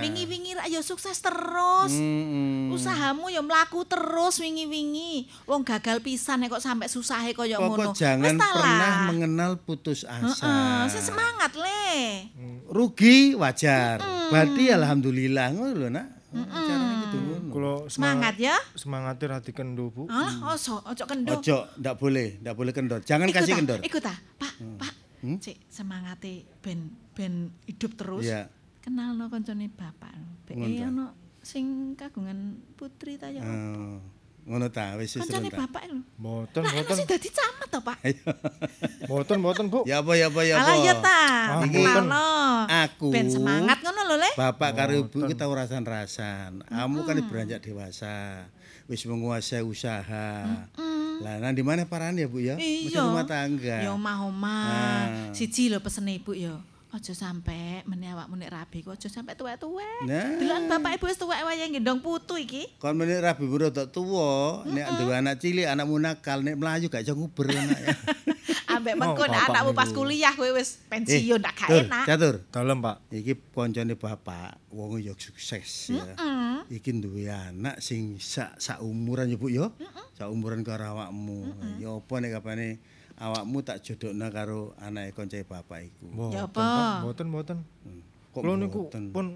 Wingi-wingi 0.01 0.51
rak 0.53 0.67
ya 0.67 0.83
sukses 0.83 1.15
terus. 1.17 1.95
Mm-mm. 1.95 2.69
Usahamu 2.69 3.31
ya 3.31 3.39
mlaku 3.39 3.87
terus 3.87 4.37
wingi-wingi. 4.37 5.31
Wong 5.45 5.63
gagal 5.63 6.03
pisan 6.03 6.43
kok 6.45 6.59
sampe 6.59 6.85
susahe 6.87 7.31
kaya 7.33 7.55
ngono. 7.57 7.95
jangan 7.95 8.35
ta 8.35 8.51
lah. 8.51 8.59
pernah 8.59 8.95
mengenal 9.07 9.53
putus 9.57 10.03
Heeh, 10.03 10.27
asa 10.27 10.91
sing 10.91 11.07
semangat 11.07 11.55
le. 11.55 12.27
rugi 12.69 13.33
wajar 13.33 14.03
berarti 14.29 14.69
alhamdulillah 14.69 15.47
ngono 15.51 15.73
lho 15.73 15.89
nak 15.89 16.18
carane 16.33 16.95
gitu 17.09 17.17
ngono 17.19 17.49
kula 17.49 17.73
Semangat 17.89 18.37
ya. 18.37 18.57
Semangate 18.77 19.25
ra 19.25 19.39
dikendo, 19.41 19.89
Bu. 19.89 20.05
Alah, 20.13 20.53
oso, 20.53 20.85
ojo 20.85 21.05
kendo. 21.09 21.41
Ojo, 21.41 21.65
ndak 21.81 21.95
boleh, 21.97 22.37
ndak 22.45 22.55
boleh 22.55 22.73
kendor. 22.77 23.01
Jangan 23.01 23.33
Ikut 23.33 23.37
kasih 23.41 23.55
kendor. 23.57 23.81
Ikut 23.81 24.05
ah, 24.05 24.19
Pak, 24.37 24.53
Pak. 24.77 24.93
Cek 25.19 25.67
semangate 25.67 26.47
ben 26.63 26.95
ben 27.17 27.51
hidup 27.67 27.99
terus. 27.99 28.23
Iya. 28.29 28.47
Kenalno 28.79 29.27
koncone 29.27 29.67
bapak. 29.73 30.15
Be 30.47 30.55
ta? 30.55 30.87
ono 30.87 31.07
sing 31.43 31.97
kagungan 31.99 32.61
putri 32.79 33.19
ta 33.19 33.27
ya. 33.33 33.43
Oh, 33.43 33.99
ngono 34.49 34.67
ta, 34.69 34.97
wis 34.97 35.13
wis 35.13 35.29
Koncone 35.29 35.53
ta. 35.53 35.61
bapak 35.61 35.85
lho. 35.87 36.01
Mboten, 36.17 36.65
Lah, 36.65 36.73
mboten. 36.75 36.97
sing 36.97 37.05
dadi 37.05 37.29
camat 37.29 37.69
to, 37.69 37.79
Pak? 37.79 37.97
Ayo. 38.03 38.17
Mboten, 39.05 39.37
mboten, 39.39 39.65
Bu. 39.69 39.79
Ya 39.85 40.01
apa 40.01 40.13
ya 40.13 40.27
apa 40.27 40.41
ya 40.43 40.55
apa. 40.57 40.65
Alah 40.65 40.77
ya 40.81 40.95
ta, 40.99 41.21
Ah, 41.49 41.61
kenalno. 41.63 42.29
Aku. 42.67 43.09
Ben 43.09 43.29
semangat 43.29 43.79
ngono 43.79 44.01
lho, 44.05 44.17
Le. 44.17 44.31
Bapak 44.35 44.71
karo 44.75 44.93
ibu 44.97 45.19
kita 45.23 45.45
rasan-rasan. 45.45 46.65
Kamu 46.65 47.05
kan 47.05 47.17
beranjak 47.23 47.61
dewasa. 47.61 48.49
Wis 48.85 49.05
menguasai 49.05 49.61
usaha. 49.61 50.65
Lah 51.19 51.35
nang 51.37 51.53
di 51.53 51.61
mana 51.61 51.85
parane 51.85 52.25
ya, 52.25 52.29
Bu 52.29 52.39
ya? 52.39 52.55
Mesti 52.55 52.89
Iya. 52.89 53.05
rumah 53.05 53.27
tangga. 53.27 53.77
Ya 53.85 53.91
omah-omah. 53.93 54.65
Ah. 54.65 55.07
Siji 55.31 55.69
lho 55.69 55.79
pesene 55.79 56.15
ibu 56.15 56.33
ya. 56.33 56.57
Aja 56.89 57.13
sampe 57.13 57.85
meneh 57.85 58.17
awakmu 58.17 58.41
nek 58.41 58.49
rabi 58.49 58.81
ku 58.81 58.89
aja 58.89 59.13
sampe 59.13 59.37
tuwek-tuwek. 59.37 60.09
Nah. 60.09 60.41
Deloken 60.41 60.73
bapak 60.73 60.97
ibu 60.97 61.05
wis 61.13 61.21
tuwek 61.21 61.45
wae 61.45 61.69
gendong 61.69 62.01
putu 62.01 62.41
iki. 62.41 62.65
Kon 62.81 62.97
menit 62.97 63.21
rabi 63.21 63.45
rada 63.45 63.85
tuwa, 63.85 64.65
nek 64.65 64.97
duwe 64.97 65.13
anak 65.13 65.37
cilik, 65.37 65.69
anakmu 65.69 66.01
nakal, 66.01 66.41
nek 66.41 66.57
melayu 66.57 66.89
gak 66.89 67.05
iso 67.05 67.13
nguber 67.13 67.53
anak 67.53 67.77
ya. 67.77 67.93
Ambek 68.73 68.95
Oh, 68.97 69.01
mengko 69.05 69.25
nek 69.29 69.53
anakmu 69.53 69.73
pas 69.77 69.93
kuliah 69.93 70.33
kowe 70.33 70.49
wis 70.57 70.81
pensiun 70.89 71.45
tak 71.45 71.61
gak 71.61 71.69
enak. 71.77 72.05
Catur. 72.09 72.35
Dalem, 72.49 72.81
Pak. 72.81 72.97
Iki 73.13 73.33
koncone 73.53 73.93
bapak, 73.93 74.57
wong 74.73 75.05
ya 75.05 75.13
sukses 75.13 75.93
ya. 75.93 76.17
Iki 76.73 77.05
duwe 77.05 77.29
anak 77.29 77.85
sing 77.85 78.17
sak 78.17 78.57
sak 78.57 78.81
umuran 78.81 79.29
ya 79.29 79.37
Bu 79.37 79.53
ya. 79.53 79.69
Sak 80.17 80.33
umuran 80.33 80.65
karo 80.65 80.97
awakmu. 80.97 81.53
Ya 81.85 81.93
apa 81.93 82.15
nek 82.17 82.41
kapane 82.41 82.81
awakmu 83.19 83.61
tak 83.61 83.83
jodhokna 83.83 84.31
karo 84.31 84.73
anake 84.79 85.11
koncoe 85.13 85.43
bapak 85.43 85.91
iku. 85.91 86.31
Ya 86.31 86.47
apa? 86.47 86.63
Pak. 86.63 86.97
Mboten, 87.05 87.27
mboten. 87.29 87.59
Kok 88.31 88.43
niku 88.55 88.81
pun 89.11 89.35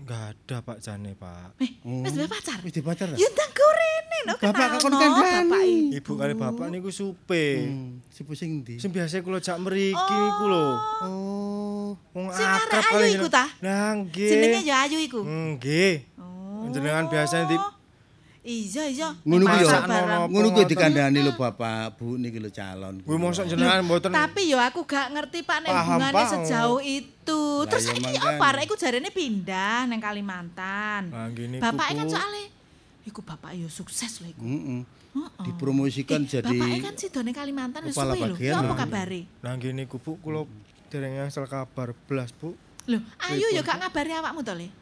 enggak 0.00 0.32
ada 0.32 0.56
Pak 0.62 0.78
jane, 0.80 1.12
Pak. 1.12 1.58
Eh, 1.60 1.70
wis 1.84 2.12
duwe 2.14 2.28
pacar. 2.30 2.58
Wis 2.62 2.72
dipacar 2.72 3.10
ta? 3.10 3.16
Ya 3.18 3.28
ndang 3.28 3.52
gorene 3.52 4.18
no 4.24 4.34
Bapak 4.38 4.52
kenalno, 4.54 4.76
kakon 4.78 4.92
kandhani. 4.96 5.50
bapak 5.50 5.62
iki. 5.66 5.96
Ibu 6.00 6.12
kali 6.16 6.34
bapak 6.38 6.66
niku 6.70 6.90
supe. 6.94 7.44
Hmm, 7.66 8.00
si 8.08 8.20
pusing 8.22 8.62
ndi? 8.64 8.78
Sing 8.78 8.94
biasa 8.94 9.20
kula 9.20 9.42
jak 9.42 9.58
mriki 9.60 10.14
niku 10.14 10.44
lho. 10.46 10.66
Oh. 11.04 11.88
Wong 12.14 12.26
Sing 12.32 12.46
arek 12.46 12.64
akrab 12.70 12.84
ayu 12.86 12.92
kali 12.94 13.08
iku 13.18 13.26
ta? 13.28 13.44
Lah 13.60 13.92
nggih. 13.98 14.30
Jenenge 14.30 14.60
ya 14.62 14.76
Ayu 14.86 14.98
iku. 15.02 15.20
Nggih. 15.26 15.94
Oh. 16.16 16.70
Jenengan 16.70 17.10
biasa 17.10 17.44
di 17.50 17.56
Iya, 18.40 18.88
iya. 18.88 19.08
Ngono 19.20 19.44
ku 19.44 19.56
ya. 19.60 19.84
Ngono 20.24 20.46
ku 20.56 20.60
dikandhani 20.64 21.20
lho 21.20 21.36
bapak, 21.36 22.00
Bu 22.00 22.16
niki 22.16 22.40
lho 22.40 22.48
calon. 22.48 23.04
kuwi 23.04 23.20
mosok 23.20 23.44
jenengan 23.44 23.84
mboten 23.84 24.08
Tapi 24.08 24.48
ya 24.48 24.64
aku 24.64 24.88
gak 24.88 25.12
ngerti 25.12 25.44
Pak 25.44 25.58
nek 25.60 25.70
hubungane 25.76 26.22
sejauh 26.24 26.80
itu. 26.80 27.42
Terus 27.68 27.92
iki 27.92 28.16
apa 28.16 28.44
arek 28.56 28.64
iku 28.64 28.80
jarene 28.80 29.12
pindah 29.12 29.84
nang 29.84 30.00
Kalimantan. 30.00 31.12
Lah 31.12 31.28
ngene 31.28 31.60
Bapaknya 31.60 32.08
kan 32.08 32.16
soalnya 32.16 32.44
iku 33.04 33.20
bapak 33.20 33.52
ya 33.60 33.68
sukses 33.68 34.24
lho 34.24 34.32
iku. 34.32 34.40
Heeh. 34.40 34.80
Heeh. 35.10 35.44
Dipromosikan 35.44 36.24
Eh, 36.24 36.40
jadi 36.40 36.48
Bapaknya 36.56 36.80
kan 36.80 36.94
sidone 36.96 37.32
Kalimantan 37.36 37.80
wis 37.84 37.92
suwe 37.92 38.24
lho. 38.24 38.36
Ya 38.40 38.56
apa 38.56 38.72
kabare? 38.72 39.28
Lah 39.44 39.52
ngene 39.60 39.84
ku 39.84 40.00
Bu, 40.00 40.16
kula 40.16 40.48
dereng 40.88 41.28
angsal 41.28 41.44
kabar 41.44 41.92
blas, 42.08 42.32
Bu. 42.32 42.56
Lho, 42.88 43.04
ayo 43.28 43.46
ya 43.52 43.60
gak 43.60 43.84
ngabari 43.84 44.16
awakmu 44.16 44.40
to, 44.40 44.56
Le. 44.56 44.72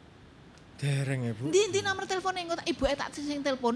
Dereng 0.79 1.19
ya, 1.27 1.33
Bu. 1.35 1.51
Ndi 1.51 1.59
ndi 1.69 1.79
nomor 1.83 2.07
telepone 2.07 2.39
engko 2.39 2.55
tak 2.55 2.67
ibuke 2.67 2.95
tak 2.95 3.11
sing 3.11 3.43
telepon. 3.43 3.75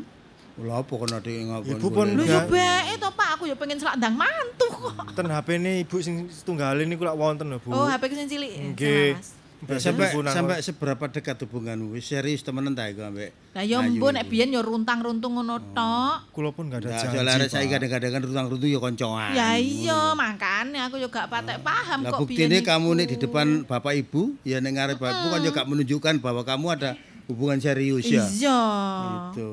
Lha 0.53 0.79
apa 0.79 0.93
kena 0.95 1.17
dhek 1.19 1.37
ngakon. 1.49 1.75
Ibu 1.75 1.87
pun- 1.89 2.13
Lho 2.13 2.23
Enggak. 2.23 2.45
ya 2.45 2.47
bae 2.47 2.93
to 2.95 3.09
Pak, 3.11 3.29
aku 3.35 3.43
ya 3.49 3.55
pengen 3.57 3.77
selak 3.77 3.97
ndang 3.97 4.15
mantu 4.15 4.67
kok. 4.69 5.11
Ten 5.11 5.27
HP-ne 5.27 5.81
Ibu 5.83 5.95
sing 5.99 6.15
setunggalin 6.29 6.85
niku 6.85 7.03
lak 7.03 7.17
wonten 7.17 7.49
lho, 7.49 7.57
Bu. 7.59 7.73
Oh, 7.73 7.83
HP 7.83 8.13
sing 8.13 8.29
cilik. 8.29 8.51
Nggih. 8.71 9.17
Sampai 9.65 10.07
sampai 10.27 10.57
seberapa 10.59 11.05
dekat 11.07 11.37
hubunganmu? 11.43 11.93
Wis 11.93 12.05
serius 12.05 12.41
temenan 12.41 12.73
ta 12.73 12.85
iku 12.85 13.03
ambek. 13.03 13.31
Lah 13.53 13.63
ya 13.63 13.79
iku? 13.81 14.09
nek 14.09 14.25
biyen 14.27 14.51
ya 14.51 14.61
runtang-runtung 14.61 15.35
ngono 15.35 15.57
tok. 15.71 16.31
Kula 16.31 16.51
pun 16.51 16.67
gak 16.67 16.83
ada 16.83 16.89
Nah, 16.89 16.99
janji. 16.99 17.15
soalnya 17.15 17.33
arek 17.37 17.49
saiki 17.49 17.69
kadang-kadang 17.69 18.11
kan 18.11 18.21
rutang-rutung 18.23 18.69
ya 18.69 18.79
koncoan. 18.79 19.31
Ya 19.31 19.49
iya, 19.55 19.99
makane 20.13 20.77
aku 20.81 20.95
yo 20.97 21.07
gak 21.07 21.27
patek 21.27 21.59
paham 21.61 21.99
Lah 22.03 22.11
kok 22.11 22.19
buktine 22.23 22.59
biyen 22.59 22.65
kamu 22.65 22.89
iku. 22.89 22.97
nih 22.99 23.05
di 23.07 23.17
depan 23.17 23.47
bapak 23.63 23.93
ibu, 23.95 24.21
ya 24.41 24.57
ning 24.59 24.75
ngarep 24.75 24.97
bapak 24.97 25.13
ibu 25.15 25.27
kan 25.31 25.41
juga 25.41 25.61
menunjukkan 25.63 26.13
bahwa 26.19 26.41
kamu 26.43 26.65
ada 26.73 26.91
hubungan 27.25 27.55
serius 27.57 28.03
ya. 28.05 28.25
Iya. 28.27 28.61
Gitu. 29.31 29.49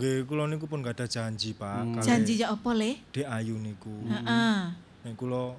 Nggih, 0.00 0.18
kula 0.24 0.48
niku 0.48 0.64
pun 0.64 0.80
gak 0.80 0.96
ada 0.96 1.06
janji, 1.06 1.52
Pak. 1.52 2.00
Kali 2.00 2.04
Janji 2.06 2.40
ya 2.40 2.56
apa, 2.56 2.70
Le? 2.72 2.96
Dek 3.12 3.28
Ayu 3.28 3.60
niku. 3.60 3.92
Heeh. 4.08 4.58
Nek 5.04 5.12
kula 5.16 5.52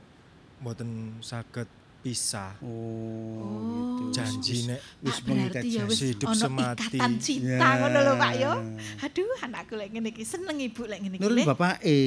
mboten 0.62 1.18
saged 1.22 1.66
pisah. 2.02 2.58
Oh, 2.60 4.02
gitu. 4.02 4.18
Janji 4.18 4.66
nek 4.68 4.82
Pak 5.06 5.18
mengikat 5.24 5.64
ya 5.64 5.84
wis 5.86 6.02
hidup 6.02 6.34
semati. 6.34 6.97
ikatan 6.97 7.14
cinta 7.22 7.62
Ya. 7.62 7.78
ngono 7.78 7.97
lho, 8.02 8.14
Pak 8.18 8.34
yo. 8.36 8.54
Aduh, 8.99 9.38
anakku 9.39 9.74
lek 9.78 9.88
ngene 9.93 10.10
iki 10.10 10.26
seneng 10.26 10.58
ibu 10.58 10.89
lek 10.89 10.99
ngene 10.99 11.16
iki. 11.16 11.24
Nurun 11.24 11.45
bapak 11.45 11.78
E. 11.86 11.99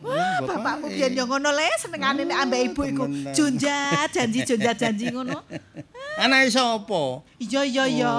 Wah, 0.00 0.40
bapakmu 0.40 0.88
biyen 0.88 1.12
yo 1.12 1.28
ngono 1.28 1.52
le, 1.52 1.68
senengane 1.76 2.24
nek 2.24 2.38
ambek 2.40 2.60
ibu 2.72 2.82
iku 2.88 3.04
jonjat, 3.36 4.08
janji 4.08 4.48
jonjat 4.48 4.76
janji 4.76 5.12
ngono. 5.12 5.44
Anake 6.24 6.48
sapa? 6.48 7.20
Iya 7.36 7.60
iya 7.64 7.84
iya. 7.84 8.12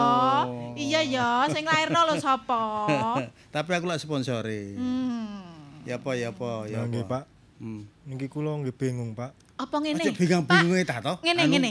Oh. 0.46 0.74
Iya 0.78 1.02
ya, 1.02 1.30
sing 1.50 1.66
lairno 1.66 2.06
lho 2.06 2.16
sapa? 2.22 2.62
Tapi 3.54 3.70
aku 3.74 3.86
lak 3.90 3.98
sponsore. 3.98 4.78
Hmm. 4.78 5.42
Ya 5.86 5.98
apa 5.98 6.14
ya 6.14 6.30
apa 6.30 6.70
ya 6.70 6.86
nggih. 6.86 7.06
Pak. 7.10 7.26
Hmm. 7.58 7.90
Niki 8.06 8.30
kula 8.30 8.62
nggih 8.62 8.74
bingung, 8.74 9.18
Pak. 9.18 9.34
Apa 9.62 9.78
ngene? 9.78 10.02
Aja 10.02 10.14
bingung-bingunge 10.18 10.82
ta 10.90 10.98
to? 11.06 11.14
Ngene 11.22 11.42
ngene. 11.46 11.70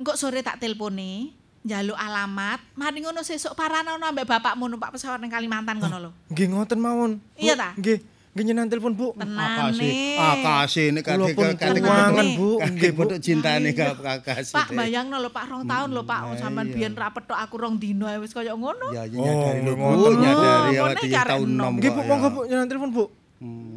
Engko 0.00 0.12
sore 0.16 0.40
tak 0.40 0.56
telpone, 0.56 1.36
njaluk 1.60 1.98
alamat, 1.98 2.60
mari 2.72 3.04
ngono 3.04 3.20
sesuk 3.20 3.52
paranono 3.52 4.00
ambek 4.00 4.24
bapakmu 4.24 4.64
numpak 4.64 4.96
pesawat 4.96 5.20
ning 5.20 5.28
Kalimantan 5.28 5.76
ngono 5.76 5.96
lho. 6.08 6.10
Nggih 6.32 6.46
ngoten 6.48 6.78
mawon. 6.80 7.20
Iya 7.36 7.52
ta? 7.52 7.76
Nggih. 7.76 8.00
Nggih 8.28 8.44
nyenan 8.54 8.70
telepon, 8.70 8.94
Bu. 8.94 9.18
Tenane. 9.18 10.14
Akase 10.14 10.94
nek 10.94 11.02
kate 11.02 11.34
kuwangen, 11.34 11.58
Tenane. 11.58 12.38
Bu. 12.38 12.62
Nggih, 12.62 12.90
bentuk 12.94 13.18
cintane 13.18 13.74
ka 13.74 13.98
kakase. 13.98 14.54
Pak 14.54 14.72
bayangno 14.72 15.18
lho 15.18 15.28
Pak 15.34 15.44
rong 15.50 15.64
tahun 15.66 15.90
lho 15.90 16.06
Pak, 16.06 16.38
sampean 16.38 16.70
biyen 16.70 16.94
ra 16.94 17.10
petok 17.10 17.34
aku 17.34 17.58
rong 17.58 17.76
dino 17.82 18.06
wis 18.22 18.30
kaya 18.32 18.54
ngono. 18.54 18.94
Ya 18.94 19.04
ya 19.04 19.20
nyadari 19.20 19.60
lho, 19.66 19.72
Oh, 19.74 19.76
Bu, 19.76 19.84
ngoten. 19.84 20.16
nyadari 20.22 20.72
Oh, 20.78 20.80
awak 20.86 20.94
ngene 20.96 21.02
di 21.02 21.10
tahun 21.12 21.48
enom. 21.50 21.72
6 21.76 21.78
Nggih, 21.82 21.90
Bu, 21.90 22.00
monggo 22.06 22.28
Bu 22.30 22.40
nyenan 22.46 22.66
telepon, 22.70 22.90
Bu. 22.94 23.04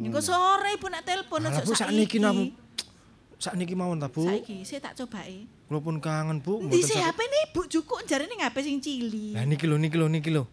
Engko 0.02 0.20
sore 0.22 0.70
ibu 0.74 0.86
nek 0.90 1.02
telepon 1.06 1.40
Alah, 1.42 1.50
aja 1.58 1.62
Bu, 1.66 1.72
sakniki 1.74 2.18
napa? 2.22 2.42
Sakniki 3.42 3.74
mawon 3.74 3.98
ta, 3.98 4.06
Bu? 4.06 4.22
Saiki 4.22 4.62
sik 4.62 4.78
tak 4.78 4.94
cobake. 4.94 5.50
Kula 5.66 5.82
pun 5.82 5.98
kangen, 5.98 6.38
Bu. 6.38 6.62
Sih 6.70 6.94
saged- 6.94 7.10
HP 7.10 7.20
ne 7.26 7.38
ibu 7.50 7.60
jukuk 7.66 7.98
jarene 8.06 8.30
ning 8.30 8.38
HP 8.38 8.56
sing 8.62 8.78
cilik. 8.78 9.34
Lah 9.34 9.42
niki 9.42 9.66
lho, 9.66 9.74
niki 9.82 9.98
lho, 9.98 10.06
niki 10.06 10.30
lho. 10.30 10.46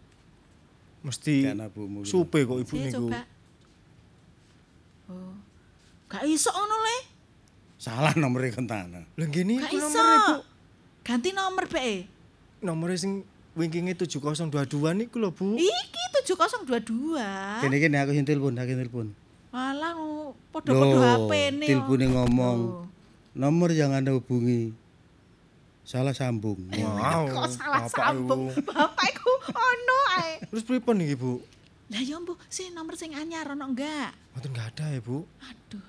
Mesti 1.06 1.54
supe 2.02 2.42
kok 2.42 2.58
ibu 2.58 2.74
niku. 2.74 3.06
coba. 3.06 3.22
Oh. 5.06 5.38
Gak 6.10 6.26
iso 6.26 6.50
ngono 6.50 6.76
le. 6.82 6.96
Salah 7.78 8.10
nomere 8.18 8.50
kentana. 8.50 9.06
Lah 9.06 9.26
nggih 9.30 9.46
niku 9.46 9.70
Gak 9.70 9.86
nomere, 9.86 10.16
Bu. 10.26 10.34
Ganti 11.06 11.30
nomor 11.30 11.64
bae. 11.70 12.10
Nomere 12.58 12.98
sing 12.98 13.22
wingkinge 13.54 13.94
7022 13.94 14.98
niku 14.98 15.22
lho, 15.22 15.30
Bu. 15.30 15.54
Iki 15.54 16.02
7022. 16.26 17.22
Kene 17.62 17.76
kene 17.78 17.96
aku 18.02 18.18
sing 18.18 18.26
telepon, 18.26 18.58
aku 18.58 18.66
sing 18.66 18.80
telepon. 18.82 19.06
Alah 19.50 19.98
oh, 19.98 20.38
podo-podo 20.54 21.02
HP 21.02 21.32
ne. 21.58 21.66
telepone 21.66 22.06
ngomong. 22.06 22.58
Oh. 22.70 22.86
Nomor 23.34 23.74
yang 23.74 23.90
Anda 23.90 24.14
hubungi 24.14 24.70
salah 25.82 26.14
sambung. 26.14 26.58
Wow. 26.70 27.26
Kok 27.26 27.50
salah 27.50 27.82
Bapak 27.86 27.98
sambung. 27.98 28.42
Bapak 28.62 29.06
iku 29.10 29.30
ono 29.50 29.98
ae. 30.22 30.38
Terus 30.46 30.62
pripun 30.62 31.02
niki, 31.02 31.18
Bu? 31.18 31.42
Lah 31.90 31.98
ya 31.98 32.22
mbuh, 32.22 32.38
sih 32.46 32.70
nomor 32.70 32.94
sing 32.94 33.10
anyar 33.18 33.50
ono 33.50 33.66
enggak? 33.66 34.14
Mboten 34.34 34.50
enggak 34.54 34.66
ada 34.78 34.86
ya, 34.94 35.00
Bu. 35.02 35.26
Aduh. 35.42 35.82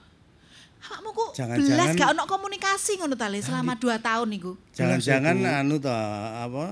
Awakmu 0.82 1.10
ku 1.14 1.26
Jangan-jangan- 1.38 1.70
belas 1.70 1.90
gak 1.94 2.10
ono 2.18 2.24
komunikasi 2.26 2.92
ngono 2.98 3.14
ta 3.14 3.30
Le 3.30 3.38
selama 3.46 3.78
2 3.78 4.02
tahun 4.02 4.28
niku. 4.34 4.58
Jangan-jangan 4.74 5.38
anu 5.62 5.78
ta 5.78 5.94
apa 6.50 6.64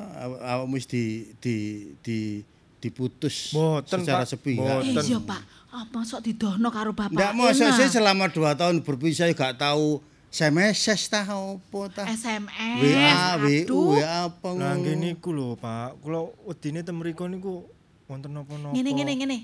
awakmu 0.58 0.82
wis 0.82 0.90
di 0.90 1.30
di 1.38 1.56
di 2.02 2.42
diputus 2.82 3.54
secara 3.86 4.26
sepihak. 4.26 4.82
Mboten. 4.82 4.98
Eh 4.98 5.06
iya 5.14 5.20
Pak, 5.22 5.42
apa 5.70 6.00
sok 6.02 6.22
didono 6.22 6.70
karo 6.70 6.92
bapak? 6.92 7.14
Ndak 7.14 7.34
mosok 7.34 7.70
sih 7.78 7.88
selama 7.90 8.26
2 8.28 8.42
tahun 8.56 8.76
berpisah 8.82 9.30
gak 9.32 9.62
tahu 9.62 10.02
SMS 10.30 10.86
tah 11.10 11.26
apa 11.26 11.82
tah. 11.90 12.06
SMS. 12.06 12.82
WA, 12.82 13.38
WU. 13.38 13.98
WA 13.98 14.30
apa 14.30 14.48
Lah 14.54 14.78
ngono. 14.78 14.82
nggih 14.82 14.96
niku 14.98 15.30
lho, 15.34 15.58
Pak. 15.58 16.02
Kula 16.02 16.22
wedine 16.46 16.82
ten 16.82 16.94
mriku 16.94 17.26
niku 17.26 17.66
wonten 18.06 18.34
napa-napa. 18.34 18.74
Ngene 18.74 18.90
ngene 18.94 19.14
ngene. 19.18 19.38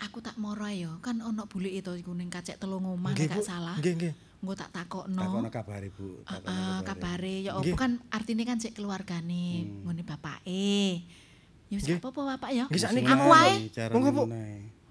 Aku 0.00 0.18
tak 0.18 0.34
moro 0.40 0.64
yo, 0.66 0.98
kan 0.98 1.20
ono 1.20 1.44
bulik 1.44 1.76
itu 1.76 1.92
iku 1.92 2.16
ning 2.16 2.26
kacek 2.26 2.58
telung 2.58 2.82
omah 2.82 3.14
gak 3.14 3.44
salah. 3.44 3.76
Nggih, 3.78 3.94
nggih. 3.94 4.14
Engko 4.40 4.54
tak 4.56 4.72
takokno. 4.72 5.20
Takono 5.20 5.48
kabare, 5.52 5.88
Bu. 5.92 6.24
Heeh, 6.24 6.78
kabare 6.82 7.34
ya 7.44 7.52
apa 7.54 7.74
kan 7.76 8.00
artine 8.08 8.42
kan 8.42 8.56
sik 8.56 8.72
keluargane 8.72 9.68
Hmm. 9.68 9.86
ngene 9.86 10.02
bapake. 10.02 11.04
Ya 11.70 11.76
wis 11.78 11.86
apa-apa 11.86 12.40
Pak 12.40 12.50
ya. 12.50 12.64
Aku 12.66 13.26
wae. 13.28 13.68
Monggo, 13.92 14.10
Bu. 14.10 14.24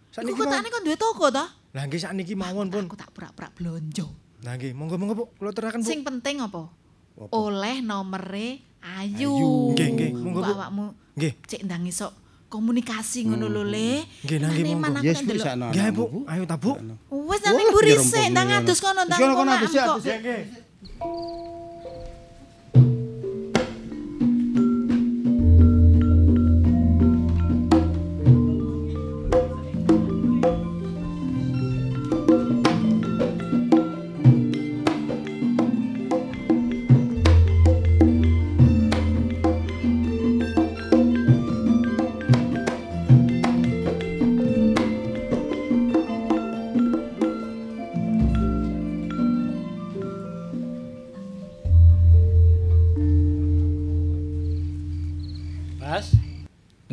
Iku 0.10 0.34
kotane 0.34 0.66
mawon. 0.66 0.74
kon 0.74 0.82
duwe 0.84 0.98
toko 0.98 1.26
to? 1.30 1.46
Lah 1.70 1.84
nggih 1.86 2.02
sakniki 2.02 2.34
mawon 2.34 2.68
pun. 2.74 2.84
Aku 2.90 2.98
tak 2.98 3.14
pura-pura 3.14 3.54
blonjo. 3.54 4.10
Lah 4.42 4.58
nggih, 4.58 4.72
monggo 4.74 4.96
monggo 4.98 5.14
Bu, 5.16 5.26
kula 5.38 5.52
teraken 5.54 5.84
Bu. 5.84 5.88
Sing 5.88 6.02
penting 6.02 6.42
apa? 6.42 6.66
Apa? 6.66 7.30
Oleh 7.36 7.84
nomere 7.84 8.64
Ayu. 8.80 9.28
Ayu. 9.30 9.76
Nggih, 9.76 9.88
nggih, 9.94 10.10
monggo, 10.16 10.40
Bu. 10.40 10.48
Kok 10.48 10.56
awakmu 10.56 10.86
Nggih. 11.20 11.34
cek 11.46 11.62
ndang 11.68 11.84
iso 11.86 12.08
komunikasi 12.50 13.30
ngono 13.30 13.46
lho 13.52 13.64
Le. 13.68 14.08
Nggih, 14.26 14.38
nggih, 14.40 14.76
monggo. 14.80 15.00
Yes, 15.06 15.20
wis. 15.22 15.44
Nggih, 15.46 15.88
Bu. 15.94 16.04
Ayo 16.26 16.44
ta, 16.50 16.56
Bu. 16.58 16.74
Wis 17.30 17.40
nang 17.46 17.60
mburi 17.60 17.94
sik 18.00 18.32
ndang 18.34 18.48
ini, 18.50 18.58
adus 18.64 18.80
kono 18.82 19.04
ndang 19.06 19.20
Kono, 19.20 19.52
adus 19.52 19.72
kok. 19.76 19.86
adus 20.00 20.06
ya. 20.08 20.18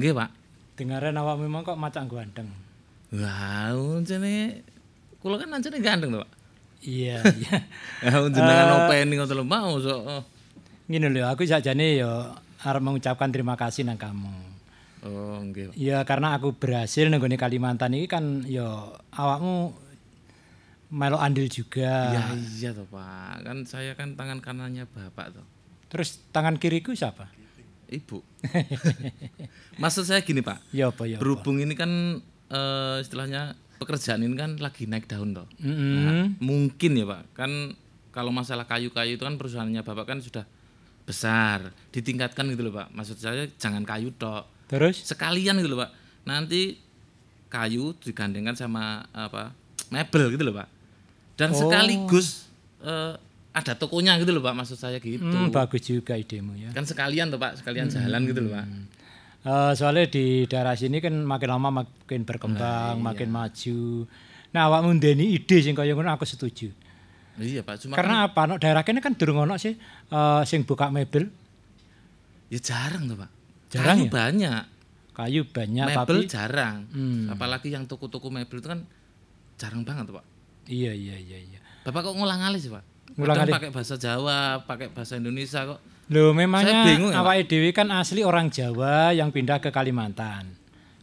Nggih, 0.06 0.22
Pak. 0.22 0.30
dengaran 0.78 1.18
awak 1.18 1.42
memang 1.42 1.66
kok 1.66 1.74
macam 1.74 2.06
ganteng. 2.06 2.46
Wah, 3.10 3.74
uncene 3.74 4.62
kula 5.18 5.42
kan 5.42 5.50
ancene 5.50 5.82
ganteng 5.82 6.14
to, 6.14 6.22
Pak. 6.22 6.30
Iya, 6.86 7.26
iya. 7.42 7.56
Ya 8.06 8.22
jenengan 8.30 8.86
openi 8.86 9.18
ngoten 9.18 9.34
lho 9.34 9.42
mau 9.42 9.82
sok. 9.82 9.98
oh. 10.06 10.22
Ngene 10.86 11.10
lho, 11.10 11.26
aku 11.26 11.42
sakjane 11.42 11.98
ya 11.98 12.38
arep 12.62 12.82
mengucapkan 12.86 13.34
terima 13.34 13.58
kasih 13.58 13.82
nang 13.82 13.98
kamu. 13.98 14.30
Oh, 15.10 15.42
nggih. 15.42 15.72
Pak. 15.72 15.74
Ya 15.74 15.98
karena 16.06 16.38
aku 16.38 16.54
berhasil 16.54 17.10
nang 17.10 17.18
gone 17.18 17.34
Kalimantan 17.34 17.90
ini 17.98 18.06
kan 18.06 18.46
ya 18.46 18.94
awakmu 19.10 19.74
melo 20.94 21.18
andil 21.18 21.50
juga. 21.50 22.14
Ya 22.14 22.22
iya 22.30 22.70
toh, 22.70 22.86
Pak. 22.86 23.42
Kan 23.42 23.66
saya 23.66 23.98
kan 23.98 24.14
tangan 24.14 24.38
kanannya 24.38 24.86
Bapak 24.86 25.34
toh. 25.34 25.46
Terus 25.90 26.22
tangan 26.30 26.62
kiriku 26.62 26.94
siapa? 26.94 27.26
Ibu. 27.86 28.18
Maksud 29.82 30.04
saya 30.04 30.20
gini, 30.20 30.40
Pak. 30.40 30.58
Ya 30.70 30.90
apa 30.90 31.04
ya. 31.04 31.16
apa. 31.16 31.22
Berhubung 31.22 31.58
ini 31.58 31.72
kan 31.72 32.20
eh, 32.48 32.96
istilahnya 33.00 33.54
pekerjaan 33.78 34.20
ini 34.20 34.34
kan 34.34 34.56
lagi 34.58 34.86
naik 34.86 35.06
daun 35.06 35.32
toh. 35.32 35.46
Mm-mm. 35.58 35.92
Nah, 36.02 36.12
mungkin 36.40 36.96
ya, 36.96 37.04
Pak. 37.04 37.22
Kan 37.32 37.74
kalau 38.10 38.32
masalah 38.32 38.64
kayu-kayu 38.64 39.16
itu 39.16 39.24
kan 39.24 39.36
perusahaannya 39.36 39.80
Bapak 39.80 40.06
kan 40.06 40.18
sudah 40.18 40.44
besar, 41.02 41.70
ditingkatkan 41.90 42.48
gitu 42.50 42.66
loh, 42.66 42.74
Pak. 42.74 42.90
Maksud 42.90 43.16
saya 43.16 43.46
jangan 43.56 43.84
kayu 43.84 44.10
tok. 44.12 44.50
Terus 44.66 45.06
sekalian 45.06 45.62
gitu 45.62 45.70
loh 45.70 45.86
pak 45.86 45.94
nanti 46.26 46.74
kayu 47.46 47.94
digandengkan 48.02 48.58
sama 48.58 49.06
apa 49.14 49.54
mebel 49.94 50.34
gitu 50.34 50.42
loh 50.42 50.58
pak 50.58 50.66
dan 51.38 51.54
Oh. 51.54 51.70
sekaligus 51.70 52.50
eh, 52.82 53.14
ada 53.56 53.72
tokonya 53.72 54.20
gitu 54.20 54.30
loh 54.30 54.42
pak 54.42 54.52
maksud 54.54 54.76
saya 54.76 55.00
gitu 55.00 55.18
hmm, 55.18 55.48
bagus 55.48 55.80
juga 55.80 56.12
idemu 56.14 56.52
ya. 56.54 56.68
kan 56.70 56.84
sekalian 56.84 57.26
tuh 57.26 57.38
pak 57.38 57.56
sekalian 57.56 57.88
jalan 57.88 58.20
gitu 58.24 58.40
loh 58.42 58.52
pak 58.54 58.66
Eh, 59.42 59.72
soalnya 59.72 60.10
di 60.10 60.42
daerah 60.44 60.74
sini 60.74 60.98
kan 60.98 61.14
makin 61.16 61.46
lama 61.48 61.70
makin 61.72 62.26
berkembang, 62.26 62.98
makin 62.98 63.30
maju. 63.30 64.02
Nah, 64.50 64.66
awakmu 64.66 64.90
ndeni 64.92 65.38
ide 65.38 65.62
sing 65.62 65.70
kaya 65.70 65.94
ngono 65.94 66.10
aku 66.10 66.26
setuju. 66.26 66.74
iya 67.38 67.62
pak 67.62 67.78
cuma 67.78 67.94
Karena 67.94 68.26
apa? 68.26 68.42
Nek 68.42 68.58
daerah 68.58 68.82
kene 68.82 68.98
kan 68.98 69.14
durung 69.14 69.38
ono 69.38 69.54
sih 69.54 69.78
eh, 70.08 70.42
sing 70.42 70.66
buka 70.66 70.90
mebel. 70.90 71.30
kan- 71.30 71.34
ya 72.48 72.58
jarang 72.60 73.06
tuh 73.06 73.16
pak 73.16 73.30
Jarang 73.68 73.96
Kayu 73.96 74.02
ya? 74.02 74.10
banyak 74.12 74.62
Kayu 75.12 75.42
banyak 75.46 75.86
mebel 75.86 76.18
tapi 76.18 76.26
jarang 76.26 76.76
Hmm. 76.88 77.26
apalagi 77.28 77.68
yang 77.68 77.84
toko-toko 77.84 78.26
mebel 78.28 78.58
itu 78.58 78.66
kan 78.66 78.82
jarang 79.54 79.82
banget 79.82 80.06
tuh 80.06 80.18
pak 80.18 80.26
iya 80.66 80.90
iya 80.90 81.14
iya 81.16 81.38
iya. 81.38 81.58
bapak 81.82 82.02
kok 82.02 82.14
ngulang 82.14 82.42
alis 82.42 82.62
sih 82.62 82.70
pak 82.70 82.82
Ngulang-alih? 83.14 83.52
Kadang 83.52 83.56
pakai 83.62 83.70
bahasa 83.70 83.94
Jawa 83.94 84.66
pakai 84.66 84.90
bahasa 84.90 85.14
Indonesia 85.14 85.62
kok 85.62 85.80
Loh, 86.06 86.30
memangnya 86.30 86.86
bingung 86.86 87.10
ya, 87.10 87.42
dhewe 87.42 87.74
kan 87.74 87.90
asli 87.90 88.22
orang 88.22 88.46
Jawa 88.46 89.10
yang 89.10 89.34
pindah 89.34 89.58
ke 89.58 89.74
Kalimantan. 89.74 90.54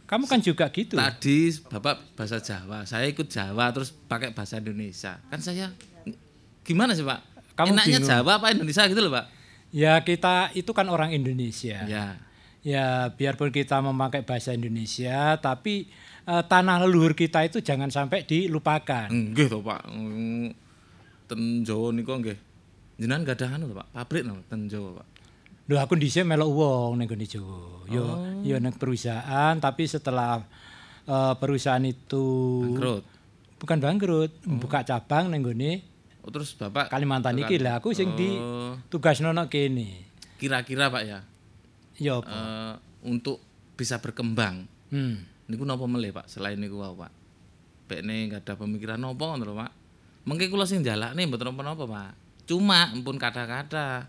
Kamu 0.08 0.24
kan 0.24 0.40
juga 0.40 0.72
gitu. 0.72 0.96
Tadi 0.96 1.52
Bapak 1.68 2.16
bahasa 2.16 2.40
Jawa, 2.40 2.88
saya 2.88 3.04
ikut 3.08 3.28
Jawa 3.28 3.68
terus 3.72 3.92
pakai 3.92 4.32
bahasa 4.32 4.56
Indonesia. 4.56 5.20
Kan 5.28 5.44
saya 5.44 5.68
gimana 6.64 6.96
sih, 6.96 7.04
Pak? 7.04 7.20
Kamu 7.52 7.76
Enaknya 7.76 8.00
bingung. 8.00 8.08
Jawa 8.08 8.32
apa 8.40 8.46
Indonesia 8.56 8.82
gitu 8.88 9.00
loh, 9.04 9.12
Pak? 9.12 9.26
Ya 9.76 10.00
kita 10.00 10.56
itu 10.56 10.72
kan 10.72 10.88
orang 10.88 11.12
Indonesia. 11.12 11.84
Ya. 11.84 12.16
Ya 12.64 13.12
biarpun 13.12 13.52
kita 13.52 13.84
memakai 13.84 14.24
bahasa 14.24 14.56
Indonesia, 14.56 15.36
tapi 15.36 15.92
eh, 16.24 16.44
tanah 16.48 16.80
leluhur 16.80 17.12
kita 17.12 17.44
itu 17.44 17.60
jangan 17.60 17.92
sampai 17.92 18.24
dilupakan. 18.24 19.12
To, 19.36 19.60
Pak. 19.60 19.84
Mm, 19.92 20.63
Ten 21.24 21.40
Jawa 21.60 21.90
niku 21.90 22.12
nggih. 22.14 22.38
Jenengan 22.94 23.24
gak 23.24 23.36
ada 23.38 23.56
anu 23.56 23.66
to, 23.66 23.74
Pak? 23.74 23.88
Pabrik 23.90 24.22
no, 24.22 24.38
ten 24.44 24.66
Jawa, 24.66 25.00
Pak. 25.00 25.06
Loh 25.64 25.80
aku 25.80 25.96
dhisik 25.96 26.22
melok 26.22 26.50
wong 26.50 26.92
ning 26.96 27.06
gone 27.06 27.24
Jawa. 27.24 27.58
Yo 27.86 28.04
yo 28.42 28.56
ning 28.56 28.72
perusahaan 28.72 29.56
tapi 29.56 29.84
setelah 29.84 30.44
eh, 31.02 31.34
perusahaan 31.34 31.80
itu 31.80 32.24
Bangkrut. 32.70 33.04
bukan 33.56 33.78
bangkrut, 33.78 34.32
buka 34.46 34.82
cabang 34.82 35.28
ning 35.28 35.40
gone 35.40 35.72
Oh, 36.20 36.32
terus 36.32 36.52
Bapak 36.52 36.88
Kalimantan 36.88 37.36
iki 37.36 37.56
lah 37.58 37.76
aku 37.78 37.92
sing 37.92 38.12
di 38.12 38.32
Oh, 38.32 38.72
tugasno 38.88 39.28
nang 39.28 39.44
kene. 39.46 40.08
kira-kira 40.34 40.88
Pak 40.88 41.02
ya, 41.02 41.20
Ya 41.96 42.16
apa? 42.16 42.28
eh, 42.28 42.74
untuk 43.04 43.40
bisa 43.74 43.96
berkembang. 43.98 44.64
Hmm. 44.88 45.20
Niku 45.44 45.62
napa 45.62 45.84
melih, 45.84 46.12
Pak? 46.12 46.24
Selain 46.26 46.56
niku 46.56 46.78
wae, 46.78 46.92
Pak. 46.94 47.12
Bekne 47.84 48.24
gak 48.26 48.40
ada 48.42 48.52
pemikiran 48.56 48.96
napa 48.96 49.20
ngono 49.26 49.44
lho, 49.44 49.54
Pak. 49.54 49.70
Mengke 50.24 50.48
kula 50.48 50.64
sing 50.64 50.80
jalakne 50.80 51.28
mboten 51.28 51.52
napa-napa, 51.52 51.84
Pak. 51.84 52.10
Cuma 52.44 52.92
empun 52.92 53.16
kata-kata 53.16 54.08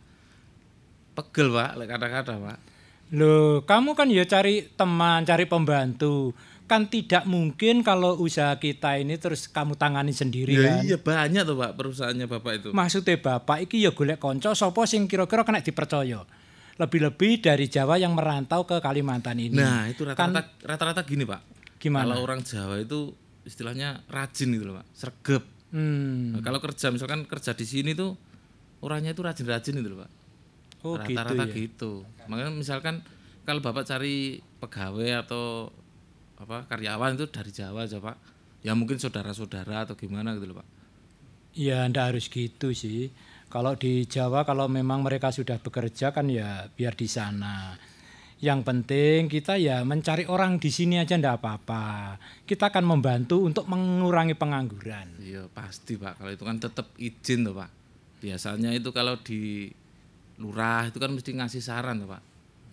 pegel, 1.15 1.47
Pak, 1.51 1.71
lek 1.79 1.87
kata-kata, 1.87 2.33
Pak. 2.39 2.57
Loh, 3.15 3.61
kamu 3.63 3.93
kan 3.93 4.07
ya 4.09 4.25
cari 4.25 4.65
teman, 4.75 5.23
cari 5.23 5.45
pembantu. 5.45 6.33
Kan 6.65 6.89
tidak 6.89 7.29
mungkin 7.29 7.85
kalau 7.85 8.17
usaha 8.17 8.57
kita 8.57 8.97
ini 8.97 9.21
terus 9.21 9.45
kamu 9.45 9.77
tangani 9.77 10.09
sendiri 10.09 10.57
Ya 10.57 10.61
kan. 10.65 10.81
iya 10.81 10.97
banyak 10.97 11.43
tuh, 11.45 11.55
Pak, 11.61 11.71
perusahaannya 11.77 12.25
Bapak 12.25 12.51
itu. 12.57 12.69
Maksudnya 12.73 13.21
Bapak 13.21 13.69
iki 13.69 13.85
ya 13.85 13.93
golek 13.93 14.17
konco 14.17 14.49
sapa 14.57 14.89
sing 14.89 15.05
kira-kira 15.05 15.45
kena 15.45 15.61
dipercaya. 15.61 16.25
Lebih-lebih 16.75 17.39
dari 17.39 17.69
Jawa 17.69 17.95
yang 17.95 18.17
merantau 18.17 18.65
ke 18.65 18.81
Kalimantan 18.81 19.39
ini. 19.39 19.55
Nah, 19.55 19.87
itu 19.87 20.03
Kan 20.11 20.33
rata-rata 20.35 20.51
rata-rata 20.65 21.01
gini, 21.05 21.23
Pak. 21.23 21.39
Gimana? 21.79 22.11
Kalau 22.11 22.25
orang 22.25 22.41
Jawa 22.41 22.81
itu 22.81 23.13
istilahnya 23.45 24.01
rajin 24.09 24.49
gitu 24.51 24.65
loh, 24.67 24.81
Pak. 24.81 24.85
Sregep. 24.91 25.43
Hmm. 25.75 26.39
Nah, 26.39 26.41
kalau 26.41 26.63
kerja 26.63 26.87
misalkan 26.87 27.27
kerja 27.27 27.51
di 27.51 27.67
sini 27.67 27.91
tuh 27.91 28.15
orangnya 28.79 29.11
itu 29.11 29.19
rajin-rajin 29.19 29.75
gitu 29.75 29.91
loh, 29.91 30.07
Pak. 30.07 30.11
Oh 30.87 30.95
gitu 31.03 31.19
rata-rata 31.19 31.45
ya. 31.51 31.51
gitu. 31.51 31.91
Makanya 32.31 32.55
misalkan 32.55 33.03
kalau 33.43 33.59
Bapak 33.59 33.83
cari 33.83 34.39
pegawai 34.63 35.27
atau 35.27 35.67
apa 36.39 36.63
karyawan 36.71 37.19
itu 37.19 37.27
dari 37.27 37.51
Jawa 37.51 37.83
aja, 37.83 37.99
Pak. 37.99 38.15
Ya 38.63 38.71
mungkin 38.71 39.03
saudara-saudara 39.03 39.83
atau 39.83 39.99
gimana 39.99 40.31
gitu 40.39 40.55
loh, 40.55 40.63
Pak. 40.63 40.67
Ya 41.59 41.83
ndak 41.91 42.15
harus 42.15 42.31
gitu 42.31 42.71
sih. 42.71 43.11
Kalau 43.51 43.75
di 43.75 44.07
Jawa 44.07 44.47
kalau 44.47 44.71
memang 44.71 45.03
mereka 45.03 45.35
sudah 45.35 45.59
bekerja 45.59 46.15
kan 46.15 46.31
ya 46.31 46.71
biar 46.71 46.95
di 46.95 47.07
sana. 47.11 47.75
Yang 48.43 48.59
penting 48.67 49.31
kita 49.31 49.55
ya 49.55 49.81
mencari 49.87 50.27
orang 50.27 50.59
di 50.59 50.67
sini 50.67 50.99
aja 50.99 51.15
ndak 51.15 51.39
apa-apa. 51.39 52.19
Kita 52.43 52.67
akan 52.67 52.83
membantu 52.83 53.41
untuk 53.41 53.65
mengurangi 53.71 54.35
pengangguran. 54.35 55.07
Iya, 55.23 55.47
pasti, 55.49 55.95
Pak. 55.95 56.19
Kalau 56.19 56.31
itu 56.35 56.43
kan 56.43 56.59
tetap 56.59 56.91
izin 56.99 57.47
tuh, 57.47 57.55
Pak. 57.55 57.69
Biasanya 58.19 58.75
itu 58.75 58.91
kalau 58.91 59.15
di 59.23 59.71
lurah 60.35 60.91
itu 60.91 60.99
kan 60.99 61.15
mesti 61.15 61.31
ngasih 61.31 61.63
saran 61.63 62.03
tuh, 62.03 62.11
Pak. 62.11 62.21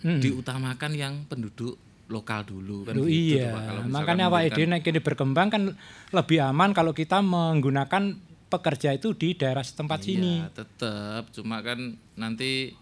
Hmm. 0.02 0.18
Diutamakan 0.18 0.92
yang 0.98 1.14
penduduk 1.30 1.78
lokal 2.10 2.44
dulu 2.44 2.84
kan 2.84 2.98
Loh, 2.98 3.06
gitu 3.06 3.38
iya, 3.38 3.48
tuh, 3.48 3.54
Pak. 3.54 3.62
Kalau 3.62 3.82
makanya 3.86 4.26
memberikan- 4.28 4.58
ide 4.58 4.70
nek 4.70 4.80
kene 4.82 5.00
berkembang 5.00 5.48
kan 5.48 5.62
lebih 6.10 6.38
aman 6.42 6.70
kalau 6.74 6.92
kita 6.92 7.22
menggunakan 7.22 8.18
pekerja 8.52 8.92
itu 8.92 9.16
di 9.16 9.32
daerah 9.32 9.64
setempat 9.64 9.98
sini. 10.04 10.44
Iya, 10.44 10.52
tetap. 10.52 11.32
Cuma 11.32 11.64
kan 11.64 11.96
nanti 12.18 12.76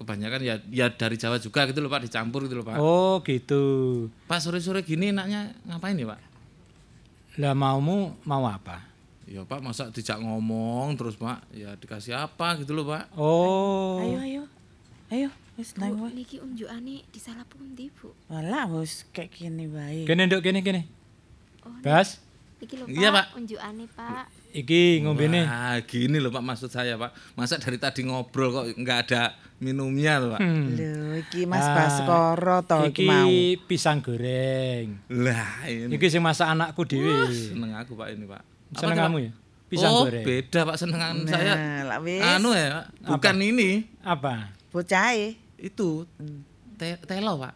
kebanyakan 0.00 0.40
ya 0.40 0.54
ya 0.72 0.88
dari 0.88 1.20
Jawa 1.20 1.36
juga 1.36 1.68
gitu 1.68 1.84
loh 1.84 1.92
Pak, 1.92 2.08
dicampur 2.08 2.48
gitu 2.48 2.56
loh 2.56 2.64
Pak. 2.64 2.80
Oh, 2.80 3.20
gitu. 3.20 3.62
Pak 4.24 4.40
sore-sore 4.40 4.80
gini 4.80 5.12
enaknya 5.12 5.52
ngapain 5.68 6.00
ya 6.00 6.16
Pak? 6.16 6.20
Lah 7.36 7.52
maumu 7.52 8.16
mau 8.24 8.48
apa? 8.48 8.88
Ya 9.28 9.44
Pak 9.44 9.60
masa 9.60 9.92
dijak 9.92 10.16
ngomong 10.24 10.96
terus 10.96 11.20
Pak, 11.20 11.44
ya 11.52 11.76
dikasih 11.76 12.16
apa 12.16 12.56
gitu 12.64 12.72
loh 12.72 12.88
Pak. 12.88 13.12
Oh. 13.20 14.00
Ayo 14.00 14.18
ayo. 14.24 14.42
Ayo, 15.10 15.28
wis 15.58 15.74
nang 15.74 15.98
wae. 16.00 16.14
niki 16.14 16.38
unjukane 16.38 17.02
di 17.02 17.18
salah 17.18 17.42
pundi, 17.44 17.90
Bu? 17.90 18.14
Walah 18.30 18.70
wis 18.70 19.04
kayak 19.10 19.34
gini 19.34 19.66
wae. 19.66 20.06
Kene 20.06 20.30
nduk 20.30 20.40
kene 20.40 20.62
kene. 20.62 20.86
Oh, 21.66 21.74
Bas, 21.82 22.22
Iki 22.60 22.74
lho, 22.76 22.84
Iya, 22.86 23.08
Pak. 23.10 23.32
Pak, 23.32 23.36
unjukane, 23.40 23.84
Pak. 23.90 24.24
Iki 24.52 25.00
ngombene. 25.00 25.42
Wah, 25.42 25.78
gini 25.82 26.16
loh 26.16 26.28
Pak 26.28 26.42
maksud 26.42 26.68
saya 26.68 26.94
Pak. 26.94 27.10
Masa 27.34 27.56
dari 27.56 27.76
tadi 27.76 28.02
ngobrol 28.02 28.50
kok 28.50 28.64
nggak 28.72 28.98
ada 29.06 29.22
minumnya 29.58 30.18
loh 30.18 30.30
Pak. 30.34 30.40
Hmm. 30.40 30.64
Lho, 30.72 30.92
iki 31.18 31.44
Mas 31.44 31.62
Ah, 31.62 31.74
Baskoro 31.74 32.58
to 32.62 32.78
iki 32.86 33.04
mau. 33.04 33.24
Iki 33.24 33.64
pisang 33.64 33.98
goreng. 34.00 34.98
Lah 35.08 35.64
ini 35.64 35.92
Iki 35.92 36.06
sing 36.08 36.20
masak 36.20 36.48
anakku 36.48 36.82
dhewe. 36.82 37.28
seneng 37.28 37.72
aku 37.72 37.94
Pak 37.94 38.08
ini 38.10 38.24
Pak. 38.24 38.42
Apa 38.70 38.78
Seneng 38.78 38.96
kamu 39.00 39.18
ya? 39.20 39.32
Pisang 39.66 39.92
oh, 39.92 40.02
goreng. 40.04 40.24
beda 40.26 40.60
Pak 40.64 40.76
senengan 40.76 41.14
saya. 41.24 41.54
Nah, 41.54 41.80
lah 41.86 41.98
wis. 42.00 42.20
Anu 42.20 42.50
ya, 42.50 42.66
Pak. 42.72 42.84
bukan 43.06 43.36
ini. 43.38 43.70
Apa? 44.00 44.50
Bocahe. 44.68 45.38
Itu 45.56 46.06
te- 46.74 46.98
telo 47.02 47.36
Pak. 47.36 47.54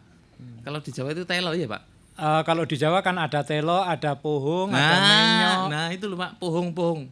Kalau 0.61 0.79
di 0.79 0.89
Jawa 0.89 1.11
itu 1.11 1.23
telo 1.23 1.51
ya 1.51 1.65
Pak. 1.65 1.94
Eh, 2.15 2.41
kalau 2.47 2.63
di 2.63 2.79
Jawa 2.79 3.03
kan 3.03 3.19
ada 3.19 3.43
telo, 3.43 3.83
ada 3.83 4.15
pohong, 4.15 4.71
ada 4.71 4.97
menyok. 5.03 5.59
Nah, 5.67 5.67
nah 5.67 5.85
itu 5.91 6.07
loh 6.07 6.15
Pak, 6.15 6.39
pohong-pohong. 6.39 7.11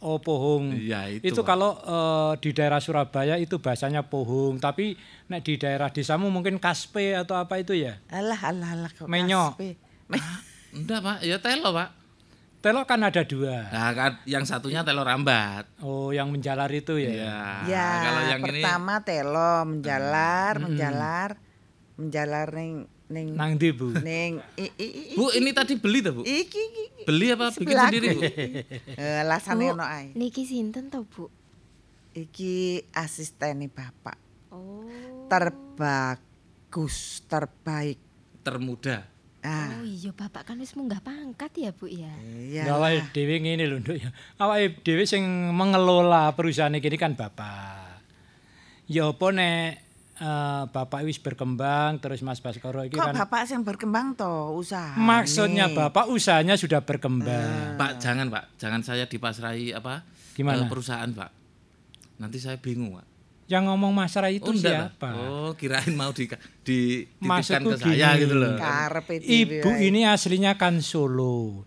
Oh, 0.00 0.16
pohong. 0.16 0.72
Iya, 0.72 1.12
itu, 1.12 1.28
Itu 1.28 1.44
Pak. 1.44 1.48
kalau 1.52 1.76
eh, 1.76 2.32
di 2.40 2.50
daerah 2.56 2.80
Surabaya 2.80 3.36
itu 3.36 3.60
bahasanya 3.60 4.00
pohong, 4.08 4.56
tapi 4.56 4.96
nek 5.28 5.44
di 5.44 5.60
daerah 5.60 5.92
desamu 5.92 6.32
mungkin 6.32 6.56
kaspe 6.56 7.12
atau 7.12 7.36
apa 7.36 7.60
itu 7.60 7.76
ya? 7.76 8.00
Alah 8.08 8.40
alah 8.40 8.70
alah 8.80 8.92
kok. 8.96 9.04
Menyok. 9.04 9.60
kaspe. 9.60 9.76
Enggak 10.72 11.00
Pak, 11.04 11.18
ya 11.20 11.36
telo 11.36 11.76
Pak. 11.76 11.88
Telo 12.64 12.84
kan 12.88 13.00
ada 13.04 13.24
dua. 13.24 13.68
Nah, 13.68 13.92
kan 13.92 14.12
yang 14.24 14.48
satunya 14.48 14.80
telo 14.80 15.04
rambat. 15.04 15.68
Oh, 15.84 16.16
yang 16.16 16.32
menjalar 16.32 16.68
itu 16.72 16.96
ya. 16.96 17.12
Iya. 17.12 17.38
Ya, 17.68 17.88
kalau 18.04 18.22
yang 18.24 18.40
ini 18.48 18.60
pertama 18.64 18.94
telo 19.04 19.52
menjalar, 19.68 20.52
menjalar, 20.64 21.30
menjalar 22.00 22.48
ning 22.56 22.88
ning 23.10 23.34
Nang 23.34 23.58
ndi, 23.58 23.68
Bu? 23.70 23.90
ning 23.98 24.38
i, 24.54 24.70
i, 24.72 24.86
i, 24.86 25.14
Bu, 25.14 25.34
ini 25.34 25.50
tadi 25.50 25.74
beli 25.74 25.98
tuh 25.98 26.14
Bu? 26.14 26.22
iki 26.22 26.56
iki. 26.56 26.84
Beli 27.02 27.26
apa 27.28 27.50
bikin 27.50 27.66
Sebelahku. 27.66 27.84
sendiri 27.90 28.06
Bu? 28.08 28.20
Eh, 29.02 29.22
lasane 29.26 29.64
ono 29.68 29.82
ae. 29.82 30.14
Niki 30.14 30.42
sinten 30.42 30.86
to, 30.88 31.02
Bu? 31.04 31.26
Iki 32.10 32.86
asistene 32.90 33.66
bapak. 33.66 34.14
Oh. 34.48 34.86
Terbagus, 35.26 36.96
terbaik. 37.26 37.98
Termuda. 38.40 39.06
Ah, 39.40 39.72
Oh 39.72 39.88
iya, 39.88 40.12
Bapak 40.12 40.44
kan 40.44 40.60
wis 40.60 40.76
munggah 40.76 41.00
pangkat 41.00 41.48
ya, 41.56 41.70
Bu 41.72 41.88
ya. 41.88 42.12
iya. 42.20 42.68
Ya 42.68 42.76
awake 42.76 43.08
dhewe 43.10 43.40
ngene 43.40 43.64
lho, 43.64 43.80
Nduk 43.80 43.96
ya. 43.96 44.12
Awake 44.36 44.84
dhewe 44.84 45.02
sing 45.02 45.24
mengelola 45.50 46.30
perusahaan 46.30 46.70
iki 46.70 46.92
kan 46.94 47.16
Bapak. 47.16 48.04
Ya 48.84 49.08
apa 49.08 49.26
nek 49.30 49.80
eh, 50.20 50.62
Bapak 50.68 51.00
wis 51.02 51.16
berkembang 51.16 51.96
terus 51.96 52.20
Mas 52.20 52.38
Baskoro 52.38 52.84
iki 52.84 52.94
Kok 52.94 53.02
kan 53.02 53.14
bapak 53.16 53.48
yang 53.48 53.64
berkembang 53.64 54.12
toh 54.12 54.54
usaha? 54.54 54.92
maksudnya 54.94 55.66
Bapak 55.68 56.06
usahanya 56.06 56.54
sudah 56.54 56.84
berkembang. 56.84 57.80
Pak, 57.80 57.96
jangan 57.98 58.28
Pak, 58.28 58.54
jangan 58.54 58.84
saya 58.84 59.08
dipasrai 59.08 59.72
apa? 59.72 60.04
Gimana? 60.36 60.62
eh, 60.62 60.68
perusahaan 60.68 61.08
Pak. 61.08 61.30
Nanti 62.20 62.36
saya 62.36 62.60
bingung 62.60 62.94
Pak. 62.94 63.08
Yang 63.50 63.62
ngomong 63.66 63.90
masalah 63.90 64.30
itu 64.30 64.46
Oh, 64.46 64.54
enggak, 64.54 64.94
siapa? 64.94 65.00
Pak. 65.00 65.12
Oh, 65.18 65.50
kirain 65.58 65.90
mau 65.98 66.14
di 66.14 66.30
dititipkan 66.62 67.26
Maksudku 67.26 67.70
ke 67.74 67.76
saya 67.82 68.14
gini. 68.14 68.22
gitu 68.22 68.34
loh. 68.38 68.54
Karepe 68.54 69.14
dhewe 69.18 69.26
Ibu 69.58 69.70
ini 69.80 70.06
aslinya 70.06 70.54
kan 70.54 70.78
Solo. 70.78 71.66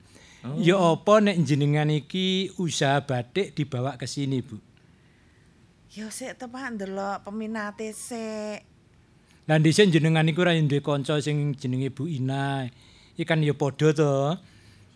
Ya 0.60 0.76
apa 0.76 1.24
nek 1.24 1.40
jenengan 1.44 1.88
iki 1.88 2.52
usaha 2.56 3.04
batik 3.04 3.56
dibawa 3.56 3.96
ke 3.96 4.08
sini, 4.08 4.40
Bu? 4.40 4.60
Yo 5.94 6.10
sik 6.10 6.42
tepak 6.42 6.74
ndelok 6.74 7.22
peminate 7.22 7.94
sik. 7.94 8.66
Lah 9.46 9.62
dhisik 9.62 9.94
jenengan 9.94 10.26
iku 10.26 10.42
ra 10.42 10.58
duwe 10.58 10.82
kanca 10.82 11.22
sing 11.22 11.54
jenenge 11.54 11.94
Bu 11.94 12.10
Ina. 12.10 12.66
Ikan 13.14 13.46
ya 13.46 13.54
padha 13.54 13.94
to. 13.94 14.34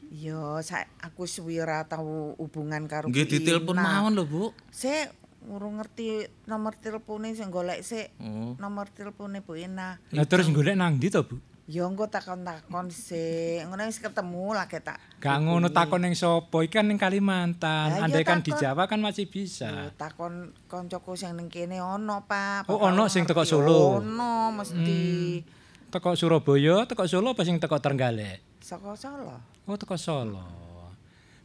Yo 0.10 0.58
sak 0.66 0.90
aku 0.98 1.30
suwi 1.30 1.62
ora 1.62 1.86
tau 1.86 2.34
hubungan 2.42 2.90
karo 2.90 3.14
Nggih 3.14 3.30
ditelepon 3.30 3.78
mawon 3.78 4.18
lho, 4.18 4.26
Bu. 4.26 4.44
Sik 4.74 5.14
urung 5.46 5.78
ngerti 5.78 6.34
nomor 6.50 6.74
telepone 6.74 7.30
sing 7.38 7.54
golek 7.54 7.86
sik. 7.86 8.18
Oh. 8.18 8.58
Nomor 8.58 8.90
telepone 8.90 9.46
Bu 9.46 9.54
Ina. 9.54 10.02
Lah 10.10 10.26
terus 10.26 10.50
golek 10.50 10.74
nang 10.74 10.98
ndi 10.98 11.14
to, 11.14 11.22
Bu? 11.22 11.38
Yo 11.68 11.84
engko 11.84 12.08
takon-takon 12.08 12.88
sik. 12.88 13.68
Ngono 13.68 13.92
wis 13.92 14.00
ketemu 14.00 14.56
lagi 14.56 14.80
tak. 14.80 15.04
Gak 15.20 15.44
ngono 15.44 15.68
takon 15.68 16.00
ning 16.00 16.16
sapa? 16.16 16.64
Iki 16.64 16.80
kan 16.80 16.88
ning 16.88 16.96
Kalimantan. 16.96 17.92
Lah, 17.92 17.98
iya 18.00 18.04
Andai 18.08 18.24
kan 18.24 18.40
di. 18.40 18.56
Jawa 18.56 18.88
kan 18.88 19.04
masih 19.04 19.28
bisa. 19.28 19.92
takon 20.00 20.56
koncoku 20.72 21.20
sing 21.20 21.36
ning 21.36 21.52
kene 21.52 21.84
ono, 21.84 22.24
Pak. 22.24 22.72
Oh, 22.72 22.80
ono 22.80 23.12
sing 23.12 23.28
teko. 23.28 23.44
Solo? 23.44 24.00
Ono 24.00 24.56
mesti. 24.56 25.44
Teko 25.92 26.16
Surabaya, 26.16 26.88
teko 26.88 27.04
Solo 27.04 27.36
apa 27.36 27.44
sing 27.44 27.60
teko 27.60 27.84
Trenggalek? 27.84 28.64
Saka 28.64 28.96
Solo. 28.96 29.36
Oh, 29.68 29.76
teko 29.76 30.00
Solo. 30.00 30.48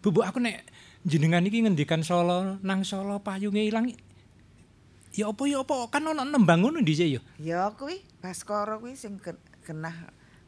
Bu, 0.07 0.23
aku 0.23 0.39
nek 0.39 0.63
jenengan 1.03 1.43
iki 1.43 1.67
ngendikan 1.67 2.07
Solo 2.07 2.63
nang 2.63 2.87
Solo 2.87 3.19
payunge 3.27 3.67
ilang. 3.67 3.91
Ya 5.13 5.29
apa 5.29 5.43
ya 5.51 5.67
apa 5.67 5.91
kan 5.91 6.07
ono 6.07 6.23
nembang 6.23 6.63
ngono 6.63 6.79
dhisik 6.79 7.11
ya. 7.11 7.21
Ya 7.43 7.63
kuwi 7.75 8.07
Baskoro 8.23 8.79
kuwi 8.79 8.95
sing 8.95 9.19
genah 9.63 9.95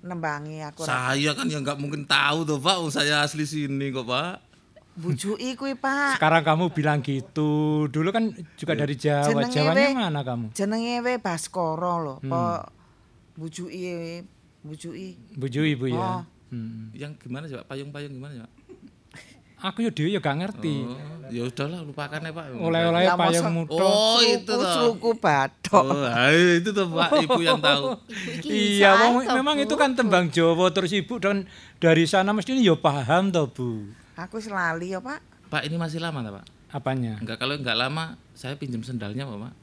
nembangi 0.00 0.60
aku 0.60 0.84
Saya 0.84 1.32
kan 1.32 1.48
ya 1.48 1.58
nggak 1.58 1.78
mungkin 1.78 2.04
tahu 2.04 2.44
tuh 2.44 2.58
Pak, 2.58 2.76
oh, 2.76 2.90
saya 2.90 3.22
asli 3.22 3.42
sini 3.42 3.88
kok 3.88 4.04
Pak. 4.04 4.34
bujuki 4.94 5.58
kuwi 5.58 5.74
Pak. 5.74 6.22
Sekarang 6.22 6.46
kamu 6.46 6.70
bilang 6.70 7.02
gitu. 7.02 7.82
Dulu 7.90 8.14
kan 8.14 8.30
juga 8.54 8.78
dari 8.78 8.94
Jawa. 8.94 9.26
Jenenge 9.26 9.50
Jawanya 9.50 9.86
we- 9.90 9.98
mana 9.98 10.20
kamu? 10.22 10.46
Jenenge 10.54 10.94
we 11.02 11.18
Baskoro 11.18 11.94
lho, 11.98 12.14
Hmm. 12.22 12.30
apa 12.30 12.70
bujuki 13.34 14.22
bujuki. 14.62 15.34
Buju 15.34 15.60
Ibu 15.66 15.86
ya. 15.90 15.98
Oh. 15.98 16.22
Hmm. 16.54 16.94
Yang 16.94 17.26
gimana 17.26 17.50
sih 17.50 17.58
Pak? 17.58 17.66
Payung-payung 17.66 18.14
gimana 18.14 18.46
Pak? 18.46 18.50
Aku 19.64 19.80
ya 19.80 19.88
dhewe 19.88 20.12
ya 20.12 20.20
gak 20.20 20.36
ngerti. 20.36 20.84
Oh, 20.84 20.92
ya 21.32 21.42
udahlah 21.48 21.80
lupakan 21.80 22.20
ya 22.20 22.30
Pak. 22.30 22.44
Oleh-oleh 22.52 23.08
payung 23.08 23.48
masa- 23.48 23.48
muto. 23.48 23.80
Oh, 23.80 24.20
itu 24.20 24.44
Suku- 24.44 24.60
toh. 24.60 24.74
Suku 24.92 25.10
Batok. 25.16 25.84
Oh, 25.88 26.04
ayo, 26.04 26.60
itu 26.60 26.68
tuh 26.68 26.84
Pak, 26.86 27.08
Ibu 27.24 27.40
yang 27.40 27.60
tahu. 27.64 27.96
Iya, 28.44 28.90
wong- 29.08 29.24
memang 29.24 29.56
Bu. 29.56 29.64
itu 29.64 29.74
kan 29.74 29.96
tembang 29.96 30.28
Jawa 30.28 30.68
terus 30.68 30.92
Ibu 30.92 31.16
dan 31.16 31.48
dari 31.80 32.04
sana 32.04 32.30
mesti 32.30 32.52
ya 32.54 32.76
paham 32.76 33.32
toh, 33.32 33.48
Bu. 33.48 33.88
Aku 34.14 34.36
lali 34.44 34.92
ya, 34.92 35.00
Pak. 35.00 35.24
Pak, 35.48 35.64
ini 35.64 35.80
masih 35.80 35.96
lama 35.98 36.20
tak 36.20 36.32
Pak? 36.34 36.44
Apanya? 36.70 37.16
Enggak, 37.18 37.38
kalau 37.38 37.56
enggak 37.56 37.74
lama 37.74 38.20
saya 38.32 38.54
pinjam 38.54 38.84
sendalnya 38.84 39.24
Pak. 39.24 39.38
Pak. 39.40 39.54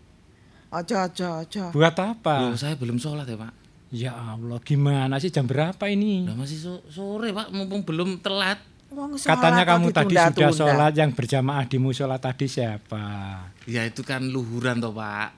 Ojo 0.71 0.95
ojo 0.97 1.27
ojo. 1.43 1.63
Buat 1.71 1.95
apa? 1.99 2.35
Loh, 2.41 2.55
saya 2.55 2.73
belum 2.73 2.97
sholat 2.97 3.27
ya 3.27 3.37
Pak. 3.37 3.53
Ya 3.91 4.11
Allah, 4.15 4.55
gimana 4.63 5.19
sih 5.19 5.27
jam 5.27 5.43
berapa 5.43 5.83
ini? 5.85 6.23
Udah 6.23 6.39
masih 6.39 6.57
so- 6.57 6.83
sore 6.87 7.29
Pak, 7.29 7.51
mumpung 7.51 7.83
belum 7.83 8.17
telat. 8.17 8.70
Wong 8.91 9.15
Katanya 9.15 9.63
kamu 9.63 9.87
tadi 9.95 10.19
sudah 10.19 10.51
sholat 10.51 10.91
yang 10.99 11.15
berjamaah 11.15 11.63
di 11.63 11.79
musola 11.79 12.19
tadi 12.19 12.51
siapa? 12.51 13.39
Ya 13.63 13.87
itu 13.87 14.03
kan 14.03 14.19
luhuran 14.27 14.83
toh 14.83 14.91
Pak. 14.91 15.29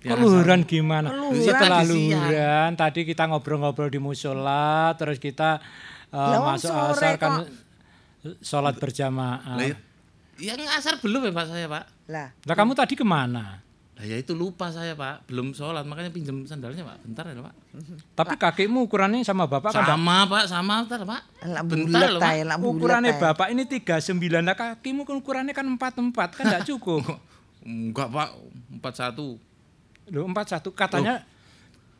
Kok 0.00 0.08
Ya, 0.08 0.16
luhuran 0.16 0.64
gimana? 0.68 1.08
Luhuran 1.08 1.40
Setelah 1.40 1.80
luhuran 1.84 2.70
tadi 2.76 3.08
kita 3.08 3.28
ngobrol-ngobrol 3.32 3.88
di 3.88 4.00
musola, 4.00 4.92
terus 4.96 5.16
kita 5.16 5.60
uh, 6.12 6.36
wong 6.36 6.44
masuk 6.56 6.68
sore 6.68 6.92
asar 6.92 7.14
kan 7.16 7.32
sholat 8.44 8.76
berjamaah. 8.76 9.56
Lah, 9.56 9.76
Ya 10.40 10.56
ngasar 10.56 11.00
belum 11.04 11.28
ya 11.28 11.32
Pak 11.36 11.44
saya 11.48 11.66
Pak. 11.68 11.84
Lah, 12.08 12.28
Lah 12.32 12.54
kamu 12.56 12.72
tadi 12.72 12.96
ke 12.96 13.04
mana? 13.04 13.60
Lah 14.00 14.08
ya 14.08 14.16
itu 14.16 14.32
lupa 14.32 14.72
saya 14.72 14.96
Pak, 14.96 15.28
belum 15.28 15.52
sholat 15.52 15.84
makanya 15.84 16.08
pinjam 16.08 16.40
sandalnya 16.42 16.80
Pak. 16.80 17.04
Bentar 17.04 17.28
ya 17.28 17.36
Pak. 17.36 17.52
Tapi 18.16 18.34
kakimu 18.34 18.88
ukurannya 18.88 19.20
sama 19.20 19.44
bapak 19.44 19.76
kan? 19.76 19.84
Sama 19.84 20.24
Pak, 20.24 20.44
sama 20.48 20.74
bentar 20.80 21.04
Pak. 21.04 21.22
lah 21.44 21.60
Bentar 21.60 22.08
loh 22.08 22.20
Pak. 22.24 22.32
bulet 22.56 22.56
Ukurannya 22.64 23.12
bapak 23.14 23.52
ini 23.52 23.68
39 23.68 24.00
lah 24.40 24.56
kakimu 24.56 25.04
kan 25.04 25.14
ukurannya 25.14 25.52
kan 25.52 25.68
44 25.68 26.32
kan 26.32 26.44
enggak 26.48 26.64
cukup. 26.64 27.04
Enggak 27.60 28.08
Pak, 28.08 28.28
41. 28.80 29.36
Loh 30.08 30.24
41 30.24 30.64
katanya 30.72 31.14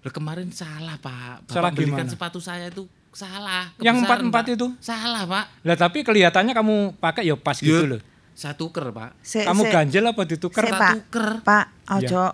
Lah 0.01 0.09
kemarin 0.09 0.49
salah 0.49 0.97
Pak. 0.97 1.45
Bapak 1.45 1.53
Salah 1.53 1.69
belikan 1.69 2.01
gimana? 2.01 2.09
sepatu 2.09 2.41
saya 2.41 2.73
itu 2.73 2.89
salah. 3.13 3.69
Yang 3.77 4.01
kebesaran, 4.01 4.25
empat-empat 4.25 4.45
Pak. 4.49 4.55
itu? 4.57 4.67
Salah 4.81 5.23
Pak. 5.29 5.45
lah 5.61 5.77
tapi 5.77 6.01
kelihatannya 6.01 6.57
kamu 6.57 6.77
pakai 6.97 7.29
ya 7.29 7.37
pas 7.37 7.61
gitu 7.61 7.77
Ya, 7.77 7.85
loh. 7.85 8.01
Saya 8.41 8.57
tuker 8.57 8.89
Pak. 8.89 9.21
Sik, 9.21 9.45
Kamu 9.45 9.69
sik. 9.69 9.73
ganjel 9.77 10.05
apa 10.09 10.25
ditukar? 10.25 10.65
Tak 10.65 10.81
Pak. 10.81 10.93
tuker. 10.97 11.29
Pak, 11.45 11.67
ojo 11.93 12.25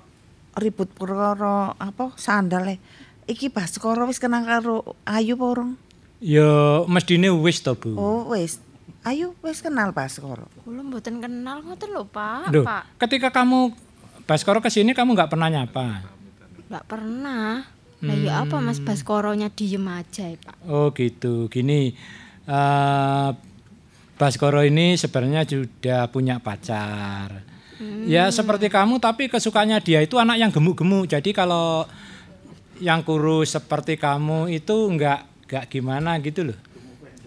ribut 0.55 0.87
perkara 0.95 1.75
apa 1.75 2.15
sandale. 2.15 2.79
Iki 3.27 3.51
Baskoro 3.51 4.07
wis 4.07 4.23
kenal 4.23 4.47
karo 4.47 4.95
Ayu 5.03 5.35
apa 5.35 5.45
urung? 5.51 5.73
Ya 6.23 6.87
mestine 6.87 7.27
wis 7.35 7.59
to, 7.59 7.75
Bu. 7.75 7.99
Oh, 7.99 8.31
wis. 8.31 8.63
Ayu 9.03 9.35
wis 9.43 9.59
kenal 9.59 9.91
Baskoro. 9.91 10.47
Kula 10.63 10.87
mboten 10.87 11.19
kenal 11.19 11.67
ngoten 11.67 11.91
lho, 11.91 12.07
Pak. 12.07 12.55
Duh, 12.55 12.63
Pak. 12.63 13.03
ketika 13.03 13.35
kamu 13.35 13.75
Baskoro 14.31 14.63
ke 14.63 14.71
sini 14.71 14.95
kamu 14.95 15.11
nggak 15.11 15.35
pernah 15.35 15.51
nyapa. 15.51 16.07
Enggak 16.71 16.87
pernah. 16.87 17.67
Lah 17.99 18.15
ya 18.15 18.47
apa 18.47 18.63
Mas 18.63 18.79
Baskoronya 18.79 19.51
diem 19.51 19.83
aja 19.91 20.31
ya, 20.31 20.39
Pak. 20.39 20.55
Oh 20.71 20.95
gitu. 20.95 21.51
Gini, 21.51 21.99
eh 22.47 23.31
Baskoro 24.17 24.65
ini 24.65 24.97
sebenarnya 24.97 25.45
sudah 25.45 26.09
punya 26.09 26.41
pacar. 26.41 27.45
Ya 28.09 28.33
seperti 28.33 28.73
kamu 28.73 28.97
tapi 28.97 29.29
kesukaannya 29.29 29.77
dia 29.85 30.01
itu 30.01 30.17
anak 30.17 30.41
yang 30.41 30.49
gemuk-gemuk. 30.49 31.05
Jadi 31.05 31.37
kalau 31.37 31.85
yang 32.81 33.05
kurus 33.05 33.53
seperti 33.53 34.01
kamu 34.01 34.49
itu 34.53 34.77
enggak 34.89 35.29
enggak 35.45 35.65
gimana 35.69 36.17
gitu 36.25 36.49
loh. 36.49 36.59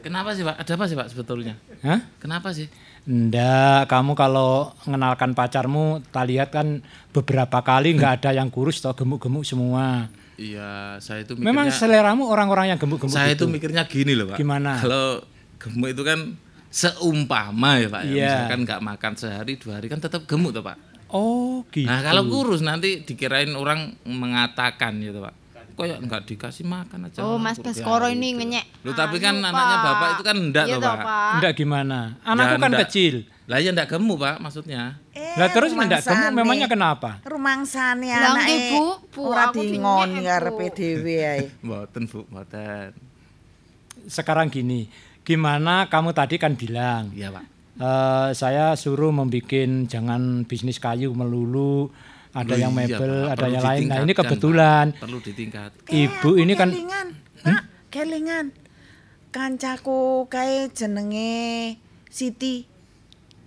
Kenapa 0.01 0.33
sih 0.33 0.41
Pak? 0.41 0.55
Ada 0.57 0.71
apa 0.73 0.85
sih 0.89 0.97
Pak 0.97 1.07
sebetulnya? 1.13 1.53
Hah? 1.85 1.99
Kenapa 2.17 2.49
sih? 2.55 2.65
Ndak, 3.09 3.89
kamu 3.89 4.13
kalau 4.13 4.73
mengenalkan 4.85 5.33
pacarmu, 5.33 6.03
tak 6.13 6.29
lihat 6.29 6.49
kan 6.53 6.81
beberapa 7.13 7.61
kali 7.61 7.97
nggak 7.97 8.21
ada 8.21 8.29
yang 8.37 8.49
kurus 8.49 8.81
atau 8.81 8.95
gemuk-gemuk 8.95 9.45
semua. 9.45 10.09
Iya, 10.39 10.95
saya 11.03 11.27
itu 11.27 11.35
mikirnya 11.35 11.51
Memang 11.51 11.67
seleramu 11.67 12.31
orang-orang 12.31 12.71
yang 12.71 12.79
gemuk-gemuk 12.79 13.11
saya 13.11 13.35
itu 13.35 13.43
gitu. 13.43 13.51
mikirnya 13.51 13.83
gini 13.85 14.15
loh 14.15 14.33
Pak. 14.33 14.37
Gimana? 14.39 14.79
Kalau 14.79 15.21
gemuk 15.59 15.89
itu 15.91 16.01
kan 16.07 16.39
seumpama 16.69 17.77
ya 17.77 17.87
Pak. 17.87 18.01
ya. 18.03 18.09
Iya. 18.09 18.25
Misalkan 18.45 18.59
nggak 18.63 18.81
makan 18.81 19.11
sehari 19.13 19.53
dua 19.57 19.77
hari 19.77 19.87
kan 19.87 19.97
tetap 19.97 20.23
gemuk 20.23 20.51
tuh 20.51 20.61
Pak. 20.61 20.77
Oh 21.09 21.65
gitu. 21.67 21.89
Nah 21.89 21.99
kalau 22.01 22.23
kurus 22.23 22.61
nanti 22.61 23.01
dikirain 23.01 23.49
orang 23.51 23.97
mengatakan 24.03 24.97
gitu 24.97 25.19
Pak. 25.19 25.33
Kok 25.73 25.87
ya 25.87 25.95
nggak 25.95 26.21
dikasih 26.27 26.67
makan 26.67 27.07
aja. 27.07 27.23
Oh, 27.23 27.39
Mas 27.39 27.55
kurus. 27.55 27.71
Ya, 27.73 27.87
Baskoro 27.87 28.05
gitu. 28.05 28.19
ini 28.19 28.27
ngenyek. 28.35 28.65
Loh, 28.83 28.91
tapi 28.91 29.15
kan 29.17 29.31
Aduh, 29.33 29.47
anaknya 29.47 29.63
Pak. 29.73 29.85
bapak 29.87 30.07
itu 30.11 30.23
kan 30.23 30.35
enggak 30.37 30.65
Iya 30.67 30.75
toh, 30.75 30.83
Pak. 30.83 30.97
Pak. 30.99 31.31
Ndak 31.39 31.53
gimana? 31.55 31.99
Anakku 32.21 32.51
Ya, 32.51 32.59
kan 32.59 32.69
ndak. 32.69 32.81
kecil. 32.83 33.15
Lah 33.47 33.57
ya 33.57 33.69
ndak 33.71 33.87
gemuk 33.87 34.17
Pak 34.19 34.35
maksudnya. 34.37 34.81
Eh, 35.15 35.33
Lah 35.33 35.47
terus 35.49 35.71
ndak 35.71 36.03
gemuk 36.03 36.31
memangnya 36.35 36.67
kenapa? 36.67 37.23
Rumangsane 37.23 38.11
anake 38.11 38.55
Bu. 38.69 38.83
Bu, 39.09 39.21
ora 39.25 39.49
aku 39.49 39.63
dingon 39.63 40.09
ngarepe 40.19 40.65
dhewe 40.69 41.15
ae. 41.23 41.41
Mboten 41.65 42.03
Bu, 42.05 42.27
mboten. 42.27 42.91
Sekarang 44.03 44.47
gini, 44.47 44.91
gimana 45.29 45.85
kamu 45.85 46.09
tadi 46.09 46.41
kan 46.41 46.57
bilang 46.57 47.13
Iya 47.13 47.29
Pak. 47.29 47.45
eh, 47.77 48.29
saya 48.33 48.73
suruh 48.73 49.13
membuat 49.13 49.45
jangan 49.85 50.41
bisnis 50.43 50.81
kayu 50.81 51.13
melulu, 51.13 51.93
ada 52.33 52.53
Loh, 52.53 52.57
yang 52.57 52.73
iya, 52.73 52.97
mebel, 52.97 53.13
Pak. 53.23 53.33
ada 53.37 53.45
yang 53.47 53.63
lain. 53.63 53.85
Nah 53.85 53.97
ini 54.01 54.13
kebetulan 54.13 54.85
Pak. 54.91 55.05
Perlu 55.05 55.17
ditingkat. 55.21 55.71
ibu 55.85 56.29
Eh, 56.33 56.41
ini 56.41 56.53
kan 56.53 56.69
kelingan, 56.69 57.07
Pak, 57.39 57.61
kelingan. 57.87 58.45
Kancaku 59.29 60.25
kae 60.25 60.73
jenenge 60.73 61.77
Siti. 62.09 62.65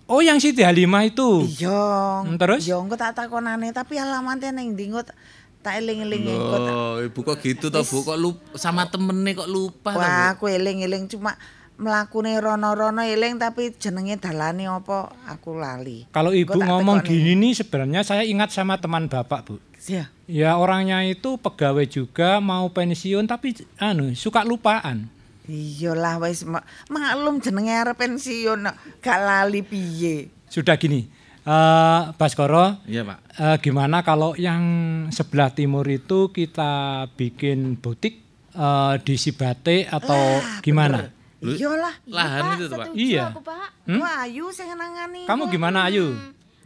oh 0.07 0.23
yang 0.23 0.39
Siti 0.39 0.63
Halimah 0.63 1.03
itu. 1.03 1.43
Iya. 1.59 2.23
Hmm, 2.23 2.39
terus? 2.39 2.63
Ya 2.63 2.79
engko 2.79 2.95
tak 2.95 3.19
takonane 3.19 3.75
tapi 3.75 3.99
alamatnya 3.99 4.55
ning 4.55 4.79
ndi 4.79 4.87
engko 4.87 5.03
tak- 5.03 5.19
eling-eling 5.63 6.27
engko. 6.27 6.55
Loh, 6.59 6.95
ibu 6.99 7.19
kok 7.23 7.39
gitu 7.39 7.67
toh 7.67 7.83
Bu? 7.83 8.03
Kok 8.03 8.19
lupa 8.19 8.55
sama 8.55 8.87
temennya 8.87 9.31
kok 9.35 9.47
lupa? 9.47 9.91
Wah, 9.91 10.35
aku 10.35 10.47
eling-eling 10.47 11.07
cuma 11.07 11.35
mlakune 11.83 12.39
rono-rono 12.39 13.03
eling 13.03 13.35
tapi 13.35 13.75
jenenge 13.75 14.15
dalane 14.17 14.65
apa 14.65 15.11
aku 15.27 15.53
lali. 15.53 16.07
Kalau 16.09 16.31
ibu 16.31 16.55
ngomong 16.55 17.03
tekoni. 17.03 17.11
gini 17.11 17.33
nih 17.37 17.53
sebenarnya 17.53 18.01
saya 18.01 18.23
ingat 18.23 18.49
sama 18.49 18.79
teman 18.79 19.05
bapak 19.05 19.39
bu. 19.43 19.55
Ya. 19.83 20.07
Ya 20.23 20.55
orangnya 20.55 21.03
itu 21.03 21.35
pegawai 21.35 21.83
juga 21.83 22.39
mau 22.39 22.71
pensiun 22.71 23.27
tapi 23.27 23.51
anu 23.75 24.15
suka 24.15 24.41
lupaan. 24.41 25.11
Iyalah 25.43 26.23
wis 26.23 26.47
ma- 26.47 26.63
maklum 26.87 27.43
jenenge 27.43 27.75
arep 27.75 27.99
pensiun 27.99 28.63
gak 28.97 29.19
lali 29.19 29.59
piye. 29.59 30.31
Sudah 30.47 30.79
gini, 30.79 31.03
eh 31.43 32.01
Baskoro, 32.15 32.79
Iya 32.87 33.03
Pak. 33.03 33.17
eh, 33.35 33.57
gimana 33.59 33.99
kalau 34.01 34.39
yang 34.39 34.63
sebelah 35.11 35.51
timur 35.51 35.83
itu 35.83 36.31
kita 36.31 36.71
bikin 37.19 37.75
butik 37.75 38.23
eh, 38.55 38.93
di 39.03 39.19
Sibate 39.19 39.83
atau 39.83 40.39
gimana? 40.63 41.11
Iyalah. 41.43 41.95
Lahan 42.07 42.41
itu 42.55 42.65
tuh 42.71 42.77
Pak. 42.79 42.87
Iya. 42.95 43.21
aku, 43.35 43.41
Pak. 43.43 43.67
Wah, 43.99 44.23
Ayu 44.23 44.47
sing 44.55 44.71
nangani. 44.71 45.27
Kamu 45.27 45.51
gimana 45.51 45.91
Ayu? 45.91 46.15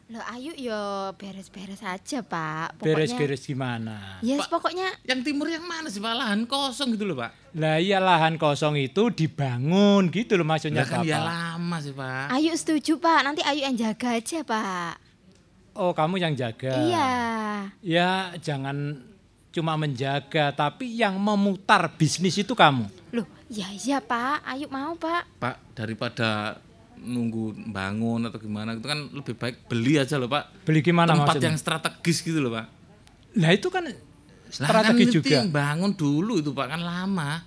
Loh, 0.08 0.24
Ayu 0.32 0.56
yo 0.56 1.12
beres-beres 1.20 1.84
aja, 1.84 2.24
Pak. 2.24 2.80
Beres-beres 2.80 3.44
gimana? 3.44 4.24
Yes, 4.24 4.48
pokoknya 4.48 4.88
Yang 5.04 5.20
timur 5.28 5.52
yang 5.52 5.68
mana 5.68 5.92
sih 5.92 6.00
Pak? 6.00 6.16
Lahan 6.16 6.48
kosong 6.48 6.96
gitu 6.96 7.04
loh 7.04 7.20
Pak. 7.20 7.52
Lah 7.60 7.76
iya 7.76 8.00
lahan 8.00 8.40
kosong 8.40 8.80
itu 8.80 9.12
dibangun 9.12 10.08
gitu 10.08 10.40
loh 10.40 10.48
maksudnya 10.48 10.88
Lah 10.88 10.90
kan 10.90 11.04
ya 11.04 11.20
lama 11.20 11.78
sih 11.84 11.92
Pak. 11.92 12.32
Ayu 12.32 12.56
setuju, 12.56 13.04
Pak. 13.04 13.20
Nanti 13.28 13.44
Ayu 13.44 13.68
yang 13.68 13.76
jaga 13.76 14.16
aja, 14.16 14.40
Pak. 14.48 14.94
Oh 15.76 15.92
kamu 15.92 16.24
yang 16.24 16.34
jaga. 16.40 16.74
Iya. 16.74 17.10
Ya 17.84 18.10
jangan 18.40 19.04
cuma 19.52 19.76
menjaga 19.76 20.56
tapi 20.56 20.88
yang 20.88 21.20
memutar 21.20 21.84
bisnis 22.00 22.40
itu 22.40 22.56
kamu. 22.56 22.88
Ya 23.48 23.68
iya, 23.72 23.98
Pak. 24.04 24.44
Ayu 24.44 24.68
mau, 24.68 24.94
Pak. 24.96 25.24
Pak 25.40 25.56
daripada 25.72 26.60
nunggu 26.98 27.54
bangun 27.70 28.26
atau 28.26 28.42
gimana 28.42 28.74
itu 28.74 28.84
kan 28.84 28.98
lebih 29.14 29.38
baik 29.38 29.70
beli 29.70 30.02
aja 30.02 30.18
loh 30.18 30.26
Pak. 30.28 30.66
Beli 30.66 30.82
gimana 30.82 31.14
Tempat 31.14 31.38
maksudnya? 31.38 31.48
yang 31.54 31.58
strategis 31.58 32.18
gitu 32.26 32.42
loh 32.42 32.52
Pak. 32.52 32.66
Lah 33.38 33.52
itu 33.54 33.70
kan 33.70 33.86
Lah 33.86 33.94
strategi 34.50 35.04
kan 35.06 35.10
itu 35.14 35.20
juga. 35.22 35.40
bangun 35.46 35.94
dulu 35.94 36.42
itu 36.42 36.52
Pak 36.52 36.68
kan 36.74 36.82
lama. 36.82 37.46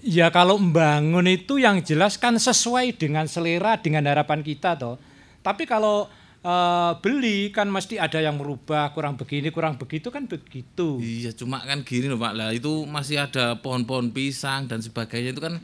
Ya 0.00 0.32
kalau 0.32 0.56
membangun 0.56 1.28
itu 1.28 1.60
yang 1.60 1.80
jelas 1.80 2.16
kan 2.16 2.36
sesuai 2.36 2.96
dengan 2.96 3.28
selera 3.28 3.76
dengan 3.76 4.04
harapan 4.08 4.40
kita 4.40 4.76
toh. 4.76 4.96
Tapi 5.44 5.68
kalau 5.68 6.08
eh, 6.44 6.92
beli 7.00 7.48
kan 7.50 7.66
mesti 7.72 7.96
ada 7.96 8.20
yang 8.20 8.36
merubah 8.36 8.92
kurang 8.92 9.16
begini 9.16 9.48
kurang 9.48 9.80
begitu 9.80 10.12
kan 10.12 10.28
begitu. 10.28 11.00
Iya 11.00 11.32
cuma 11.32 11.64
kan 11.64 11.80
gini 11.82 12.06
loh 12.12 12.20
Pak. 12.20 12.32
Lah 12.36 12.50
itu 12.52 12.84
masih 12.84 13.24
ada 13.24 13.58
pohon-pohon 13.64 14.12
pisang 14.12 14.68
dan 14.68 14.84
sebagainya 14.84 15.32
itu 15.32 15.40
kan 15.40 15.58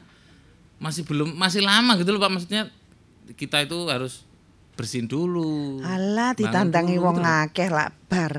masih 0.81 1.05
belum 1.05 1.36
masih 1.36 1.61
lama 1.61 2.01
gitu 2.01 2.16
loh 2.16 2.20
Pak 2.24 2.32
maksudnya 2.32 2.62
kita 3.36 3.62
itu 3.62 3.77
harus 3.86 4.24
bersihin 4.74 5.07
dulu. 5.07 5.85
Alah 5.85 6.32
ditandangi 6.32 6.97
dulu 6.97 7.05
wong 7.05 7.16
gitu 7.20 7.28
akeh 7.28 7.69
lak 7.69 7.93
bar. 8.09 8.35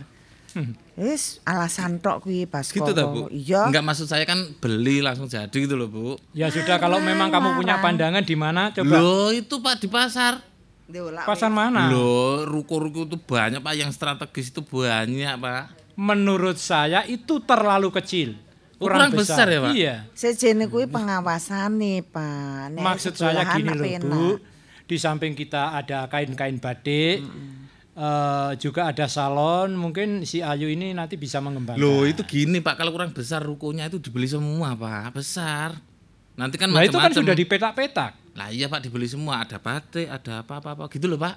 Wis 0.99 1.39
alasan 1.47 2.03
tok 2.03 2.27
kuwi 2.27 2.43
pas 2.43 2.67
Gitu 2.67 2.91
ta 2.91 3.07
Bu? 3.07 3.31
Iya. 3.31 3.71
Enggak 3.71 3.85
maksud 3.87 4.11
saya 4.11 4.27
kan 4.27 4.51
beli 4.59 4.99
langsung 4.99 5.31
jadi 5.31 5.47
gitu 5.53 5.79
loh 5.79 5.87
Bu. 5.87 6.19
Ya 6.35 6.51
sudah 6.51 6.75
kalau 6.77 6.99
memang 6.99 7.31
kamu 7.31 7.55
punya 7.55 7.79
pandangan 7.79 8.21
di 8.25 8.35
mana 8.35 8.75
coba 8.75 8.99
Loh 8.99 9.31
itu 9.31 9.63
Pak 9.63 9.79
di 9.79 9.87
pasar. 9.87 10.50
Lak, 10.89 11.23
pasar 11.23 11.47
mana? 11.47 11.87
Loh 11.87 12.43
ruko-ruko 12.43 13.05
itu 13.07 13.15
banyak 13.15 13.61
Pak 13.61 13.73
yang 13.77 13.91
strategis 13.93 14.51
itu 14.51 14.59
banyak 14.59 15.35
Pak. 15.37 15.63
Menurut 15.95 16.57
saya 16.57 17.05
itu 17.05 17.39
terlalu 17.43 17.91
kecil. 17.93 18.35
Oh, 18.81 18.89
kurang 18.89 19.13
besar 19.13 19.45
ya, 19.45 19.61
Pak? 19.61 19.73
Iya. 19.77 19.95
Sejene 20.17 20.65
kuwi 20.65 20.89
pengawasane, 20.89 22.01
Pak. 22.01 22.73
Nek 22.73 22.81
Maksud 22.81 23.13
saya 23.13 23.45
gini 23.53 23.69
loh. 23.69 23.85
Bu, 24.09 24.27
di 24.83 24.97
samping 24.97 25.37
kita 25.37 25.77
ada 25.77 26.09
kain-kain 26.09 26.57
batik, 26.57 27.21
eh, 27.93 28.51
juga 28.57 28.89
ada 28.89 29.05
salon, 29.05 29.77
mungkin 29.77 30.25
si 30.25 30.41
Ayu 30.41 30.67
ini 30.67 30.97
nanti 30.97 31.15
bisa 31.15 31.37
mengembangkan. 31.37 31.77
Loh 31.77 32.03
itu 32.03 32.25
gini 32.25 32.57
Pak 32.59 32.81
kalau 32.81 32.89
kurang 32.91 33.13
besar 33.13 33.45
rukonya 33.45 33.85
itu 33.85 34.01
dibeli 34.01 34.25
semua 34.25 34.73
Pak 34.73 35.13
besar. 35.13 35.77
Nanti 36.33 36.57
kan 36.57 36.73
Nah 36.73 36.81
itu 36.81 36.97
kan 36.97 37.11
macam-macam. 37.11 37.21
sudah 37.21 37.35
dipetak-petak. 37.37 38.11
Lah 38.33 38.47
iya 38.47 38.65
Pak 38.65 38.79
dibeli 38.81 39.05
semua 39.05 39.41
ada 39.41 39.57
batik 39.57 40.05
ada 40.05 40.41
apa-apa 40.41 40.87
gitu 40.87 41.05
loh 41.05 41.17
Pak. 41.17 41.35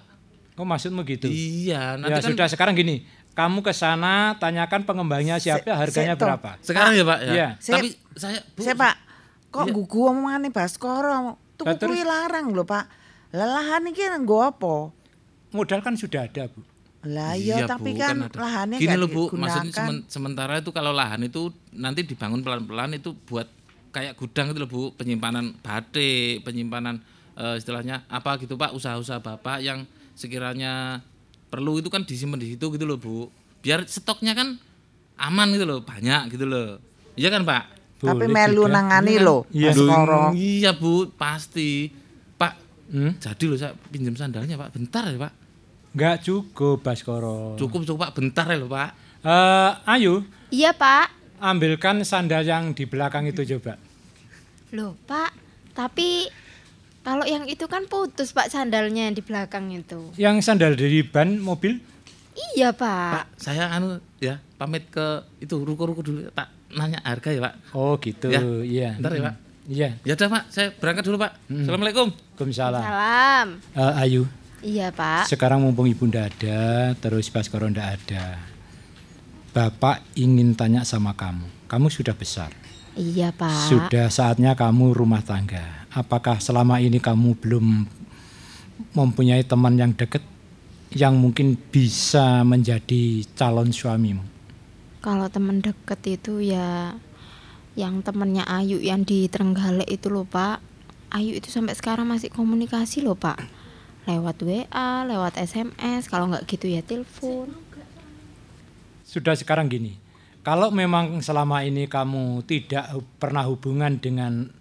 Oh 0.55 0.63
maksudmu 0.63 1.03
gitu? 1.03 1.27
Iya 1.27 1.99
nanti 1.99 2.09
Ya 2.09 2.17
kan 2.17 2.31
sudah 2.31 2.47
sekarang 2.47 2.75
gini, 2.75 3.03
kamu 3.33 3.59
ke 3.61 3.73
sana 3.73 4.39
tanyakan 4.39 4.83
pengembangnya 4.83 5.37
siapa, 5.37 5.67
harganya 5.67 6.15
se- 6.15 6.21
berapa. 6.21 6.51
sekarang 6.63 6.93
ya 6.93 7.03
Pak 7.03 7.19
ya. 7.21 7.33
Iya. 7.33 7.49
Sip. 7.59 7.73
Tapi 7.73 7.89
saya 8.15 8.39
Bu, 8.49 8.61
Saya 8.61 8.75
Pak, 8.77 8.95
kok 9.51 9.65
Iya. 9.65 9.73
gugu 9.75 10.01
omongane 10.09 10.49
Baskoro? 10.49 11.35
Tuku 11.55 11.75
kuwi 11.77 12.03
larang 12.03 12.47
lho, 12.49 12.63
Pak. 12.63 12.87
Lelahan 13.31 13.83
iki 13.85 14.07
nggo 14.07 14.39
apa? 14.45 14.95
Modal 15.51 15.81
kan 15.81 15.95
sudah 15.95 16.25
ada 16.25 16.47
Bu. 16.47 16.63
Lah 17.05 17.35
iya, 17.35 17.63
tapi 17.65 17.93
Bu, 17.93 18.01
kan, 18.01 18.17
ada. 18.23 18.39
lahannya 18.39 18.79
Gini 18.79 18.95
loh 18.95 19.07
Bu, 19.07 19.29
digunakan. 19.29 19.43
maksudnya 19.61 19.75
semen- 19.77 20.05
sementara 20.07 20.57
itu 20.57 20.71
kalau 20.71 20.91
lahan 20.91 21.19
itu 21.21 21.47
nanti 21.71 22.01
dibangun 22.03 22.41
pelan-pelan 22.41 22.95
itu 22.95 23.13
buat 23.21 23.51
kayak 23.95 24.19
gudang 24.19 24.51
itu 24.51 24.59
loh 24.59 24.67
Bu, 24.67 24.83
penyimpanan 24.93 25.55
batik, 25.61 26.43
penyimpanan 26.43 26.99
eh, 27.33 27.55
istilahnya 27.55 28.03
apa 28.07 28.35
gitu 28.37 28.55
Pak, 28.55 28.75
usaha-usaha 28.75 29.19
Bapak 29.19 29.59
yang 29.59 29.87
sekiranya 30.15 30.99
perlu 31.47 31.79
itu 31.79 31.87
kan 31.87 32.03
disimpan 32.03 32.37
di 32.37 32.53
situ 32.53 32.67
gitu 32.69 32.85
loh 32.85 32.99
Bu. 32.99 33.31
Biar 33.61 33.87
stoknya 33.87 34.35
kan 34.35 34.59
aman 35.17 35.49
gitu 35.51 35.63
loh, 35.63 35.81
banyak 35.81 36.29
gitu 36.29 36.45
loh. 36.45 36.83
Iya 37.15 37.31
kan 37.31 37.43
Pak? 37.43 37.63
Tapi 37.97 38.11
Boleh 38.21 38.29
melu 38.29 38.63
juga. 38.65 38.75
nangani 38.75 39.15
lho, 39.17 39.39
Iya. 39.49 39.71
Baskoro. 39.71 40.11
Loh, 40.11 40.31
Iya 40.35 40.71
Bu, 40.75 40.95
pasti. 41.15 41.89
Pak, 42.35 42.53
Hmm? 42.85 43.17
jadi 43.17 43.45
loh 43.47 43.57
saya 43.57 43.73
pinjam 43.89 44.13
sandalnya 44.13 44.59
Pak, 44.59 44.75
bentar 44.75 45.07
ya 45.07 45.17
Pak. 45.17 45.33
Nggak 45.95 46.17
cukup 46.21 46.83
Baskoro. 46.83 47.55
Cukup 47.55 47.87
cukup 47.87 48.01
Pak, 48.03 48.13
bentar 48.13 48.45
ya 48.45 48.59
loh 48.59 48.69
Pak. 48.69 48.91
Eh, 49.23 49.71
Ayu, 49.89 50.27
Iya, 50.51 50.71
Pak. 50.71 51.07
ambilkan 51.41 52.03
sandal 52.03 52.43
yang 52.43 52.73
di 52.73 52.85
belakang 52.85 53.25
itu 53.25 53.41
coba. 53.49 53.81
Loh, 54.75 54.99
Pak. 55.07 55.31
Tapi 55.71 56.27
kalau 57.07 57.23
yang 57.23 57.47
itu 57.47 57.71
kan 57.71 57.87
putus, 57.87 58.35
Pak, 58.35 58.51
sandalnya 58.51 59.07
yang 59.07 59.15
di 59.15 59.23
belakang 59.23 59.71
itu. 59.71 60.11
Yang 60.19 60.43
sandal 60.43 60.75
dari 60.75 61.07
ban 61.07 61.39
mobil? 61.39 61.79
Iya, 62.59 62.75
Pak. 62.75 63.11
Pak, 63.15 63.27
saya 63.39 63.71
anu 63.71 64.03
ya 64.19 64.43
pamit 64.59 64.91
ke 64.91 65.23
itu 65.39 65.55
ruko-ruko 65.63 66.03
dulu. 66.03 66.27
Tak 66.35 66.51
nanya 66.75 66.99
harga 67.07 67.31
ya, 67.31 67.41
Pak. 67.47 67.55
Oh 67.71 67.95
gitu, 68.03 68.27
Ya. 68.35 68.43
iya. 68.67 68.91
Bentar 68.99 69.15
ya. 69.15 69.23
Pak. 69.31 69.35
Iya. 69.71 69.89
Ya 70.03 70.13
udah, 70.19 70.29
Pak. 70.29 70.43
Saya 70.51 70.67
berangkat 70.75 71.05
dulu, 71.07 71.17
Pak. 71.23 71.33
Assalamualaikum. 71.47 72.09
Waalaikumsalam. 72.11 72.83
Salam. 72.83 73.47
Eh, 73.79 74.03
Ayu, 74.03 74.23
Iya, 74.59 74.91
Pak. 74.91 75.31
Sekarang 75.31 75.63
mumpung 75.63 75.87
ibu 75.87 76.03
ndak 76.09 76.35
ada, 76.35 76.63
terus 76.99 77.31
Baskoro 77.31 77.71
ndak 77.71 78.01
ada. 78.01 78.43
Bapak 79.55 80.03
ingin 80.19 80.57
tanya 80.59 80.83
sama 80.83 81.15
kamu. 81.15 81.47
Kamu 81.71 81.87
sudah 81.87 82.17
besar. 82.17 82.64
Iya, 82.95 83.35
Pak. 83.35 83.71
Sudah 83.75 84.07
saatnya 84.07 84.55
kamu 84.55 84.95
rumah 84.95 85.19
tangga. 85.19 85.87
Apakah 85.91 86.39
selama 86.39 86.79
ini 86.79 87.03
kamu 87.03 87.35
belum 87.43 87.91
mempunyai 88.95 89.43
teman 89.43 89.75
yang 89.75 89.91
dekat 89.95 90.23
yang 90.95 91.19
mungkin 91.19 91.59
bisa 91.59 92.47
menjadi 92.47 93.27
calon 93.35 93.75
suamimu? 93.75 94.23
Kalau 95.03 95.27
temen 95.27 95.59
deket 95.59 96.01
itu 96.07 96.39
ya 96.39 96.95
yang 97.75 98.01
temennya 98.07 98.47
Ayu 98.47 98.79
yang 98.79 99.03
di 99.03 99.27
Trenggalek 99.27 99.91
itu 99.91 100.07
loh 100.07 100.23
Pak. 100.23 100.63
Ayu 101.11 101.35
itu 101.35 101.51
sampai 101.51 101.75
sekarang 101.75 102.07
masih 102.07 102.31
komunikasi 102.31 103.03
loh 103.03 103.19
Pak. 103.19 103.43
Lewat 104.07 104.39
WA, 104.47 105.03
lewat 105.03 105.35
SMS, 105.41 106.07
kalau 106.07 106.31
nggak 106.31 106.47
gitu 106.47 106.71
ya 106.71 106.85
telepon. 106.85 107.51
Sudah 109.03 109.35
sekarang 109.35 109.67
gini. 109.67 110.04
Kalau 110.45 110.69
memang 110.69 111.25
selama 111.25 111.65
ini 111.65 111.89
kamu 111.89 112.45
tidak 112.45 112.93
pernah 113.17 113.49
hubungan 113.49 113.97
dengan 113.97 114.53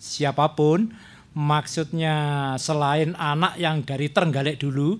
siapa 0.00 0.56
pun, 0.56 0.96
maksudnya 1.36 2.56
selain 2.56 3.12
anak 3.20 3.60
yang 3.60 3.84
dari 3.84 4.08
Trenggalek 4.08 4.56
dulu, 4.56 4.96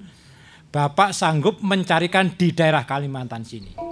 Bapak 0.68 1.16
sanggup 1.16 1.64
mencarikan 1.64 2.36
di 2.36 2.52
daerah 2.52 2.84
Kalimantan 2.84 3.48
sini. 3.48 3.85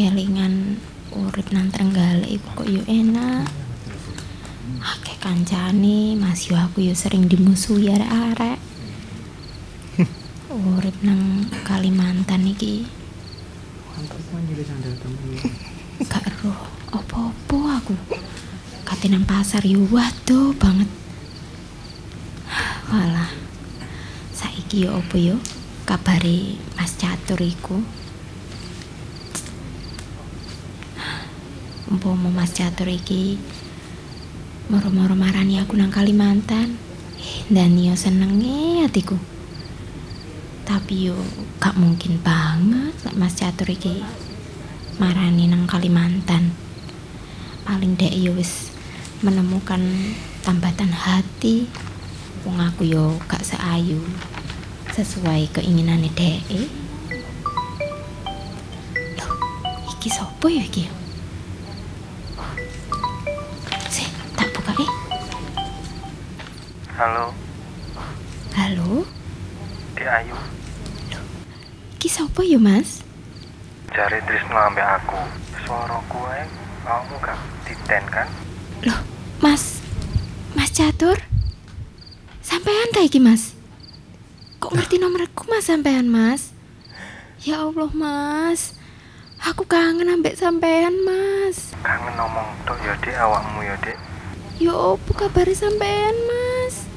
Kelingan 0.00 0.80
urip 1.12 1.52
nang 1.52 1.68
Trenggalek 1.68 2.32
iku 2.32 2.64
kok 2.64 2.68
yo 2.72 2.80
enak. 2.88 3.44
Akeh 4.80 5.20
kancane, 5.20 6.16
Mas 6.16 6.48
yo 6.48 6.56
aku 6.56 6.80
yo 6.80 6.96
sering 6.96 7.28
dimusuhi 7.28 7.92
arek-arek. 7.92 8.56
urip 10.72 10.96
nang 11.04 11.44
Kalimantan 11.68 12.48
iki 12.48 12.88
gak 16.08 16.24
roh 16.40 16.56
opo-opo 16.96 17.68
aku. 17.68 17.92
Kate 18.88 19.12
nang 19.12 19.28
pasar 19.28 19.60
yo 19.68 19.84
waduh 19.92 20.56
banget. 20.56 20.88
Walah. 22.88 23.28
Saiki 24.32 24.88
yo 24.88 24.96
opo 25.04 25.20
yo 25.20 25.36
kabare 25.84 26.56
Mas 26.80 26.96
Catur 26.96 27.44
iku? 27.44 27.99
Umpama 31.90 32.30
Mas 32.30 32.54
Catur 32.54 32.86
iki. 32.86 33.36
Moro-moro 34.70 35.18
marani 35.18 35.58
aku 35.58 35.74
nang 35.74 35.90
Kalimantan. 35.90 36.78
Eh, 37.20 37.44
dan 37.52 37.76
yo 37.76 37.92
senenge 37.98 38.86
hatiku 38.86 39.18
tapi 40.70 41.10
yo 41.10 41.18
gak 41.58 41.74
mungkin 41.74 42.22
banget 42.22 42.94
lek 43.02 43.18
Mas 43.18 43.34
Catur 43.34 43.66
iki 43.66 44.06
marani 45.02 45.50
nang 45.50 45.66
Kalimantan. 45.66 46.54
Paling 47.66 47.98
dek 47.98 48.14
yo 48.14 48.38
wis 48.38 48.70
menemukan 49.26 49.82
tambatan 50.46 50.94
hati. 50.94 51.66
Wong 52.46 52.62
aku 52.62 52.86
yo 52.86 53.18
gak 53.26 53.42
seayu 53.42 53.98
sesuai 54.94 55.50
keinginane 55.50 56.06
dek. 56.14 56.38
Loh, 59.18 59.32
iki 59.90 60.06
sopo 60.06 60.46
ya 60.46 60.62
iki 60.62 60.99
sapa 72.40 72.48
ya, 72.48 72.56
Mas? 72.56 73.04
Jari 73.92 74.16
Trisno 74.24 74.56
ambek 74.56 74.88
aku. 74.96 75.20
Suara 75.60 76.00
gue, 76.08 76.38
kamu 76.88 77.14
gak 77.20 77.36
titen 77.68 78.04
kan? 78.08 78.28
Loh, 78.80 79.00
Mas. 79.44 79.84
Mas 80.56 80.72
Catur? 80.72 81.20
Sampean 82.40 82.96
ta 82.96 83.04
iki, 83.04 83.20
Mas? 83.20 83.52
Kok 84.56 84.72
ngerti 84.72 84.96
nomorku 84.96 85.52
Mas 85.52 85.68
sampean, 85.68 86.08
Mas? 86.08 86.56
Ya 87.44 87.60
Allah, 87.60 87.92
Mas. 87.92 88.72
Aku 89.44 89.68
kangen 89.68 90.08
ambek 90.08 90.40
sampean, 90.40 90.96
Mas. 91.04 91.76
Kangen 91.84 92.16
ngomong 92.16 92.48
tuh 92.64 92.80
ya 92.80 92.96
dek 93.04 93.20
awakmu 93.20 93.68
ya 93.68 93.76
dek. 93.84 94.00
Ya 94.56 94.72
opo 94.72 95.12
kabare 95.12 95.52
sampean, 95.52 96.16
Mas? 96.24 96.88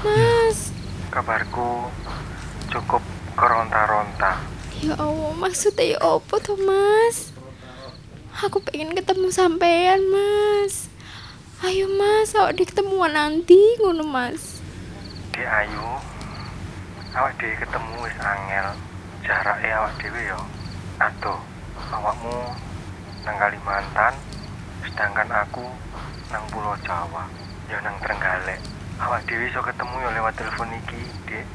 Mas. 0.00 0.72
Kabarku 1.12 1.92
cukup 2.72 3.04
keronta-ronta. 3.36 4.47
Ya 4.78 4.94
Allah, 4.94 5.34
maksudnya 5.34 5.94
ya 5.94 5.98
opo 5.98 6.38
tuh, 6.38 6.54
Mas? 6.54 7.34
Aku 8.46 8.62
pengen 8.62 8.94
ketemu 8.94 9.26
sampean, 9.34 9.98
Mas. 10.06 10.86
Ayo, 11.66 11.90
Mas, 11.90 12.30
awak 12.38 12.54
di 12.54 12.62
ketemuan 12.62 13.10
nanti 13.10 13.58
ngono, 13.82 14.06
Mas. 14.06 14.62
Di 15.34 15.42
Ayu, 15.42 15.82
awak 17.10 17.34
dhewe 17.42 17.58
ketemu 17.58 17.94
wis 18.06 18.14
angel. 18.22 18.66
Jarake 19.26 19.66
awak 19.74 19.98
dhewe 19.98 20.22
ya. 20.22 20.38
Aduh, 21.02 21.42
awakmu 21.90 22.54
nang 23.26 23.34
Kalimantan, 23.34 24.14
sedangkan 24.86 25.26
aku 25.42 25.66
nang 26.30 26.46
Pulau 26.54 26.78
Jawa, 26.86 27.26
ya 27.66 27.82
nang 27.82 27.98
Trenggalek. 27.98 28.62
Awak 29.02 29.26
dhewe 29.26 29.50
iso 29.50 29.58
ketemu 29.58 30.06
ya 30.06 30.10
lewat 30.22 30.38
telepon 30.38 30.70
iki, 30.70 31.02
Dek. 31.26 31.46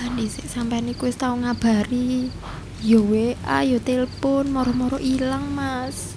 Lah 0.00 0.08
dhisik 0.16 0.48
sampean 0.48 0.88
iku 0.88 1.12
wis 1.12 1.20
tau 1.20 1.36
ngabari. 1.36 2.32
Yo 2.80 3.04
WA, 3.04 3.60
yo 3.60 3.76
telepon, 3.76 4.56
moro-moro 4.56 4.96
ilang, 4.96 5.52
Mas. 5.52 6.16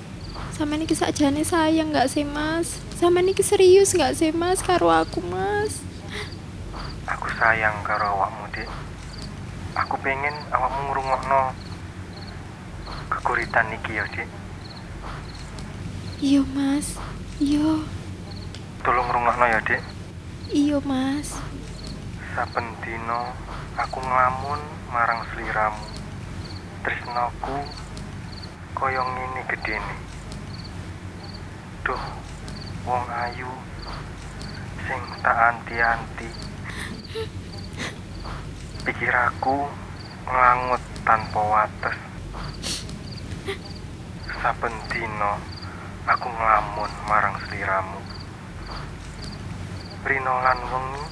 Sampean 0.56 0.88
iki 0.88 0.96
sakjane 0.96 1.44
sayang 1.44 1.92
nggak 1.92 2.08
sih, 2.08 2.24
Mas? 2.24 2.80
Sampean 2.96 3.28
iki 3.28 3.44
serius 3.44 3.92
nggak 3.92 4.16
sih, 4.16 4.32
Mas, 4.32 4.64
karo 4.64 4.88
aku, 4.88 5.20
Mas? 5.28 5.84
Aku 7.04 7.28
sayang 7.36 7.84
karo 7.84 8.16
awakmu, 8.16 8.48
Dek. 8.56 8.72
Aku 9.76 10.00
pengen 10.00 10.32
awakmu 10.56 10.88
ngrungokno 10.88 11.52
kekuritan 13.12 13.68
iki 13.84 14.00
ya, 14.00 14.08
Dek. 14.16 14.30
Iya, 16.24 16.48
Mas. 16.56 16.96
Iya, 17.44 17.84
Tolong 18.88 19.08
ngrungokno 19.12 19.46
ya, 19.52 19.60
Dek. 19.68 19.84
iya, 20.56 20.80
Mas. 20.88 21.36
Saben 22.32 22.72
aku 23.76 24.00
nglamun 24.00 24.64
marang 24.96 25.28
sliramu. 25.36 25.93
Tresnoku 26.84 27.58
kaya 28.76 29.00
ngene 29.00 29.42
gedene. 29.48 29.96
Duh, 31.88 32.04
wong 32.84 33.08
ayu 33.08 33.48
sing 34.84 35.00
tak 35.24 35.38
anti-anti. 35.48 36.28
Pikiraku 38.84 39.64
nglangut 40.28 40.84
tanpa 41.08 41.40
wates. 41.40 41.98
Saben 44.44 44.76
dina 44.92 45.40
aku 46.04 46.28
nglamun 46.28 46.92
marang 47.08 47.40
sliramu. 47.48 48.04
Rino 50.04 50.36
lan 50.44 50.60
wengi 50.68 51.04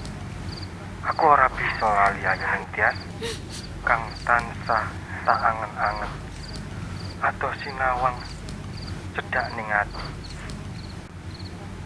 Aku 1.01 1.31
ora 1.31 1.47
bisa 1.47 1.87
lali 1.87 2.27
ayu 2.27 2.43
ning 2.43 2.63
tias 2.75 2.99
kang 3.87 4.03
tansah 4.27 5.00
tak 5.25 5.39
angen-angen. 5.39 6.13
Atau 7.21 7.51
sinawang 7.61 8.17
cedak 9.13 9.47
ning 9.53 9.67
ati. 9.69 10.05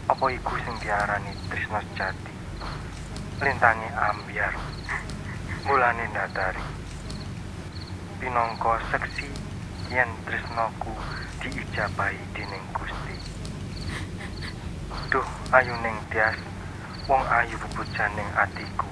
Apa 0.08 0.26
iku 0.32 0.54
sing 0.64 0.76
diarani 0.80 1.34
tresno 1.52 1.82
sejati? 1.92 2.34
Lintangi 3.44 3.90
ambyar. 3.92 4.54
Mulane 5.68 6.06
ndatari. 6.14 6.64
Pinangka 8.22 8.80
seksi 8.94 9.28
yen 9.92 10.10
tresnoku 10.24 10.94
diijabahi 11.44 12.22
dening 12.32 12.66
Gusti. 12.72 13.16
Ayu 15.56 15.72
ning 15.80 15.96
Tias, 16.12 16.36
wong 17.08 17.24
ayu 17.32 17.56
bebujaning 17.56 18.28
atiku. 18.36 18.90